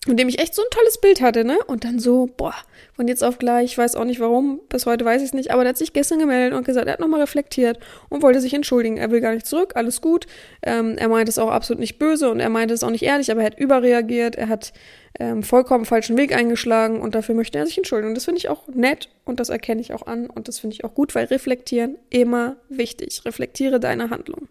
und 0.08 0.18
dem 0.18 0.28
ich 0.28 0.38
echt 0.38 0.54
so 0.54 0.62
ein 0.62 0.70
tolles 0.70 1.00
Bild 1.00 1.20
hatte, 1.20 1.44
ne? 1.44 1.58
Und 1.66 1.84
dann 1.84 1.98
so, 1.98 2.28
boah, 2.36 2.54
von 2.94 3.08
jetzt 3.08 3.24
auf 3.24 3.38
gleich, 3.38 3.72
ich 3.72 3.78
weiß 3.78 3.96
auch 3.96 4.04
nicht 4.04 4.20
warum, 4.20 4.60
bis 4.68 4.86
heute 4.86 5.04
weiß 5.04 5.20
ich 5.20 5.28
es 5.28 5.34
nicht, 5.34 5.50
aber 5.50 5.62
der 5.62 5.70
hat 5.70 5.78
sich 5.78 5.92
gestern 5.92 6.18
gemeldet 6.18 6.56
und 6.56 6.64
gesagt, 6.64 6.86
er 6.86 6.94
hat 6.94 7.00
nochmal 7.00 7.20
reflektiert 7.20 7.78
und 8.08 8.22
wollte 8.22 8.40
sich 8.40 8.54
entschuldigen. 8.54 8.96
Er 8.96 9.10
will 9.10 9.20
gar 9.20 9.34
nicht 9.34 9.46
zurück, 9.46 9.72
alles 9.74 10.00
gut. 10.00 10.26
Ähm, 10.62 10.96
er 10.96 11.08
meint 11.08 11.28
es 11.28 11.38
auch 11.38 11.50
absolut 11.50 11.80
nicht 11.80 11.98
böse 11.98 12.30
und 12.30 12.40
er 12.40 12.50
meinte 12.50 12.74
es 12.74 12.84
auch 12.84 12.90
nicht 12.90 13.02
ehrlich, 13.02 13.30
aber 13.30 13.40
er 13.40 13.46
hat 13.46 13.58
überreagiert, 13.58 14.36
er 14.36 14.48
hat 14.48 14.72
ähm, 15.18 15.42
vollkommen 15.42 15.84
falschen 15.84 16.16
Weg 16.16 16.34
eingeschlagen 16.34 17.00
und 17.00 17.14
dafür 17.14 17.34
möchte 17.34 17.58
er 17.58 17.66
sich 17.66 17.76
entschuldigen. 17.76 18.10
Und 18.10 18.14
das 18.14 18.26
finde 18.26 18.38
ich 18.38 18.48
auch 18.48 18.68
nett 18.68 19.08
und 19.24 19.40
das 19.40 19.48
erkenne 19.48 19.80
ich 19.80 19.92
auch 19.92 20.06
an 20.06 20.30
und 20.30 20.48
das 20.48 20.58
finde 20.58 20.74
ich 20.74 20.84
auch 20.84 20.94
gut, 20.94 21.14
weil 21.14 21.26
reflektieren 21.26 21.96
immer 22.10 22.56
wichtig. 22.68 23.22
Reflektiere 23.24 23.80
deine 23.80 24.10
Handlung. 24.10 24.48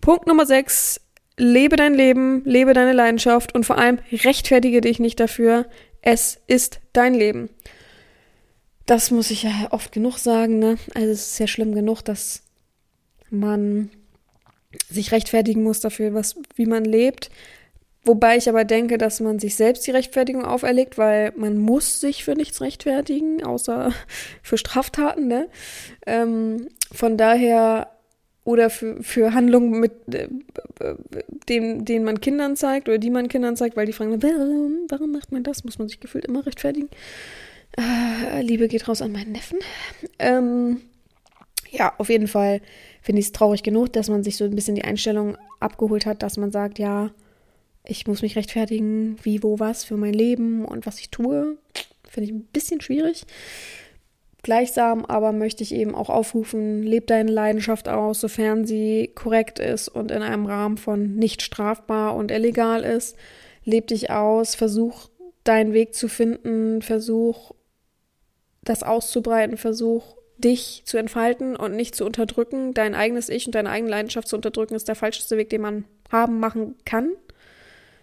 Punkt 0.00 0.26
Nummer 0.26 0.46
6. 0.46 1.00
Lebe 1.36 1.76
dein 1.76 1.94
Leben, 1.94 2.42
lebe 2.44 2.74
deine 2.74 2.92
Leidenschaft 2.92 3.54
und 3.54 3.64
vor 3.64 3.78
allem 3.78 3.98
rechtfertige 4.12 4.80
dich 4.80 5.00
nicht 5.00 5.18
dafür, 5.18 5.66
es 6.00 6.40
ist 6.46 6.80
dein 6.92 7.14
Leben. 7.14 7.50
Das 8.86 9.10
muss 9.10 9.30
ich 9.30 9.42
ja 9.44 9.68
oft 9.70 9.92
genug 9.92 10.18
sagen, 10.18 10.58
ne? 10.58 10.76
Also 10.94 11.10
es 11.10 11.32
ist 11.32 11.38
ja 11.38 11.46
schlimm 11.46 11.74
genug, 11.74 12.02
dass 12.02 12.42
man 13.30 13.90
sich 14.90 15.12
rechtfertigen 15.12 15.62
muss 15.62 15.80
dafür, 15.80 16.14
was, 16.14 16.36
wie 16.54 16.66
man 16.66 16.84
lebt. 16.84 17.30
Wobei 18.04 18.36
ich 18.36 18.48
aber 18.48 18.64
denke, 18.64 18.98
dass 18.98 19.20
man 19.20 19.38
sich 19.38 19.56
selbst 19.56 19.86
die 19.86 19.90
Rechtfertigung 19.90 20.44
auferlegt, 20.44 20.98
weil 20.98 21.32
man 21.36 21.56
muss 21.56 22.00
sich 22.00 22.22
für 22.22 22.34
nichts 22.34 22.60
rechtfertigen, 22.60 23.42
außer 23.42 23.92
für 24.42 24.58
Straftaten, 24.58 25.26
ne? 25.26 25.48
Ähm, 26.06 26.68
von 26.92 27.16
daher 27.16 27.93
oder 28.44 28.68
für, 28.70 29.02
für 29.02 29.32
Handlungen, 29.32 29.80
mit 29.80 29.92
äh, 30.14 30.28
denen, 31.48 31.84
denen 31.84 32.04
man 32.04 32.20
Kindern 32.20 32.56
zeigt 32.56 32.88
oder 32.88 32.98
die 32.98 33.10
man 33.10 33.28
Kindern 33.28 33.56
zeigt, 33.56 33.76
weil 33.76 33.86
die 33.86 33.92
fragen, 33.92 34.22
warum, 34.22 34.86
warum 34.88 35.12
macht 35.12 35.32
man 35.32 35.42
das? 35.42 35.64
Muss 35.64 35.78
man 35.78 35.88
sich 35.88 36.00
gefühlt 36.00 36.26
immer 36.26 36.44
rechtfertigen. 36.44 36.88
Äh, 37.76 38.42
Liebe 38.42 38.68
geht 38.68 38.86
raus 38.86 39.02
an 39.02 39.12
meinen 39.12 39.32
Neffen. 39.32 39.58
Ähm, 40.18 40.82
ja, 41.70 41.94
auf 41.98 42.08
jeden 42.08 42.28
Fall 42.28 42.60
finde 43.02 43.20
ich 43.20 43.26
es 43.26 43.32
traurig 43.32 43.62
genug, 43.62 43.92
dass 43.92 44.08
man 44.08 44.22
sich 44.22 44.36
so 44.36 44.44
ein 44.44 44.54
bisschen 44.54 44.76
die 44.76 44.84
Einstellung 44.84 45.36
abgeholt 45.60 46.06
hat, 46.06 46.22
dass 46.22 46.36
man 46.36 46.52
sagt, 46.52 46.78
ja, 46.78 47.10
ich 47.86 48.06
muss 48.06 48.22
mich 48.22 48.36
rechtfertigen, 48.36 49.16
wie, 49.22 49.42
wo, 49.42 49.58
was 49.58 49.84
für 49.84 49.96
mein 49.96 50.14
Leben 50.14 50.64
und 50.64 50.86
was 50.86 51.00
ich 51.00 51.10
tue. 51.10 51.58
Finde 52.08 52.30
ich 52.30 52.34
ein 52.34 52.44
bisschen 52.44 52.80
schwierig. 52.80 53.24
Gleichsam 54.44 55.06
aber 55.06 55.32
möchte 55.32 55.62
ich 55.62 55.74
eben 55.74 55.94
auch 55.94 56.10
aufrufen, 56.10 56.82
leb 56.82 57.06
deine 57.06 57.32
Leidenschaft 57.32 57.88
aus, 57.88 58.20
sofern 58.20 58.66
sie 58.66 59.10
korrekt 59.14 59.58
ist 59.58 59.88
und 59.88 60.10
in 60.10 60.20
einem 60.20 60.44
Rahmen 60.44 60.76
von 60.76 61.16
nicht 61.16 61.40
strafbar 61.40 62.14
und 62.14 62.30
illegal 62.30 62.84
ist. 62.84 63.16
Leb 63.64 63.86
dich 63.86 64.10
aus, 64.10 64.54
versuch 64.54 65.08
deinen 65.44 65.72
Weg 65.72 65.94
zu 65.94 66.08
finden, 66.08 66.82
versuch 66.82 67.52
das 68.62 68.82
auszubreiten, 68.82 69.56
versuch 69.56 70.14
dich 70.36 70.82
zu 70.84 70.98
entfalten 70.98 71.56
und 71.56 71.74
nicht 71.74 71.94
zu 71.94 72.04
unterdrücken. 72.04 72.74
Dein 72.74 72.94
eigenes 72.94 73.30
Ich 73.30 73.46
und 73.46 73.54
deine 73.54 73.70
eigene 73.70 73.90
Leidenschaft 73.90 74.28
zu 74.28 74.36
unterdrücken 74.36 74.74
ist 74.74 74.88
der 74.88 74.94
falscheste 74.94 75.38
Weg, 75.38 75.48
den 75.48 75.62
man 75.62 75.84
haben, 76.12 76.38
machen 76.38 76.76
kann. 76.84 77.12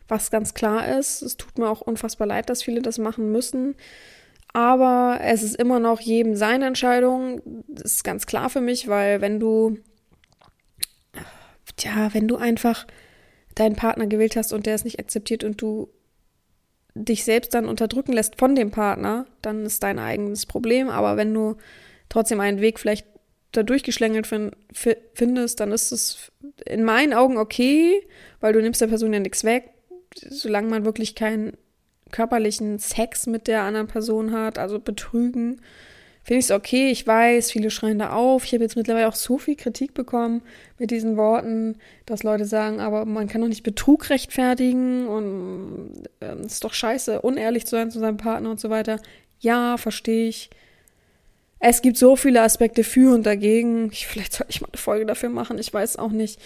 Was 0.08 0.32
ganz 0.32 0.56
klar 0.56 0.98
ist, 0.98 1.22
es 1.22 1.38
tut 1.38 1.60
mir 1.60 1.70
auch 1.70 1.82
unfassbar 1.82 2.28
leid, 2.28 2.50
dass 2.50 2.64
viele 2.64 2.82
das 2.82 2.98
machen 2.98 3.32
müssen. 3.32 3.76
Aber 4.54 5.20
es 5.22 5.44
ist 5.44 5.56
immer 5.56 5.80
noch 5.80 6.00
jedem 6.02 6.36
seine 6.36 6.66
Entscheidung. 6.66 7.42
Das 7.68 7.94
ist 7.94 8.04
ganz 8.04 8.26
klar 8.26 8.50
für 8.50 8.62
mich, 8.62 8.88
weil 8.88 9.22
wenn 9.22 9.40
du, 9.40 9.78
tja, 11.78 12.10
wenn 12.14 12.28
du 12.28 12.36
einfach 12.36 12.86
deinen 13.56 13.76
Partner 13.76 14.08
gewählt 14.08 14.36
hast 14.36 14.54
und 14.54 14.66
der 14.66 14.76
es 14.76 14.84
nicht 14.84 15.00
akzeptiert 15.00 15.44
und 15.44 15.62
du 15.62 15.90
dich 16.94 17.24
selbst 17.24 17.54
dann 17.54 17.70
unterdrücken 17.70 18.12
lässt 18.12 18.38
von 18.38 18.56
dem 18.56 18.72
Partner, 18.72 19.26
dann 19.42 19.66
ist 19.66 19.82
dein 19.84 20.00
eigenes 20.00 20.46
Problem. 20.46 20.90
Aber 20.90 21.16
wenn 21.16 21.34
du 21.34 21.56
trotzdem 22.10 22.42
einen 22.42 22.60
Weg 22.60 22.80
vielleicht 22.80 23.08
da 23.54 23.64
durchgeschlängelt 23.64 24.28
findest, 25.14 25.60
dann 25.60 25.72
ist 25.72 25.92
es 25.92 26.32
in 26.66 26.84
meinen 26.84 27.14
Augen 27.14 27.38
okay, 27.38 28.06
weil 28.40 28.54
du 28.54 28.62
nimmst 28.62 28.82
der 28.82 28.88
Person 28.88 29.14
ja 29.14 29.20
nichts 29.20 29.44
weg, 29.44 29.72
solange 30.16 30.70
man 30.70 30.86
wirklich 30.86 31.16
keinen 31.16 31.58
körperlichen 32.12 32.80
Sex 32.80 33.28
mit 33.28 33.48
der 33.48 33.64
anderen 33.64 33.88
Person 33.88 34.32
hat, 34.32 34.58
also 34.58 34.80
betrügen, 34.80 35.62
finde 36.24 36.40
ich 36.40 36.46
es 36.46 36.52
okay. 36.52 36.92
Ich 36.92 37.06
weiß, 37.06 37.52
viele 37.52 37.72
schreien 37.72 38.00
da 38.00 38.12
auf. 38.12 38.46
Ich 38.46 38.54
habe 38.54 38.64
jetzt 38.64 38.76
mittlerweile 38.76 39.08
auch 39.08 39.16
so 39.16 39.38
viel 39.38 39.56
Kritik 39.56 39.94
bekommen 39.94 40.42
mit 40.78 40.92
diesen 40.92 41.18
Worten, 41.18 41.78
dass 42.06 42.24
Leute 42.24 42.46
sagen, 42.46 42.80
aber 42.80 43.06
man 43.06 43.28
kann 43.28 43.42
doch 43.42 43.48
nicht 43.48 43.64
Betrug 43.64 44.10
rechtfertigen 44.10 45.08
und 45.08 46.04
es 46.20 46.28
äh, 46.28 46.46
ist 46.46 46.64
doch 46.64 46.74
scheiße, 46.74 47.22
unehrlich 47.22 47.66
zu 47.66 47.72
sein 47.72 47.92
zu 47.92 48.00
seinem 48.00 48.18
Partner 48.18 48.52
und 48.52 48.60
so 48.60 48.70
weiter. 48.70 49.00
Ja, 49.40 49.78
verstehe 49.78 50.28
ich. 50.28 50.50
Es 51.60 51.82
gibt 51.82 51.98
so 51.98 52.16
viele 52.16 52.42
Aspekte 52.42 52.84
für 52.84 53.14
und 53.14 53.26
dagegen. 53.26 53.92
Ich, 53.92 54.08
vielleicht 54.08 54.34
sollte 54.34 54.52
ich 54.52 54.62
mal 54.62 54.70
eine 54.72 54.78
Folge 54.78 55.06
dafür 55.06 55.30
machen, 55.30 55.58
ich 55.60 55.74
weiß 55.74 55.98
auch 55.98 56.12
nicht. 56.12 56.40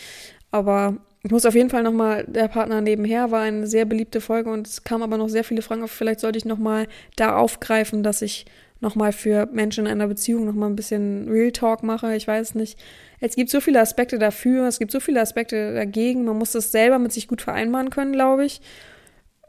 Aber 0.52 0.98
ich 1.26 1.32
muss 1.32 1.48
auf 1.48 1.56
jeden 1.56 1.72
Fall 1.72 1.82
nochmal, 1.82 2.24
der 2.28 2.48
Partner 2.48 2.82
nebenher 2.82 3.32
war 3.32 3.42
eine 3.42 3.66
sehr 3.66 3.86
beliebte 3.86 4.22
Folge 4.22 4.52
und 4.52 4.68
es 4.68 4.84
kamen 4.84 5.02
aber 5.02 5.18
noch 5.18 5.28
sehr 5.28 5.44
viele 5.44 5.64
Fragen 5.64 5.82
auf. 5.82 5.90
Vielleicht 5.90 6.20
sollte 6.20 6.38
ich 6.38 6.46
nochmal 6.46 6.86
da 7.16 7.36
aufgreifen, 7.36 8.04
dass 8.04 8.22
ich 8.22 8.46
nochmal 8.80 9.12
für 9.12 9.48
Menschen 9.48 9.88
in 9.88 9.94
einer 9.94 10.08
Beziehung 10.08 10.46
nochmal 10.46 10.70
ein 10.70 10.76
bisschen 10.76 11.28
Real 11.28 11.52
Talk 11.52 11.82
mache. 11.82 12.16
Ich 12.16 12.28
weiß 12.28 12.54
nicht. 12.54 12.78
Es 13.22 13.36
gibt 13.36 13.50
so 13.50 13.60
viele 13.60 13.80
Aspekte 13.82 14.20
dafür, 14.20 14.68
es 14.68 14.78
gibt 14.78 14.92
so 14.92 15.00
viele 15.00 15.20
Aspekte 15.20 15.74
dagegen. 15.74 16.26
Man 16.26 16.38
muss 16.38 16.52
das 16.52 16.72
selber 16.72 17.00
mit 17.00 17.12
sich 17.12 17.28
gut 17.28 17.42
vereinbaren 17.42 17.90
können, 17.90 18.14
glaube 18.14 18.46
ich. 18.46 18.62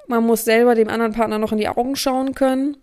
Man 0.07 0.25
muss 0.25 0.47
selber 0.47 0.75
dem 0.75 0.89
anderen 0.89 1.13
Partner 1.13 1.39
noch 1.39 1.53
in 1.53 1.59
die 1.59 1.69
Augen 1.69 1.95
schauen 1.95 2.35
können. 2.35 2.79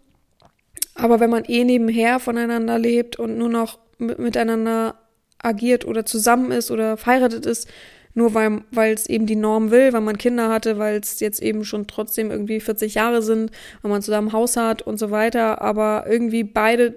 Aber 0.94 1.20
wenn 1.20 1.32
man 1.32 1.46
eh 1.46 1.64
nebenher 1.64 2.20
voneinander 2.20 2.78
lebt 2.78 3.18
und 3.18 3.40
nur 3.40 3.50
noch 3.50 3.80
miteinander 3.98 5.00
agiert 5.40 5.84
oder 5.84 6.06
zusammen 6.06 6.52
ist 6.52 6.70
oder 6.70 6.96
verheiratet 6.96 7.48
ist, 7.48 7.68
nur 8.14 8.34
weil 8.34 8.94
es 8.94 9.08
eben 9.08 9.26
die 9.26 9.36
Norm 9.36 9.72
will, 9.72 9.94
weil 9.94 10.02
man 10.02 10.18
Kinder 10.18 10.50
hatte, 10.50 10.78
weil 10.78 11.00
es 11.00 11.20
jetzt 11.20 11.42
eben 11.42 11.66
schon 11.66 11.88
trotzdem 11.88 12.30
irgendwie 12.30 12.60
40 12.60 12.94
Jahre 12.94 13.22
sind, 13.22 13.52
weil 13.82 13.92
man 13.92 14.02
zusammen 14.02 14.34
Haus 14.34 14.56
hat 14.56 14.82
und 14.82 14.98
so 14.98 15.12
weiter, 15.12 15.62
aber 15.62 16.06
irgendwie 16.08 16.44
beide 16.44 16.96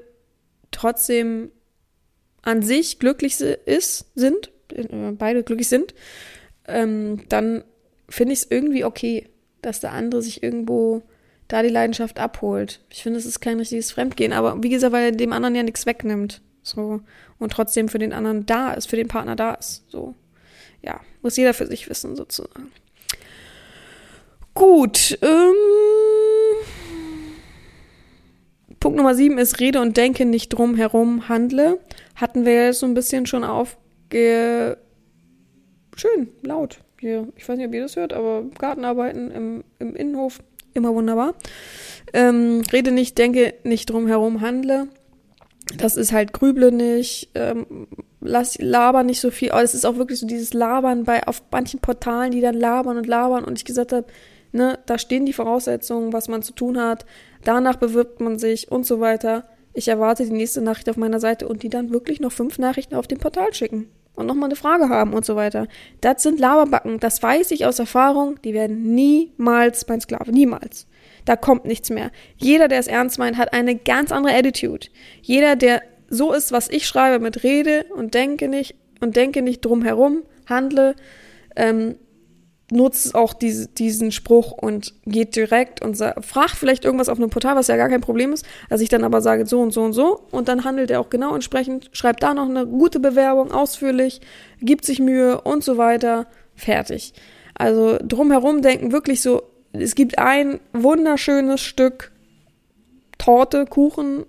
trotzdem 0.71 1.51
an 2.43 2.63
sich 2.63 2.99
glücklich 2.99 3.41
ist, 3.41 4.07
sind, 4.15 4.51
äh, 4.73 5.13
beide 5.13 5.43
glücklich 5.43 5.69
sind, 5.69 5.95
ähm, 6.69 7.23
dann 7.29 7.65
finde 8.09 8.35
ich 8.35 8.41
es 8.41 8.51
irgendwie 8.51 8.85
okay, 8.85 9.29
dass 9.63 9.81
der 9.81 9.93
andere 9.93 10.23
sich 10.23 10.43
irgendwo 10.43 11.03
da 11.49 11.63
die 11.63 11.69
Leidenschaft 11.69 12.19
abholt. 12.19 12.81
Ich 12.91 13.03
finde, 13.03 13.19
es 13.19 13.27
ist 13.27 13.41
kein 13.41 13.59
richtiges 13.59 13.93
Fremdgehen, 13.93 14.33
aber 14.33 14.63
wie 14.63 14.69
gesagt, 14.69 14.93
weil 14.93 15.07
er 15.07 15.13
dem 15.13 15.33
anderen 15.33 15.55
ja 15.55 15.63
nichts 15.63 15.87
wegnimmt. 15.87 16.41
So. 16.63 17.01
Und 17.39 17.53
trotzdem 17.53 17.89
für 17.89 17.99
den 17.99 18.13
anderen 18.13 18.47
da 18.47 18.73
ist, 18.75 18.87
für 18.89 18.97
den 18.97 19.09
Partner 19.09 19.37
da 19.37 19.55
ist. 19.55 19.85
So. 19.89 20.15
Ja, 20.87 21.01
muss 21.21 21.37
jeder 21.37 21.53
für 21.53 21.67
sich 21.67 21.89
wissen, 21.89 22.15
sozusagen. 22.15 22.71
Gut. 24.55 25.19
Ähm, 25.21 25.55
Punkt 28.79 28.97
Nummer 28.97 29.15
sieben 29.17 29.37
ist 29.39 29.59
Rede 29.59 29.81
und 29.81 29.97
Denke 29.97 30.25
nicht 30.25 30.51
drum 30.51 30.77
herum, 30.77 31.29
handle. 31.29 31.81
Hatten 32.15 32.47
wir 32.47 32.67
jetzt 32.67 32.81
so 32.81 32.87
ein 32.87 32.95
bisschen 32.95 33.27
schon 33.27 33.43
aufge... 33.43 34.79
Schön, 35.97 36.29
laut 36.43 36.81
hier. 37.01 37.29
Ich 37.37 37.49
weiß 37.49 37.57
nicht, 37.57 37.67
ob 37.67 37.75
ihr 37.75 37.83
das 37.83 37.97
hört, 37.97 38.13
aber 38.13 38.45
Gartenarbeiten 38.59 39.31
im, 39.31 39.65
im 39.79 39.97
Innenhof, 39.97 40.41
immer 40.75 40.95
wunderbar. 40.95 41.35
Ähm, 42.13 42.63
rede 42.73 42.93
nicht, 42.93 43.19
denke 43.19 43.55
nicht 43.65 43.91
drum 43.91 44.07
herum, 44.07 44.41
handle. 44.41 44.89
Das 45.77 45.97
ist 45.97 46.13
halt 46.13 46.33
grüble 46.33 46.71
nicht, 46.71 47.31
ähm, 47.35 47.89
lass, 48.27 48.59
laber 48.59 49.03
nicht 49.03 49.21
so 49.21 49.31
viel. 49.31 49.51
Es 49.51 49.75
ist 49.75 49.85
auch 49.85 49.97
wirklich 49.97 50.21
so 50.21 50.27
dieses 50.27 50.53
Labern 50.53 51.05
bei 51.05 51.27
auf 51.27 51.43
manchen 51.51 51.81
Portalen, 51.81 52.33
die 52.33 52.41
dann 52.41 52.55
labern 52.55 52.97
und 52.97 53.07
labern 53.07 53.45
und 53.45 53.59
ich 53.59 53.65
gesagt 53.65 53.93
habe, 53.93 54.07
ne, 54.53 54.79
da 54.87 54.99
stehen 54.99 55.27
die 55.27 55.33
Voraussetzungen, 55.33 56.13
was 56.13 56.29
man 56.29 56.43
zu 56.43 56.53
tun 56.53 56.79
hat. 56.79 57.07
Danach 57.45 57.77
bewirbt 57.77 58.21
man 58.21 58.39
sich 58.39 58.71
und 58.71 58.87
so 58.87 59.01
weiter. 59.01 59.49
Ich 59.73 59.89
erwarte 59.89 60.25
die 60.25 60.33
nächste 60.33 60.63
Nachricht 60.63 60.89
auf 60.89 60.97
meiner 60.97 61.21
Seite 61.21 61.49
und 61.49 61.63
die 61.63 61.69
dann 61.69 61.91
wirklich 61.91 62.21
noch 62.21 62.33
fünf 62.33 62.59
Nachrichten 62.59 62.95
auf 62.95 63.07
dem 63.07 63.19
Portal 63.19 63.53
schicken 63.53 63.89
und 64.17 64.27
nochmal 64.27 64.49
eine 64.49 64.57
Frage 64.57 64.89
haben 64.89 65.13
und 65.13 65.25
so 65.25 65.37
weiter. 65.37 65.69
Das 66.01 66.23
sind 66.23 66.41
Laberbacken. 66.41 66.99
Das 66.99 67.23
weiß 67.23 67.51
ich 67.51 67.67
aus 67.67 67.79
Erfahrung. 67.79 68.41
Die 68.43 68.55
werden 68.55 68.95
niemals 68.95 69.87
mein 69.87 70.01
Sklave. 70.01 70.33
Niemals. 70.33 70.87
Da 71.27 71.37
kommt 71.37 71.67
nichts 71.67 71.91
mehr. 71.91 72.11
Jeder, 72.37 72.69
der 72.69 72.79
es 72.79 72.87
ernst 72.87 73.19
meint, 73.19 73.37
hat 73.37 73.53
eine 73.53 73.77
ganz 73.77 74.11
andere 74.11 74.35
Attitude. 74.35 74.89
Jeder, 75.21 75.55
der 75.55 75.83
so 76.09 76.33
ist, 76.33 76.53
was 76.53 76.69
ich 76.69 76.87
schreibe, 76.87 77.23
mit 77.23 77.43
Rede 77.43 77.87
und 77.95 78.15
denke 78.15 78.49
nicht 78.49 78.77
und 79.01 79.17
denke 79.17 79.43
nicht 79.43 79.65
drum 79.65 79.85
handle, 80.47 80.95
ähm, 81.57 81.97
nutzt 82.71 83.15
auch 83.15 83.33
diese, 83.33 83.69
diesen 83.69 84.11
Spruch 84.11 84.51
und 84.51 84.95
geht 85.05 85.37
direkt 85.37 85.83
und 85.83 85.97
fragt 86.21 86.57
vielleicht 86.57 86.85
irgendwas 86.85 87.09
auf 87.09 87.19
einem 87.19 87.31
Portal, 87.31 87.55
was 87.55 87.69
ja 87.69 87.77
gar 87.77 87.89
kein 87.89 88.01
Problem 88.01 88.33
ist, 88.33 88.45
dass 88.69 88.81
ich 88.81 88.89
dann 88.89 89.05
aber 89.05 89.21
sage 89.21 89.47
so 89.47 89.61
und 89.61 89.73
so 89.73 89.83
und 89.83 89.93
so 89.93 90.23
und 90.33 90.49
dann 90.49 90.65
handelt 90.65 90.91
er 90.91 91.01
auch 91.01 91.11
genau 91.11 91.35
entsprechend, 91.35 91.91
schreibt 91.93 92.23
da 92.23 92.35
noch 92.35 92.49
eine 92.49 92.67
gute 92.67 92.99
Bewerbung, 92.99 93.53
ausführlich, 93.53 94.21
gibt 94.61 94.85
sich 94.85 94.99
Mühe 94.99 95.41
und 95.41 95.63
so 95.63 95.77
weiter, 95.77 96.27
fertig. 96.57 97.13
Also 97.55 97.99
drumherum 98.03 98.63
denken 98.63 98.93
wirklich 98.93 99.23
so, 99.23 99.43
es 99.73 99.95
gibt 99.95 100.19
ein 100.19 100.59
wunderschönes 100.73 101.61
Stück 101.61 102.13
Torte, 103.19 103.67
Kuchen, 103.67 104.27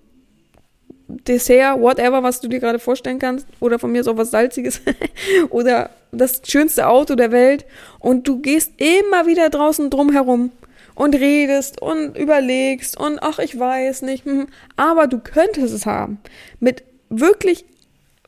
Dessert, 1.08 1.80
whatever, 1.80 2.22
was 2.22 2.40
du 2.40 2.48
dir 2.48 2.60
gerade 2.60 2.78
vorstellen 2.78 3.18
kannst, 3.18 3.46
oder 3.60 3.78
von 3.78 3.90
mir 3.90 4.02
ist 4.02 4.08
auch 4.08 4.16
was 4.16 4.30
Salziges, 4.30 4.82
oder 5.50 5.90
das 6.12 6.42
schönste 6.46 6.86
Auto 6.86 7.14
der 7.14 7.32
Welt, 7.32 7.64
und 7.98 8.28
du 8.28 8.40
gehst 8.40 8.72
immer 8.76 9.26
wieder 9.26 9.48
draußen 9.48 9.90
drum 9.90 10.12
herum 10.12 10.52
und 10.94 11.14
redest 11.14 11.80
und 11.80 12.16
überlegst 12.16 12.98
und 12.98 13.20
ach, 13.22 13.38
ich 13.38 13.58
weiß 13.58 14.02
nicht, 14.02 14.24
aber 14.76 15.06
du 15.06 15.18
könntest 15.18 15.74
es 15.74 15.86
haben. 15.86 16.18
Mit 16.60 16.82
wirklich 17.08 17.64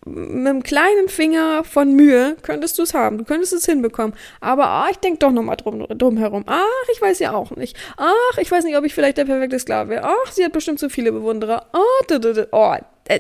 mit 0.07 0.47
einem 0.47 0.63
kleinen 0.63 1.09
Finger 1.09 1.63
von 1.63 1.93
Mühe 1.93 2.37
könntest 2.43 2.79
du 2.79 2.83
es 2.83 2.95
haben. 2.95 3.19
Du 3.19 3.25
könntest 3.25 3.53
es 3.53 3.67
hinbekommen. 3.67 4.15
Aber 4.41 4.67
ah, 4.67 4.89
ich 4.91 4.97
denke 4.97 5.19
doch 5.19 5.31
nochmal 5.31 5.57
drum, 5.57 5.87
drum 5.89 6.17
herum. 6.17 6.45
Ach, 6.47 6.89
ich 6.93 7.01
weiß 7.01 7.19
ja 7.19 7.33
auch 7.33 7.51
nicht. 7.57 7.77
Ach, 7.99 8.39
ich 8.39 8.51
weiß 8.51 8.65
nicht, 8.65 8.77
ob 8.77 8.85
ich 8.85 8.95
vielleicht 8.95 9.19
der 9.19 9.27
perfekte 9.27 9.59
Sklave 9.59 9.91
wäre. 9.91 10.05
Ach, 10.05 10.33
sie 10.33 10.45
hat 10.45 10.53
bestimmt 10.53 10.79
so 10.79 10.89
viele 10.89 11.13
Bewunderer. 11.13 11.67
Oh, 11.75 12.15
oh 12.53 12.75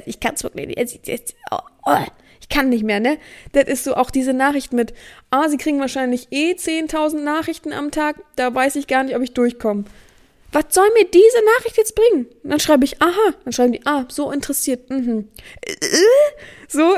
ich 0.06 0.20
kann 0.20 0.34
es 0.34 0.44
wirklich 0.44 0.66
nicht. 0.66 1.34
Oh, 1.50 1.58
oh, 1.84 1.96
ich 2.40 2.48
kann 2.48 2.70
nicht 2.70 2.84
mehr, 2.84 3.00
ne? 3.00 3.18
Das 3.52 3.64
ist 3.64 3.84
so 3.84 3.94
auch 3.94 4.10
diese 4.10 4.32
Nachricht 4.32 4.72
mit, 4.72 4.94
ah, 5.30 5.48
sie 5.48 5.58
kriegen 5.58 5.80
wahrscheinlich 5.80 6.28
eh 6.30 6.52
10.000 6.52 7.20
Nachrichten 7.20 7.74
am 7.74 7.90
Tag. 7.90 8.16
Da 8.36 8.54
weiß 8.54 8.76
ich 8.76 8.86
gar 8.86 9.04
nicht, 9.04 9.14
ob 9.14 9.22
ich 9.22 9.34
durchkomme 9.34 9.84
was 10.52 10.64
soll 10.70 10.88
mir 10.94 11.04
diese 11.04 11.44
Nachricht 11.56 11.76
jetzt 11.76 11.94
bringen? 11.94 12.26
Und 12.42 12.50
dann 12.50 12.60
schreibe 12.60 12.84
ich, 12.84 13.00
aha, 13.00 13.34
dann 13.44 13.52
schreiben 13.52 13.72
die, 13.72 13.86
ah, 13.86 14.06
so 14.08 14.30
interessiert, 14.30 14.90
mhm. 14.90 15.28
So, 16.68 16.96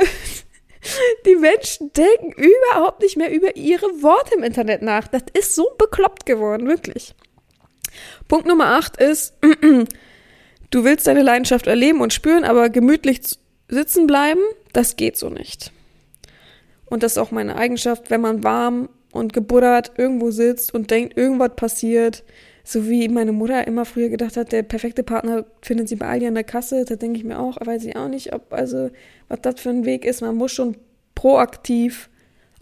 die 1.26 1.36
Menschen 1.36 1.92
denken 1.92 2.32
überhaupt 2.32 3.02
nicht 3.02 3.16
mehr 3.16 3.32
über 3.32 3.56
ihre 3.56 4.02
Worte 4.02 4.34
im 4.34 4.42
Internet 4.42 4.82
nach. 4.82 5.08
Das 5.08 5.22
ist 5.34 5.54
so 5.54 5.70
bekloppt 5.78 6.26
geworden, 6.26 6.68
wirklich. 6.68 7.14
Punkt 8.28 8.46
Nummer 8.46 8.76
8 8.78 8.96
ist, 8.96 9.34
du 10.70 10.84
willst 10.84 11.06
deine 11.06 11.22
Leidenschaft 11.22 11.66
erleben 11.66 12.00
und 12.00 12.12
spüren, 12.12 12.44
aber 12.44 12.70
gemütlich 12.70 13.20
sitzen 13.68 14.06
bleiben, 14.06 14.40
das 14.72 14.96
geht 14.96 15.16
so 15.16 15.28
nicht. 15.28 15.72
Und 16.86 17.02
das 17.02 17.12
ist 17.12 17.18
auch 17.18 17.30
meine 17.30 17.56
Eigenschaft, 17.56 18.10
wenn 18.10 18.20
man 18.20 18.44
warm 18.44 18.88
und 19.12 19.32
gebuddert 19.32 19.92
irgendwo 19.96 20.30
sitzt 20.30 20.74
und 20.74 20.90
denkt, 20.90 21.16
irgendwas 21.16 21.54
passiert, 21.56 22.24
so 22.64 22.88
wie 22.88 23.08
meine 23.08 23.32
Mutter 23.32 23.66
immer 23.66 23.84
früher 23.84 24.08
gedacht 24.08 24.36
hat, 24.36 24.52
der 24.52 24.62
perfekte 24.62 25.02
Partner 25.02 25.44
findet 25.62 25.88
sie 25.88 25.96
bei 25.96 26.06
Aldi 26.06 26.26
an 26.26 26.34
der 26.34 26.44
Kasse, 26.44 26.84
da 26.84 26.96
denke 26.96 27.18
ich 27.18 27.24
mir 27.24 27.38
auch, 27.38 27.58
weiß 27.64 27.84
ich 27.84 27.96
auch 27.96 28.08
nicht, 28.08 28.32
ob, 28.32 28.52
also, 28.52 28.90
was 29.28 29.40
das 29.42 29.60
für 29.60 29.70
ein 29.70 29.84
Weg 29.84 30.04
ist. 30.04 30.20
Man 30.20 30.36
muss 30.36 30.52
schon 30.52 30.76
proaktiv 31.14 32.08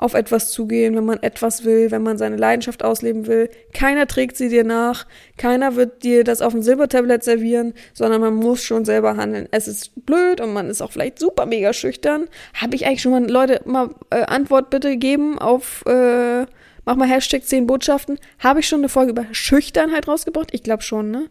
auf 0.00 0.14
etwas 0.14 0.50
zugehen, 0.50 0.96
wenn 0.96 1.04
man 1.04 1.22
etwas 1.22 1.64
will, 1.64 1.90
wenn 1.90 2.02
man 2.02 2.16
seine 2.16 2.36
Leidenschaft 2.36 2.82
ausleben 2.82 3.26
will. 3.26 3.50
Keiner 3.74 4.06
trägt 4.06 4.38
sie 4.38 4.48
dir 4.48 4.64
nach, 4.64 5.06
keiner 5.36 5.76
wird 5.76 6.02
dir 6.04 6.24
das 6.24 6.40
auf 6.40 6.54
dem 6.54 6.62
Silbertablett 6.62 7.22
servieren, 7.22 7.74
sondern 7.92 8.22
man 8.22 8.34
muss 8.34 8.64
schon 8.64 8.86
selber 8.86 9.18
handeln. 9.18 9.46
Es 9.50 9.68
ist 9.68 10.06
blöd 10.06 10.40
und 10.40 10.54
man 10.54 10.70
ist 10.70 10.80
auch 10.80 10.90
vielleicht 10.90 11.18
super 11.18 11.44
mega 11.44 11.74
schüchtern. 11.74 12.28
Habe 12.54 12.76
ich 12.76 12.86
eigentlich 12.86 13.02
schon 13.02 13.12
mal 13.12 13.30
Leute 13.30 13.60
mal 13.66 13.90
äh, 14.08 14.22
Antwort 14.22 14.70
bitte 14.70 14.88
gegeben 14.90 15.38
auf 15.38 15.84
äh, 15.86 16.46
Mach 16.84 16.96
mal 16.96 17.08
Hashtag 17.08 17.44
10 17.44 17.66
Botschaften. 17.66 18.18
Habe 18.38 18.60
ich 18.60 18.68
schon 18.68 18.80
eine 18.80 18.88
Folge 18.88 19.12
über 19.12 19.26
Schüchternheit 19.32 20.08
rausgebracht? 20.08 20.48
Ich 20.52 20.62
glaube 20.62 20.82
schon, 20.82 21.10
ne? 21.10 21.30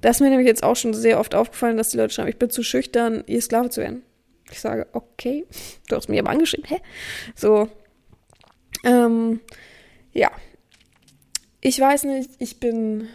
Das 0.00 0.16
ist 0.16 0.20
mir 0.20 0.30
nämlich 0.30 0.46
jetzt 0.46 0.62
auch 0.62 0.76
schon 0.76 0.94
sehr 0.94 1.18
oft 1.18 1.34
aufgefallen, 1.34 1.76
dass 1.76 1.88
die 1.88 1.96
Leute 1.96 2.14
schreiben, 2.14 2.28
ich 2.28 2.38
bin 2.38 2.50
zu 2.50 2.62
schüchtern, 2.62 3.24
ihr 3.26 3.40
Sklave 3.40 3.70
zu 3.70 3.80
werden. 3.80 4.02
Ich 4.50 4.60
sage, 4.60 4.86
okay, 4.92 5.46
du 5.88 5.96
hast 5.96 6.08
mir 6.08 6.20
aber 6.20 6.30
angeschrieben, 6.30 6.68
hä? 6.68 6.80
So. 7.34 7.68
Ähm, 8.84 9.40
ja. 10.12 10.30
Ich 11.60 11.80
weiß 11.80 12.04
nicht, 12.04 12.30
ich 12.38 12.60
bin 12.60 13.08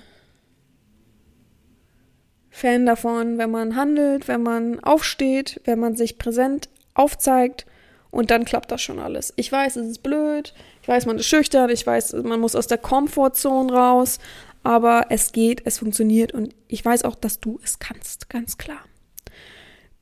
Fan 2.49 2.85
davon, 2.85 3.37
wenn 3.37 3.49
man 3.49 3.75
handelt, 3.75 4.27
wenn 4.27 4.43
man 4.43 4.79
aufsteht, 4.81 5.61
wenn 5.63 5.79
man 5.79 5.95
sich 5.95 6.17
präsent 6.17 6.67
aufzeigt 6.93 7.65
und 8.09 8.29
dann 8.29 8.43
klappt 8.43 8.71
das 8.71 8.81
schon 8.81 8.99
alles. 8.99 9.33
Ich 9.37 9.51
weiß, 9.51 9.77
es 9.77 9.87
ist 9.87 10.03
blöd, 10.03 10.53
ich 10.81 10.87
weiß, 10.87 11.05
man 11.05 11.17
ist 11.17 11.27
schüchtern, 11.27 11.69
ich 11.69 11.85
weiß, 11.85 12.13
man 12.23 12.39
muss 12.39 12.55
aus 12.55 12.67
der 12.67 12.77
Komfortzone 12.77 13.71
raus, 13.71 14.19
aber 14.63 15.07
es 15.09 15.31
geht, 15.31 15.61
es 15.65 15.79
funktioniert 15.79 16.33
und 16.33 16.55
ich 16.67 16.83
weiß 16.83 17.03
auch, 17.03 17.15
dass 17.15 17.39
du 17.39 17.59
es 17.63 17.79
kannst, 17.79 18.29
ganz 18.29 18.57
klar. 18.57 18.79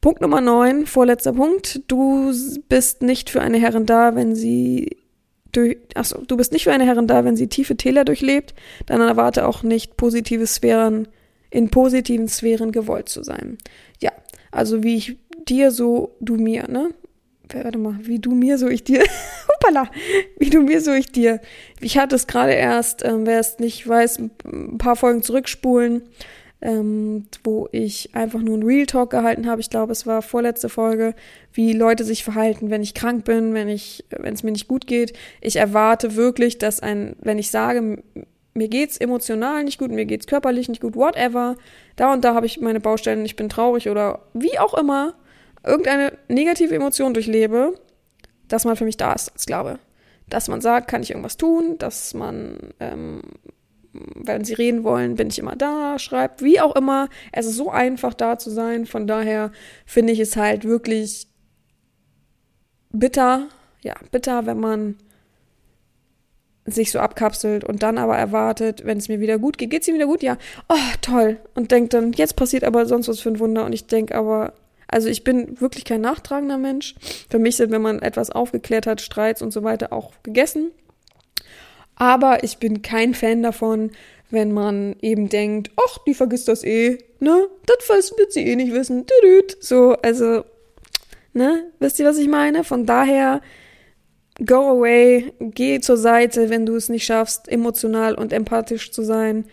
Punkt 0.01 0.21
Nummer 0.21 0.39
9, 0.39 0.85
vorletzter 0.85 1.33
Punkt. 1.33 1.81
Du 1.87 2.33
bist 2.69 3.01
nicht 3.01 3.29
für 3.29 3.41
eine 3.41 3.57
Herrin 3.57 3.85
da, 3.85 4.15
wenn 4.15 4.33
sie 4.33 4.97
durch, 5.51 5.77
achso, 5.95 6.21
du 6.25 6.37
bist 6.37 6.53
nicht 6.53 6.63
für 6.63 6.71
eine 6.71 6.85
Herrin 6.85 7.07
da, 7.07 7.25
wenn 7.25 7.35
sie 7.35 7.47
tiefe 7.47 7.75
Täler 7.75 8.05
durchlebt, 8.05 8.53
dann 8.85 9.01
erwarte 9.01 9.45
auch 9.45 9.61
nicht 9.63 9.97
positive 9.97 10.47
Sphären, 10.47 11.09
in 11.49 11.69
positiven 11.69 12.29
Sphären 12.29 12.71
gewollt 12.71 13.09
zu 13.09 13.23
sein. 13.23 13.57
Ja, 13.99 14.11
also 14.51 14.83
wie 14.83 14.95
ich 14.95 15.17
dir, 15.47 15.71
so 15.71 16.15
du 16.21 16.35
mir, 16.35 16.69
ne? 16.69 16.91
Warte 17.53 17.77
mal, 17.77 17.95
wie 18.01 18.19
du 18.19 18.31
mir, 18.31 18.57
so 18.57 18.67
ich 18.67 18.83
dir. 18.83 19.03
Hoppala, 19.47 19.89
wie 20.37 20.49
du 20.49 20.61
mir, 20.61 20.81
so 20.81 20.91
ich 20.91 21.11
dir. 21.11 21.39
Ich 21.79 21.97
hatte 21.97 22.15
es 22.15 22.27
gerade 22.27 22.53
erst, 22.53 23.03
ähm, 23.03 23.25
wer 23.25 23.39
es 23.39 23.59
nicht 23.59 23.87
weiß, 23.87 24.19
ein 24.19 24.77
paar 24.77 24.95
Folgen 24.95 25.23
zurückspulen, 25.23 26.03
ähm, 26.61 27.25
wo 27.43 27.69
ich 27.71 28.15
einfach 28.15 28.41
nur 28.41 28.57
ein 28.57 28.63
Real 28.63 28.85
Talk 28.85 29.11
gehalten 29.11 29.47
habe. 29.47 29.61
Ich 29.61 29.69
glaube, 29.69 29.91
es 29.91 30.05
war 30.05 30.21
vorletzte 30.21 30.69
Folge, 30.69 31.15
wie 31.53 31.73
Leute 31.73 32.03
sich 32.03 32.23
verhalten, 32.23 32.69
wenn 32.69 32.83
ich 32.83 32.93
krank 32.93 33.25
bin, 33.25 33.53
wenn 33.53 33.69
ich, 33.69 34.05
wenn 34.09 34.33
es 34.33 34.43
mir 34.43 34.51
nicht 34.51 34.67
gut 34.67 34.87
geht. 34.87 35.13
Ich 35.41 35.55
erwarte 35.55 36.15
wirklich, 36.15 36.57
dass 36.57 36.81
ein, 36.81 37.15
wenn 37.21 37.39
ich 37.39 37.49
sage, 37.49 38.03
mir 38.53 38.67
geht's 38.67 38.97
emotional 38.97 39.63
nicht 39.63 39.79
gut, 39.79 39.91
mir 39.91 40.05
geht's 40.05 40.27
körperlich 40.27 40.69
nicht 40.69 40.81
gut, 40.81 40.95
whatever, 40.95 41.55
da 41.95 42.13
und 42.13 42.23
da 42.25 42.35
habe 42.35 42.45
ich 42.45 42.59
meine 42.59 42.79
Baustellen, 42.79 43.25
ich 43.25 43.35
bin 43.35 43.49
traurig 43.49 43.89
oder 43.89 44.21
wie 44.33 44.59
auch 44.59 44.73
immer, 44.73 45.15
irgendeine 45.63 46.17
negative 46.27 46.75
Emotion 46.75 47.13
durchlebe, 47.13 47.73
dass 48.47 48.65
man 48.65 48.75
für 48.75 48.85
mich 48.85 48.97
da 48.97 49.13
ist 49.13 49.31
als 49.31 49.45
Glaube. 49.45 49.79
Dass 50.27 50.47
man 50.47 50.61
sagt, 50.61 50.87
kann 50.87 51.01
ich 51.01 51.11
irgendwas 51.11 51.37
tun, 51.37 51.77
dass 51.77 52.13
man, 52.13 52.73
ähm, 52.79 53.21
wenn 53.93 54.43
sie 54.43 54.53
reden 54.53 54.83
wollen, 54.83 55.15
bin 55.15 55.29
ich 55.29 55.39
immer 55.39 55.55
da, 55.55 55.97
schreibt, 55.97 56.43
wie 56.43 56.61
auch 56.61 56.75
immer. 56.75 57.09
Es 57.31 57.45
ist 57.45 57.55
so 57.55 57.69
einfach 57.69 58.13
da 58.13 58.37
zu 58.37 58.49
sein. 58.49 58.85
Von 58.85 59.07
daher 59.07 59.51
finde 59.85 60.13
ich 60.13 60.19
es 60.19 60.35
halt 60.35 60.65
wirklich 60.65 61.27
bitter, 62.91 63.47
ja, 63.81 63.95
bitter, 64.11 64.45
wenn 64.45 64.59
man 64.59 64.95
sich 66.65 66.91
so 66.91 66.99
abkapselt 66.99 67.63
und 67.63 67.81
dann 67.83 67.97
aber 67.97 68.17
erwartet, 68.17 68.85
wenn 68.85 68.97
es 68.97 69.09
mir 69.09 69.19
wieder 69.19 69.39
gut 69.39 69.57
geht, 69.57 69.71
geht 69.71 69.81
es 69.81 69.87
mir 69.87 69.95
wieder 69.95 70.05
gut? 70.05 70.21
Ja, 70.21 70.37
oh, 70.67 70.75
toll. 71.01 71.37
Und 71.55 71.71
denkt 71.71 71.93
dann, 71.93 72.13
jetzt 72.13 72.35
passiert 72.35 72.63
aber 72.63 72.85
sonst 72.85 73.07
was 73.07 73.19
für 73.19 73.29
ein 73.29 73.39
Wunder. 73.39 73.65
Und 73.65 73.73
ich 73.73 73.87
denke 73.87 74.15
aber, 74.15 74.53
also 74.91 75.07
ich 75.07 75.23
bin 75.23 75.61
wirklich 75.61 75.85
kein 75.85 76.01
nachtragender 76.01 76.57
Mensch. 76.57 76.95
Für 77.29 77.39
mich 77.39 77.57
sind, 77.57 77.71
wenn 77.71 77.81
man 77.81 78.01
etwas 78.01 78.31
aufgeklärt 78.31 78.87
hat, 78.87 79.01
Streits 79.01 79.41
und 79.41 79.51
so 79.51 79.63
weiter 79.63 79.93
auch 79.93 80.13
gegessen. 80.23 80.71
Aber 81.95 82.43
ich 82.43 82.57
bin 82.57 82.81
kein 82.81 83.13
Fan 83.13 83.43
davon, 83.43 83.91
wenn 84.31 84.51
man 84.51 84.95
eben 85.01 85.29
denkt, 85.29 85.71
ach, 85.75 85.97
die 86.05 86.13
vergisst 86.13 86.47
das 86.47 86.63
eh, 86.63 86.97
ne? 87.19 87.47
Das 87.65 88.13
wird 88.17 88.31
sie 88.31 88.45
eh 88.45 88.55
nicht 88.55 88.73
wissen. 88.73 89.05
So, 89.59 89.93
also, 90.01 90.43
ne? 91.33 91.71
Wisst 91.79 91.99
ihr, 91.99 92.05
was 92.05 92.17
ich 92.17 92.27
meine? 92.27 92.63
Von 92.63 92.85
daher, 92.85 93.41
go 94.45 94.69
away, 94.69 95.33
geh 95.39 95.79
zur 95.81 95.97
Seite, 95.97 96.49
wenn 96.49 96.65
du 96.65 96.75
es 96.75 96.89
nicht 96.89 97.05
schaffst, 97.05 97.47
emotional 97.49 98.15
und 98.15 98.33
empathisch 98.33 98.91
zu 98.91 99.03
sein. 99.03 99.45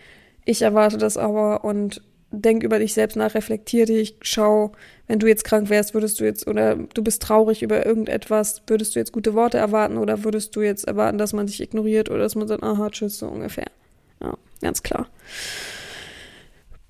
Ich 0.45 0.61
erwarte 0.61 0.97
das 0.97 1.17
aber 1.17 1.63
und 1.63 2.01
denk 2.31 2.63
über 2.63 2.79
dich 2.79 2.93
selbst 2.93 3.15
nach, 3.15 3.35
reflektier 3.35 3.85
dich, 3.85 4.15
schau, 4.21 4.71
wenn 5.07 5.19
du 5.19 5.27
jetzt 5.27 5.43
krank 5.43 5.69
wärst, 5.69 5.93
würdest 5.93 6.19
du 6.19 6.25
jetzt, 6.25 6.47
oder 6.47 6.75
du 6.75 7.03
bist 7.03 7.21
traurig 7.21 7.63
über 7.63 7.85
irgendetwas, 7.85 8.61
würdest 8.67 8.95
du 8.95 8.99
jetzt 8.99 9.11
gute 9.11 9.33
Worte 9.33 9.57
erwarten 9.57 9.97
oder 9.97 10.23
würdest 10.23 10.55
du 10.55 10.61
jetzt 10.61 10.87
erwarten, 10.87 11.17
dass 11.17 11.33
man 11.33 11.47
dich 11.47 11.61
ignoriert 11.61 12.09
oder 12.09 12.19
dass 12.19 12.35
man 12.35 12.47
sagt, 12.47 12.63
aha, 12.63 12.89
tschüss, 12.89 13.19
so 13.19 13.27
ungefähr. 13.27 13.67
Ja, 14.21 14.33
ganz 14.61 14.83
klar. 14.83 15.07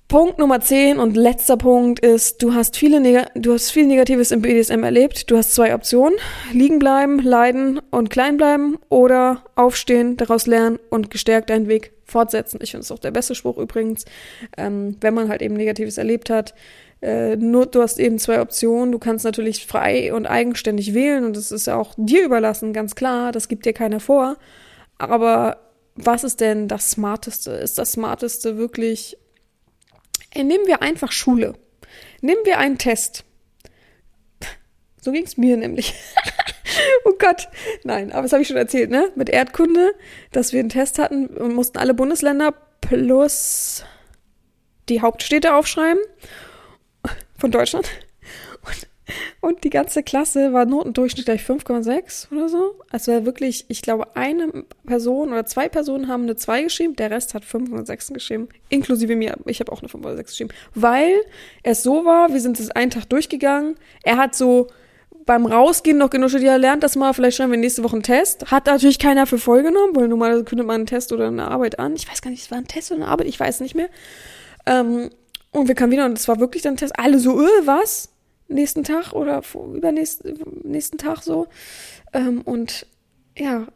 Punkt 0.08 0.38
Nummer 0.38 0.58
10 0.58 0.98
und 0.98 1.18
letzter 1.18 1.58
Punkt 1.58 2.00
ist, 2.00 2.42
du 2.42 2.54
hast 2.54 2.78
viele 2.78 3.26
du 3.34 3.52
hast 3.52 3.70
viel 3.70 3.86
Negatives 3.86 4.30
im 4.30 4.40
BDSM 4.40 4.82
erlebt. 4.82 5.30
Du 5.30 5.36
hast 5.36 5.54
zwei 5.54 5.74
Optionen. 5.74 6.14
Liegen 6.50 6.78
bleiben, 6.78 7.18
leiden 7.18 7.78
und 7.90 8.08
klein 8.08 8.38
bleiben 8.38 8.78
oder 8.88 9.44
aufstehen, 9.54 10.16
daraus 10.16 10.46
lernen 10.46 10.78
und 10.88 11.10
gestärkt 11.10 11.50
deinen 11.50 11.68
Weg 11.68 11.92
fortsetzen. 12.08 12.58
Ich 12.62 12.72
finde 12.72 12.82
es 12.82 12.90
auch 12.90 12.98
der 12.98 13.10
beste 13.10 13.34
Spruch 13.34 13.58
übrigens, 13.58 14.04
ähm, 14.56 14.96
wenn 15.00 15.14
man 15.14 15.28
halt 15.28 15.42
eben 15.42 15.54
Negatives 15.54 15.98
erlebt 15.98 16.30
hat. 16.30 16.54
Äh, 17.00 17.36
nur 17.36 17.66
du 17.66 17.82
hast 17.82 18.00
eben 18.00 18.18
zwei 18.18 18.40
Optionen. 18.40 18.90
Du 18.90 18.98
kannst 18.98 19.24
natürlich 19.24 19.66
frei 19.66 20.12
und 20.12 20.26
eigenständig 20.26 20.94
wählen 20.94 21.24
und 21.24 21.36
das 21.36 21.52
ist 21.52 21.66
ja 21.66 21.76
auch 21.76 21.94
dir 21.96 22.24
überlassen, 22.24 22.72
ganz 22.72 22.94
klar. 22.94 23.30
Das 23.30 23.48
gibt 23.48 23.66
dir 23.66 23.72
keiner 23.72 24.00
vor. 24.00 24.36
Aber 24.96 25.60
was 25.94 26.24
ist 26.24 26.40
denn 26.40 26.68
das 26.68 26.90
Smarteste? 26.90 27.52
Ist 27.52 27.78
das 27.78 27.92
Smarteste 27.92 28.56
wirklich? 28.56 29.16
Nehmen 30.34 30.66
wir 30.66 30.82
einfach 30.82 31.12
Schule. 31.12 31.54
Nehmen 32.20 32.40
wir 32.44 32.58
einen 32.58 32.78
Test. 32.78 33.24
So 35.00 35.12
ging 35.12 35.24
es 35.24 35.36
mir 35.36 35.56
nämlich. 35.56 35.94
oh 37.04 37.14
Gott. 37.18 37.48
Nein, 37.84 38.12
aber 38.12 38.22
das 38.22 38.32
habe 38.32 38.42
ich 38.42 38.48
schon 38.48 38.56
erzählt, 38.56 38.90
ne? 38.90 39.10
Mit 39.14 39.28
Erdkunde, 39.28 39.92
dass 40.32 40.52
wir 40.52 40.60
einen 40.60 40.68
Test 40.68 40.98
hatten 40.98 41.26
und 41.26 41.54
mussten 41.54 41.78
alle 41.78 41.94
Bundesländer 41.94 42.54
plus 42.80 43.84
die 44.88 45.00
Hauptstädte 45.00 45.54
aufschreiben 45.54 46.02
von 47.36 47.50
Deutschland. 47.50 47.90
Und, 48.62 48.88
und 49.40 49.64
die 49.64 49.70
ganze 49.70 50.02
Klasse 50.02 50.52
war 50.52 50.64
Notendurchschnitt 50.64 51.26
gleich 51.26 51.42
5,6 51.42 52.32
oder 52.32 52.48
so. 52.48 52.80
Also 52.90 53.24
wirklich, 53.24 53.66
ich 53.68 53.82
glaube, 53.82 54.16
eine 54.16 54.64
Person 54.86 55.30
oder 55.30 55.46
zwei 55.46 55.68
Personen 55.68 56.08
haben 56.08 56.24
eine 56.24 56.36
2 56.36 56.64
geschrieben, 56.64 56.96
der 56.96 57.10
Rest 57.10 57.34
hat 57.34 57.44
5 57.44 57.72
oder 57.72 57.86
6 57.86 58.12
geschrieben, 58.12 58.48
inklusive 58.68 59.16
mir. 59.16 59.36
Ich 59.46 59.60
habe 59.60 59.72
auch 59.72 59.80
eine 59.80 59.88
5 59.88 60.04
oder 60.04 60.16
6 60.16 60.30
geschrieben. 60.32 60.50
Weil 60.74 61.12
es 61.62 61.82
so 61.82 62.04
war, 62.04 62.32
wir 62.32 62.40
sind 62.40 62.58
es 62.60 62.70
einen 62.70 62.90
Tag 62.90 63.08
durchgegangen. 63.08 63.76
Er 64.02 64.16
hat 64.16 64.34
so 64.34 64.68
beim 65.28 65.44
Rausgehen 65.44 65.98
noch 65.98 66.08
genuschelt, 66.08 66.42
ja, 66.42 66.56
lernt 66.56 66.82
das 66.82 66.96
mal, 66.96 67.12
vielleicht 67.12 67.36
schreiben 67.36 67.50
wir 67.52 67.58
nächste 67.58 67.84
Woche 67.84 67.96
einen 67.96 68.02
Test. 68.02 68.50
Hat 68.50 68.64
natürlich 68.64 68.98
keiner 68.98 69.26
für 69.26 69.36
voll 69.36 69.62
genommen, 69.62 69.94
weil 69.94 70.08
normalerweise 70.08 70.44
kündet 70.44 70.66
man 70.66 70.76
einen 70.76 70.86
Test 70.86 71.12
oder 71.12 71.26
eine 71.26 71.50
Arbeit 71.50 71.78
an. 71.78 71.94
Ich 71.94 72.10
weiß 72.10 72.22
gar 72.22 72.30
nicht, 72.30 72.42
es 72.42 72.50
war 72.50 72.56
ein 72.56 72.66
Test 72.66 72.90
oder 72.90 73.02
eine 73.02 73.10
Arbeit, 73.10 73.26
ich 73.26 73.38
weiß 73.38 73.60
nicht 73.60 73.74
mehr. 73.74 73.90
Ähm, 74.64 75.10
und 75.52 75.68
wir 75.68 75.74
kamen 75.74 75.92
wieder 75.92 76.06
und 76.06 76.16
es 76.16 76.28
war 76.28 76.40
wirklich 76.40 76.62
dann 76.62 76.74
ein 76.74 76.76
Test. 76.78 76.98
Alle 76.98 77.18
so, 77.18 77.38
äh, 77.42 77.66
was? 77.66 78.08
Nächsten 78.48 78.84
Tag 78.84 79.12
oder 79.12 79.42
übernächsten 79.54 80.38
nächsten 80.62 80.96
Tag 80.96 81.22
so. 81.22 81.46
Ähm, 82.14 82.40
und 82.40 82.86
ja, 83.36 83.66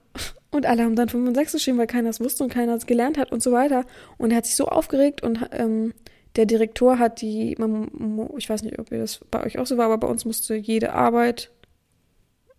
und 0.51 0.65
alle 0.65 0.85
haben 0.85 0.97
dann 0.97 1.11
5 1.11 1.29
und 1.29 1.35
6 1.35 1.53
geschrieben, 1.53 1.77
weil 1.77 1.87
keiner 1.87 2.09
es 2.09 2.21
wusste 2.21 2.45
und 2.45 2.53
keiner 2.53 2.77
es 2.77 2.87
gelernt 2.87 3.19
hat 3.19 3.31
und 3.31 3.43
so 3.43 3.53
weiter. 3.53 3.85
Und 4.17 4.31
er 4.31 4.39
hat 4.39 4.47
sich 4.47 4.57
so 4.57 4.69
aufgeregt 4.69 5.23
und 5.23 5.39
ähm, 5.53 5.93
der 6.37 6.47
Direktor 6.47 6.99
hat 6.99 7.21
die, 7.21 7.53
ich 7.53 8.49
weiß 8.49 8.63
nicht, 8.63 8.79
ob 8.79 8.91
ihr 8.91 8.99
das 8.99 9.21
bei 9.31 9.45
euch 9.45 9.59
auch 9.59 9.67
so 9.67 9.77
war, 9.77 9.87
aber 9.87 9.99
bei 9.99 10.09
uns 10.09 10.25
musste 10.25 10.55
jede 10.55 10.93
Arbeit 10.93 11.51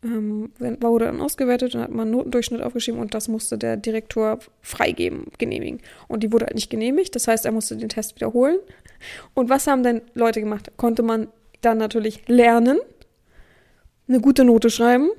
ähm, 0.04 0.52
wurde 0.60 1.06
dann 1.06 1.22
ausgewertet 1.22 1.76
und 1.76 1.82
hat 1.82 1.92
man 1.92 2.02
einen 2.08 2.12
Notendurchschnitt 2.12 2.62
aufgeschrieben 2.62 3.00
und 3.00 3.14
das 3.14 3.28
musste 3.28 3.58
der 3.58 3.78
Direktor 3.78 4.40
freigeben, 4.62 5.28
genehmigen. 5.38 5.80
Und 6.08 6.24
die 6.24 6.32
wurde 6.32 6.46
halt 6.46 6.56
nicht 6.56 6.70
genehmigt, 6.70 7.16
das 7.16 7.28
heißt, 7.28 7.46
er 7.46 7.52
musste 7.52 7.78
den 7.78 7.90
Test 7.90 8.16
wiederholen. 8.16 8.58
Und 9.34 9.50
was 9.50 9.68
haben 9.68 9.84
denn 9.84 10.02
Leute 10.14 10.42
gemacht? 10.42 10.72
Konnte 10.78 11.04
man 11.04 11.28
dann 11.62 11.78
natürlich 11.78 12.28
lernen, 12.28 12.80
eine 14.08 14.20
gute 14.20 14.44
Note 14.44 14.70
schreiben, 14.70 15.10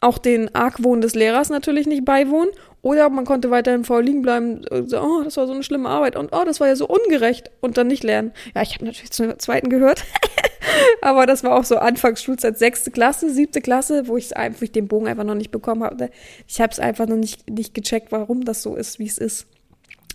auch 0.00 0.18
den 0.18 0.54
Argwohn 0.54 1.00
des 1.00 1.14
Lehrers 1.14 1.48
natürlich 1.48 1.86
nicht 1.86 2.04
beiwohnen 2.04 2.50
oder 2.84 3.08
man 3.08 3.24
konnte 3.24 3.50
weiterhin 3.50 3.82
faul 3.82 4.04
liegen 4.04 4.20
bleiben, 4.20 4.60
so, 4.86 5.00
oh, 5.00 5.22
das 5.24 5.38
war 5.38 5.46
so 5.46 5.54
eine 5.54 5.62
schlimme 5.62 5.88
Arbeit 5.88 6.16
und 6.16 6.32
oh, 6.32 6.44
das 6.44 6.60
war 6.60 6.68
ja 6.68 6.76
so 6.76 6.86
ungerecht 6.86 7.50
und 7.62 7.78
dann 7.78 7.86
nicht 7.86 8.04
lernen. 8.04 8.32
Ja, 8.54 8.60
ich 8.60 8.74
habe 8.74 8.84
natürlich 8.84 9.10
zum 9.10 9.36
zweiten 9.38 9.70
gehört. 9.70 10.04
Aber 11.00 11.24
das 11.24 11.42
war 11.42 11.56
auch 11.56 11.64
so 11.64 11.78
Anfangs 11.78 12.22
Schulzeit, 12.22 12.58
sechste 12.58 12.90
Klasse, 12.90 13.30
siebte 13.30 13.62
Klasse, 13.62 14.06
wo 14.06 14.18
ich 14.18 14.36
einfach 14.36 14.68
den 14.68 14.86
Bogen 14.86 15.08
einfach 15.08 15.24
noch 15.24 15.34
nicht 15.34 15.50
bekommen 15.50 15.82
habe. 15.82 16.10
Ich 16.46 16.60
habe 16.60 16.72
es 16.72 16.78
einfach 16.78 17.06
noch 17.06 17.16
nicht, 17.16 17.48
nicht 17.48 17.72
gecheckt, 17.72 18.12
warum 18.12 18.44
das 18.44 18.62
so 18.62 18.76
ist, 18.76 18.98
wie 18.98 19.06
es 19.06 19.16
ist. 19.16 19.46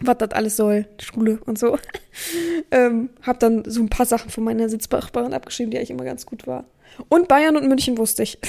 Was 0.01 0.19
das 0.19 0.31
alles 0.31 0.55
soll, 0.55 0.85
Schule 1.01 1.39
und 1.47 1.57
so. 1.57 1.75
ähm, 2.71 3.09
hab 3.23 3.39
dann 3.39 3.63
so 3.65 3.81
ein 3.81 3.89
paar 3.89 4.05
Sachen 4.05 4.29
von 4.29 4.43
meiner 4.43 4.69
Sitzbachbarin 4.69 5.33
abgeschrieben, 5.33 5.71
die 5.71 5.77
eigentlich 5.77 5.89
immer 5.89 6.05
ganz 6.05 6.27
gut 6.27 6.45
war. 6.45 6.65
Und 7.09 7.27
Bayern 7.27 7.57
und 7.57 7.67
München 7.67 7.97
wusste 7.97 8.21
ich. 8.21 8.37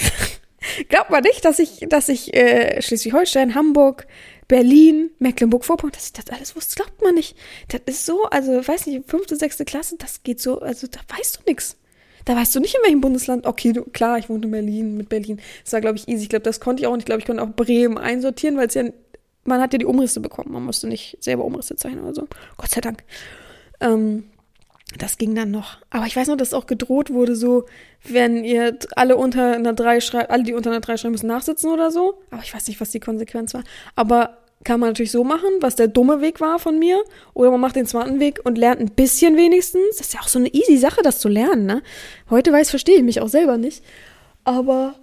Glaubt 0.88 1.10
man 1.10 1.22
nicht, 1.22 1.44
dass 1.44 1.58
ich, 1.58 1.86
dass 1.88 2.08
ich 2.08 2.34
äh, 2.34 2.80
Schleswig-Holstein, 2.82 3.54
Hamburg, 3.54 4.06
Berlin, 4.48 5.10
Mecklenburg-Vorpommern, 5.18 5.92
dass 5.92 6.06
ich 6.06 6.12
das 6.12 6.28
alles 6.28 6.56
wusste, 6.56 6.76
glaubt 6.76 7.00
man 7.02 7.14
nicht. 7.14 7.36
Das 7.68 7.80
ist 7.86 8.04
so, 8.04 8.24
also 8.24 8.66
weiß 8.66 8.86
nicht, 8.86 9.08
fünfte, 9.08 9.36
sechste 9.36 9.64
Klasse, 9.64 9.96
das 9.98 10.22
geht 10.22 10.40
so, 10.40 10.60
also 10.60 10.86
da 10.86 11.00
weißt 11.16 11.38
du 11.38 11.40
nix. 11.46 11.76
Da 12.24 12.36
weißt 12.36 12.54
du 12.54 12.60
nicht, 12.60 12.74
in 12.74 12.82
welchem 12.82 13.00
Bundesland. 13.00 13.46
Okay, 13.46 13.72
du, 13.72 13.84
klar, 13.84 14.18
ich 14.18 14.28
wohne 14.28 14.44
in 14.44 14.50
Berlin, 14.50 14.96
mit 14.96 15.08
Berlin. 15.08 15.40
Das 15.64 15.72
war, 15.72 15.80
glaube 15.80 15.96
ich, 15.96 16.06
easy. 16.08 16.24
Ich 16.24 16.28
glaube, 16.28 16.42
das 16.42 16.60
konnte 16.60 16.82
ich 16.82 16.86
auch. 16.86 16.92
Und 16.92 16.98
ich 16.98 17.06
glaube, 17.06 17.20
ich 17.20 17.26
konnte 17.26 17.42
auch 17.42 17.48
Bremen 17.48 17.96
einsortieren, 17.96 18.56
weil 18.56 18.66
es 18.66 18.74
ja, 18.74 18.84
man 19.44 19.60
hat 19.60 19.72
ja 19.72 19.78
die 19.78 19.86
Umrisse 19.86 20.20
bekommen. 20.20 20.52
Man 20.52 20.64
musste 20.64 20.86
nicht 20.86 21.16
selber 21.20 21.44
Umrisse 21.44 21.76
zeichnen 21.76 22.04
oder 22.04 22.14
so. 22.14 22.28
Gott 22.58 22.70
sei 22.70 22.82
Dank. 22.82 23.04
Ähm, 23.80 24.24
das 24.98 25.18
ging 25.18 25.34
dann 25.34 25.50
noch. 25.50 25.78
Aber 25.90 26.06
ich 26.06 26.16
weiß 26.16 26.28
noch, 26.28 26.36
dass 26.36 26.54
auch 26.54 26.66
gedroht 26.66 27.10
wurde, 27.10 27.36
so, 27.36 27.66
wenn 28.04 28.44
ihr 28.44 28.76
alle 28.96 29.16
unter 29.16 29.54
einer 29.54 29.72
3 29.72 30.00
schreibt, 30.00 30.30
alle, 30.30 30.42
die 30.42 30.54
unter 30.54 30.70
einer 30.70 30.80
3 30.80 30.96
schreiben, 30.96 31.12
müssen 31.12 31.28
nachsitzen 31.28 31.70
oder 31.70 31.90
so. 31.90 32.20
Aber 32.30 32.42
ich 32.42 32.54
weiß 32.54 32.66
nicht, 32.68 32.80
was 32.80 32.90
die 32.90 33.00
Konsequenz 33.00 33.54
war. 33.54 33.62
Aber 33.94 34.38
kann 34.64 34.78
man 34.78 34.90
natürlich 34.90 35.12
so 35.12 35.24
machen, 35.24 35.48
was 35.60 35.76
der 35.76 35.88
dumme 35.88 36.20
Weg 36.20 36.40
war 36.40 36.58
von 36.58 36.78
mir. 36.78 37.02
Oder 37.34 37.50
man 37.50 37.60
macht 37.60 37.76
den 37.76 37.86
smarten 37.86 38.20
Weg 38.20 38.40
und 38.44 38.58
lernt 38.58 38.80
ein 38.80 38.90
bisschen 38.90 39.36
wenigstens. 39.36 39.96
Das 39.96 40.08
ist 40.08 40.14
ja 40.14 40.20
auch 40.20 40.28
so 40.28 40.38
eine 40.38 40.52
easy 40.52 40.76
Sache, 40.76 41.02
das 41.02 41.18
zu 41.18 41.28
lernen, 41.28 41.66
ne? 41.66 41.82
Heute 42.28 42.52
weiß, 42.52 42.70
verstehe 42.70 42.96
ich 42.96 43.02
mich 43.02 43.20
auch 43.20 43.28
selber 43.28 43.56
nicht. 43.56 43.82
Aber 44.44 44.96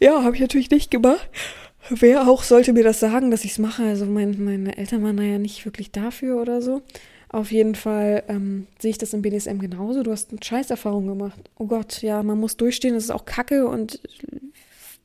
ja, 0.00 0.22
habe 0.22 0.36
ich 0.36 0.40
natürlich 0.40 0.70
nicht 0.70 0.90
gemacht. 0.90 1.28
Wer 1.90 2.28
auch 2.28 2.42
sollte 2.42 2.72
mir 2.72 2.84
das 2.84 3.00
sagen, 3.00 3.30
dass 3.30 3.44
ich 3.44 3.52
es 3.52 3.58
mache? 3.58 3.82
Also 3.82 4.06
mein, 4.06 4.42
meine 4.42 4.76
Eltern 4.76 5.02
waren 5.02 5.16
da 5.16 5.22
ja 5.22 5.38
nicht 5.38 5.64
wirklich 5.64 5.90
dafür 5.90 6.40
oder 6.40 6.62
so. 6.62 6.82
Auf 7.30 7.52
jeden 7.52 7.74
Fall 7.74 8.24
ähm, 8.28 8.66
sehe 8.78 8.90
ich 8.90 8.98
das 8.98 9.12
im 9.12 9.22
BDSM 9.22 9.58
genauso. 9.58 10.02
Du 10.02 10.10
hast 10.10 10.30
eine 10.30 10.42
Scheißerfahrung 10.42 11.06
gemacht. 11.06 11.50
Oh 11.58 11.66
Gott, 11.66 12.00
ja, 12.00 12.22
man 12.22 12.40
muss 12.40 12.56
durchstehen, 12.56 12.94
das 12.94 13.04
ist 13.04 13.10
auch 13.10 13.26
Kacke 13.26 13.66
und 13.66 14.00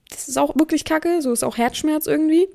das 0.10 0.30
ist 0.30 0.38
auch 0.38 0.56
wirklich 0.56 0.86
Kacke, 0.86 1.22
so 1.22 1.34
ist 1.34 1.44
auch 1.44 1.58
Herzschmerz 1.58 2.08
irgendwie. 2.08 2.48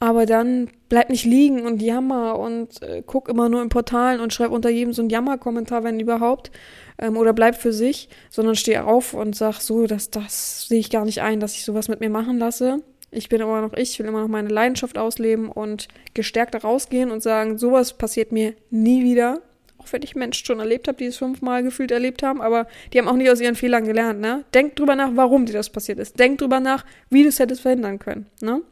Aber 0.00 0.26
dann 0.26 0.70
bleib 0.88 1.10
nicht 1.10 1.24
liegen 1.24 1.66
und 1.66 1.80
jammer 1.80 2.38
und 2.38 2.82
äh, 2.82 3.02
guck 3.06 3.28
immer 3.28 3.48
nur 3.48 3.62
in 3.62 3.68
Portalen 3.68 4.20
und 4.20 4.32
schreib 4.32 4.50
unter 4.50 4.70
jedem 4.70 4.92
so 4.92 5.02
einen 5.02 5.10
Jammerkommentar, 5.10 5.84
wenn 5.84 6.00
überhaupt. 6.00 6.50
Ähm, 6.98 7.16
oder 7.16 7.32
bleib 7.32 7.56
für 7.56 7.72
sich, 7.72 8.08
sondern 8.30 8.54
steh 8.54 8.78
auf 8.78 9.14
und 9.14 9.36
sag 9.36 9.60
so, 9.60 9.86
dass 9.86 10.10
das 10.10 10.68
sehe 10.68 10.80
ich 10.80 10.90
gar 10.90 11.04
nicht 11.04 11.22
ein, 11.22 11.40
dass 11.40 11.54
ich 11.54 11.64
sowas 11.64 11.88
mit 11.88 12.00
mir 12.00 12.10
machen 12.10 12.38
lasse. 12.38 12.82
Ich 13.14 13.28
bin 13.28 13.40
immer 13.40 13.60
noch 13.60 13.74
ich, 13.74 13.98
will 13.98 14.06
immer 14.06 14.22
noch 14.22 14.28
meine 14.28 14.48
Leidenschaft 14.48 14.98
ausleben 14.98 15.48
und 15.48 15.88
gestärkt 16.14 16.62
rausgehen 16.62 17.10
und 17.10 17.22
sagen, 17.22 17.58
sowas 17.58 17.96
passiert 17.96 18.32
mir 18.32 18.54
nie 18.70 19.04
wieder. 19.04 19.40
Auch 19.78 19.92
wenn 19.92 20.02
ich 20.02 20.14
Menschen 20.14 20.46
schon 20.46 20.60
erlebt 20.60 20.88
habe, 20.88 20.98
die 20.98 21.06
es 21.06 21.18
fünfmal 21.18 21.62
gefühlt 21.62 21.90
erlebt 21.90 22.22
haben, 22.22 22.40
aber 22.40 22.66
die 22.92 22.98
haben 22.98 23.08
auch 23.08 23.16
nicht 23.16 23.30
aus 23.30 23.40
ihren 23.40 23.54
Fehlern 23.54 23.84
gelernt, 23.84 24.20
ne? 24.20 24.44
Denk 24.54 24.76
drüber 24.76 24.96
nach, 24.96 25.10
warum 25.14 25.46
dir 25.46 25.52
das 25.52 25.70
passiert 25.70 25.98
ist. 25.98 26.18
Denk 26.18 26.38
drüber 26.38 26.60
nach, 26.60 26.84
wie 27.10 27.22
du 27.22 27.28
es 27.28 27.38
hättest 27.38 27.60
verhindern 27.62 27.98
können, 27.98 28.26
ne? 28.40 28.62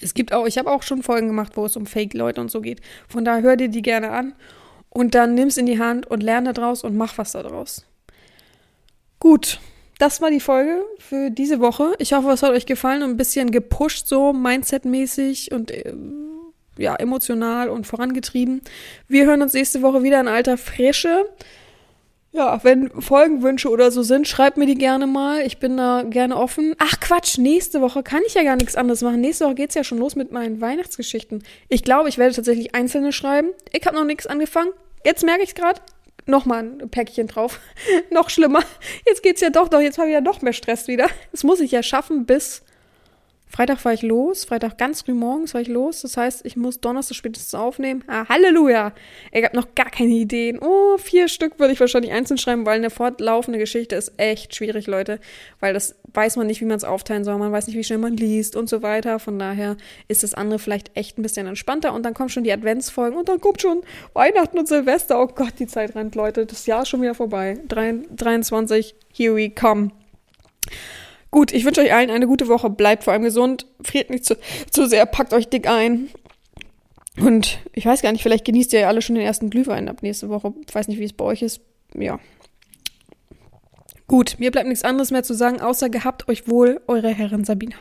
Es 0.00 0.14
gibt 0.14 0.32
auch, 0.32 0.46
ich 0.46 0.58
habe 0.58 0.70
auch 0.70 0.82
schon 0.82 1.02
Folgen 1.02 1.28
gemacht, 1.28 1.52
wo 1.56 1.64
es 1.64 1.76
um 1.76 1.86
Fake-Leute 1.86 2.40
und 2.40 2.50
so 2.50 2.60
geht. 2.60 2.80
Von 3.08 3.24
daher 3.24 3.42
hör 3.42 3.56
dir 3.56 3.68
die 3.68 3.82
gerne 3.82 4.10
an 4.10 4.34
und 4.90 5.14
dann 5.14 5.34
nimm's 5.34 5.56
in 5.56 5.66
die 5.66 5.78
Hand 5.78 6.06
und 6.06 6.22
lerne 6.22 6.52
daraus 6.52 6.82
und 6.82 6.96
mach 6.96 7.16
was 7.18 7.32
daraus. 7.32 7.86
Gut, 9.20 9.60
das 10.02 10.20
war 10.20 10.32
die 10.32 10.40
Folge 10.40 10.84
für 10.98 11.30
diese 11.30 11.60
Woche. 11.60 11.92
Ich 11.98 12.12
hoffe, 12.12 12.30
es 12.30 12.42
hat 12.42 12.50
euch 12.50 12.66
gefallen 12.66 13.04
und 13.04 13.10
ein 13.10 13.16
bisschen 13.16 13.52
gepusht, 13.52 14.08
so 14.08 14.32
Mindset-mäßig 14.32 15.52
und 15.52 15.70
äh, 15.70 15.94
ja, 16.76 16.96
emotional 16.96 17.68
und 17.68 17.86
vorangetrieben. 17.86 18.62
Wir 19.06 19.26
hören 19.26 19.42
uns 19.42 19.52
nächste 19.52 19.80
Woche 19.80 20.02
wieder 20.02 20.20
in 20.20 20.26
alter 20.26 20.58
Frische. 20.58 21.26
Ja, 22.32 22.64
wenn 22.64 22.90
Folgenwünsche 23.00 23.68
oder 23.68 23.92
so 23.92 24.02
sind, 24.02 24.26
schreibt 24.26 24.56
mir 24.56 24.66
die 24.66 24.74
gerne 24.74 25.06
mal. 25.06 25.42
Ich 25.42 25.58
bin 25.58 25.76
da 25.76 26.02
gerne 26.02 26.36
offen. 26.36 26.74
Ach 26.78 26.98
Quatsch, 26.98 27.38
nächste 27.38 27.80
Woche 27.80 28.02
kann 28.02 28.22
ich 28.26 28.34
ja 28.34 28.42
gar 28.42 28.56
nichts 28.56 28.74
anderes 28.74 29.02
machen. 29.02 29.20
Nächste 29.20 29.44
Woche 29.44 29.54
geht's 29.54 29.76
ja 29.76 29.84
schon 29.84 29.98
los 29.98 30.16
mit 30.16 30.32
meinen 30.32 30.60
Weihnachtsgeschichten. 30.60 31.44
Ich 31.68 31.84
glaube, 31.84 32.08
ich 32.08 32.18
werde 32.18 32.34
tatsächlich 32.34 32.74
einzelne 32.74 33.12
schreiben. 33.12 33.50
Ich 33.70 33.86
habe 33.86 33.94
noch 33.94 34.04
nichts 34.04 34.26
angefangen. 34.26 34.72
Jetzt 35.04 35.24
merke 35.24 35.44
ich 35.44 35.54
gerade. 35.54 35.80
Nochmal 36.26 36.60
ein 36.60 36.90
Päckchen 36.90 37.26
drauf. 37.26 37.60
noch 38.10 38.30
schlimmer. 38.30 38.62
Jetzt 39.06 39.22
geht's 39.22 39.40
ja 39.40 39.50
doch, 39.50 39.68
doch, 39.68 39.80
jetzt 39.80 39.98
habe 39.98 40.08
ich 40.08 40.14
ja 40.14 40.20
noch 40.20 40.42
mehr 40.42 40.52
Stress 40.52 40.88
wieder. 40.88 41.08
Das 41.30 41.44
muss 41.44 41.60
ich 41.60 41.72
ja 41.72 41.82
schaffen 41.82 42.26
bis 42.26 42.62
Freitag 43.54 43.80
fahre 43.80 43.94
ich 43.94 44.00
los, 44.00 44.46
Freitag 44.46 44.78
ganz 44.78 45.02
früh 45.02 45.12
morgens 45.12 45.52
fahre 45.52 45.60
ich 45.60 45.68
los. 45.68 46.00
Das 46.00 46.16
heißt, 46.16 46.46
ich 46.46 46.56
muss 46.56 46.80
Donnerstag 46.80 47.16
spätestens 47.16 47.54
aufnehmen. 47.54 48.02
Ah, 48.06 48.26
Halleluja! 48.26 48.94
Ich 49.30 49.44
habe 49.44 49.54
noch 49.54 49.74
gar 49.74 49.90
keine 49.90 50.12
Ideen. 50.12 50.58
Oh, 50.58 50.96
vier 50.96 51.28
Stück 51.28 51.58
würde 51.58 51.74
ich 51.74 51.80
wahrscheinlich 51.80 52.12
einzeln 52.12 52.38
schreiben, 52.38 52.64
weil 52.64 52.78
eine 52.78 52.88
fortlaufende 52.88 53.58
Geschichte 53.58 53.94
ist 53.94 54.12
echt 54.16 54.54
schwierig, 54.54 54.86
Leute. 54.86 55.20
Weil 55.60 55.74
das 55.74 55.96
weiß 56.14 56.36
man 56.36 56.46
nicht, 56.46 56.62
wie 56.62 56.64
man 56.64 56.78
es 56.78 56.84
aufteilen 56.84 57.24
soll. 57.24 57.36
Man 57.36 57.52
weiß 57.52 57.66
nicht, 57.66 57.76
wie 57.76 57.84
schnell 57.84 57.98
man 57.98 58.16
liest 58.16 58.56
und 58.56 58.70
so 58.70 58.80
weiter. 58.80 59.18
Von 59.18 59.38
daher 59.38 59.76
ist 60.08 60.22
das 60.22 60.32
andere 60.32 60.58
vielleicht 60.58 60.96
echt 60.96 61.18
ein 61.18 61.22
bisschen 61.22 61.46
entspannter. 61.46 61.92
Und 61.92 62.04
dann 62.04 62.14
kommen 62.14 62.30
schon 62.30 62.44
die 62.44 62.52
Adventsfolgen 62.52 63.18
und 63.18 63.28
dann 63.28 63.40
kommt 63.42 63.60
schon 63.60 63.82
Weihnachten 64.14 64.58
und 64.58 64.66
Silvester. 64.66 65.20
Oh 65.20 65.26
Gott, 65.26 65.52
die 65.58 65.66
Zeit 65.66 65.94
rennt, 65.94 66.14
Leute. 66.14 66.46
Das 66.46 66.64
Jahr 66.64 66.82
ist 66.82 66.88
schon 66.88 67.02
wieder 67.02 67.14
vorbei. 67.14 67.58
23, 67.68 68.94
here 69.12 69.36
we 69.36 69.50
come. 69.50 69.90
Gut, 71.32 71.50
ich 71.50 71.64
wünsche 71.64 71.80
euch 71.80 71.92
allen 71.92 72.10
eine 72.10 72.26
gute 72.26 72.46
Woche. 72.46 72.70
Bleibt 72.70 73.04
vor 73.04 73.14
allem 73.14 73.22
gesund. 73.22 73.66
Friert 73.82 74.10
nicht 74.10 74.24
zu, 74.24 74.36
zu 74.70 74.86
sehr. 74.86 75.06
Packt 75.06 75.32
euch 75.32 75.48
dick 75.48 75.66
ein. 75.66 76.08
Und 77.18 77.58
ich 77.72 77.86
weiß 77.86 78.02
gar 78.02 78.12
nicht, 78.12 78.22
vielleicht 78.22 78.44
genießt 78.44 78.72
ihr 78.74 78.80
ja 78.80 78.88
alle 78.88 79.02
schon 79.02 79.16
den 79.16 79.24
ersten 79.24 79.48
Glühwein 79.50 79.88
ab 79.88 80.02
nächste 80.02 80.28
Woche. 80.28 80.52
Ich 80.68 80.74
weiß 80.74 80.88
nicht, 80.88 80.98
wie 80.98 81.04
es 81.04 81.14
bei 81.14 81.24
euch 81.24 81.42
ist. 81.42 81.62
Ja. 81.94 82.20
Gut, 84.06 84.36
mir 84.38 84.50
bleibt 84.50 84.68
nichts 84.68 84.84
anderes 84.84 85.10
mehr 85.10 85.22
zu 85.22 85.32
sagen, 85.32 85.60
außer 85.62 85.88
gehabt 85.88 86.28
euch 86.28 86.48
wohl, 86.48 86.82
eure 86.86 87.08
Herrin 87.08 87.44
Sabina. 87.44 87.76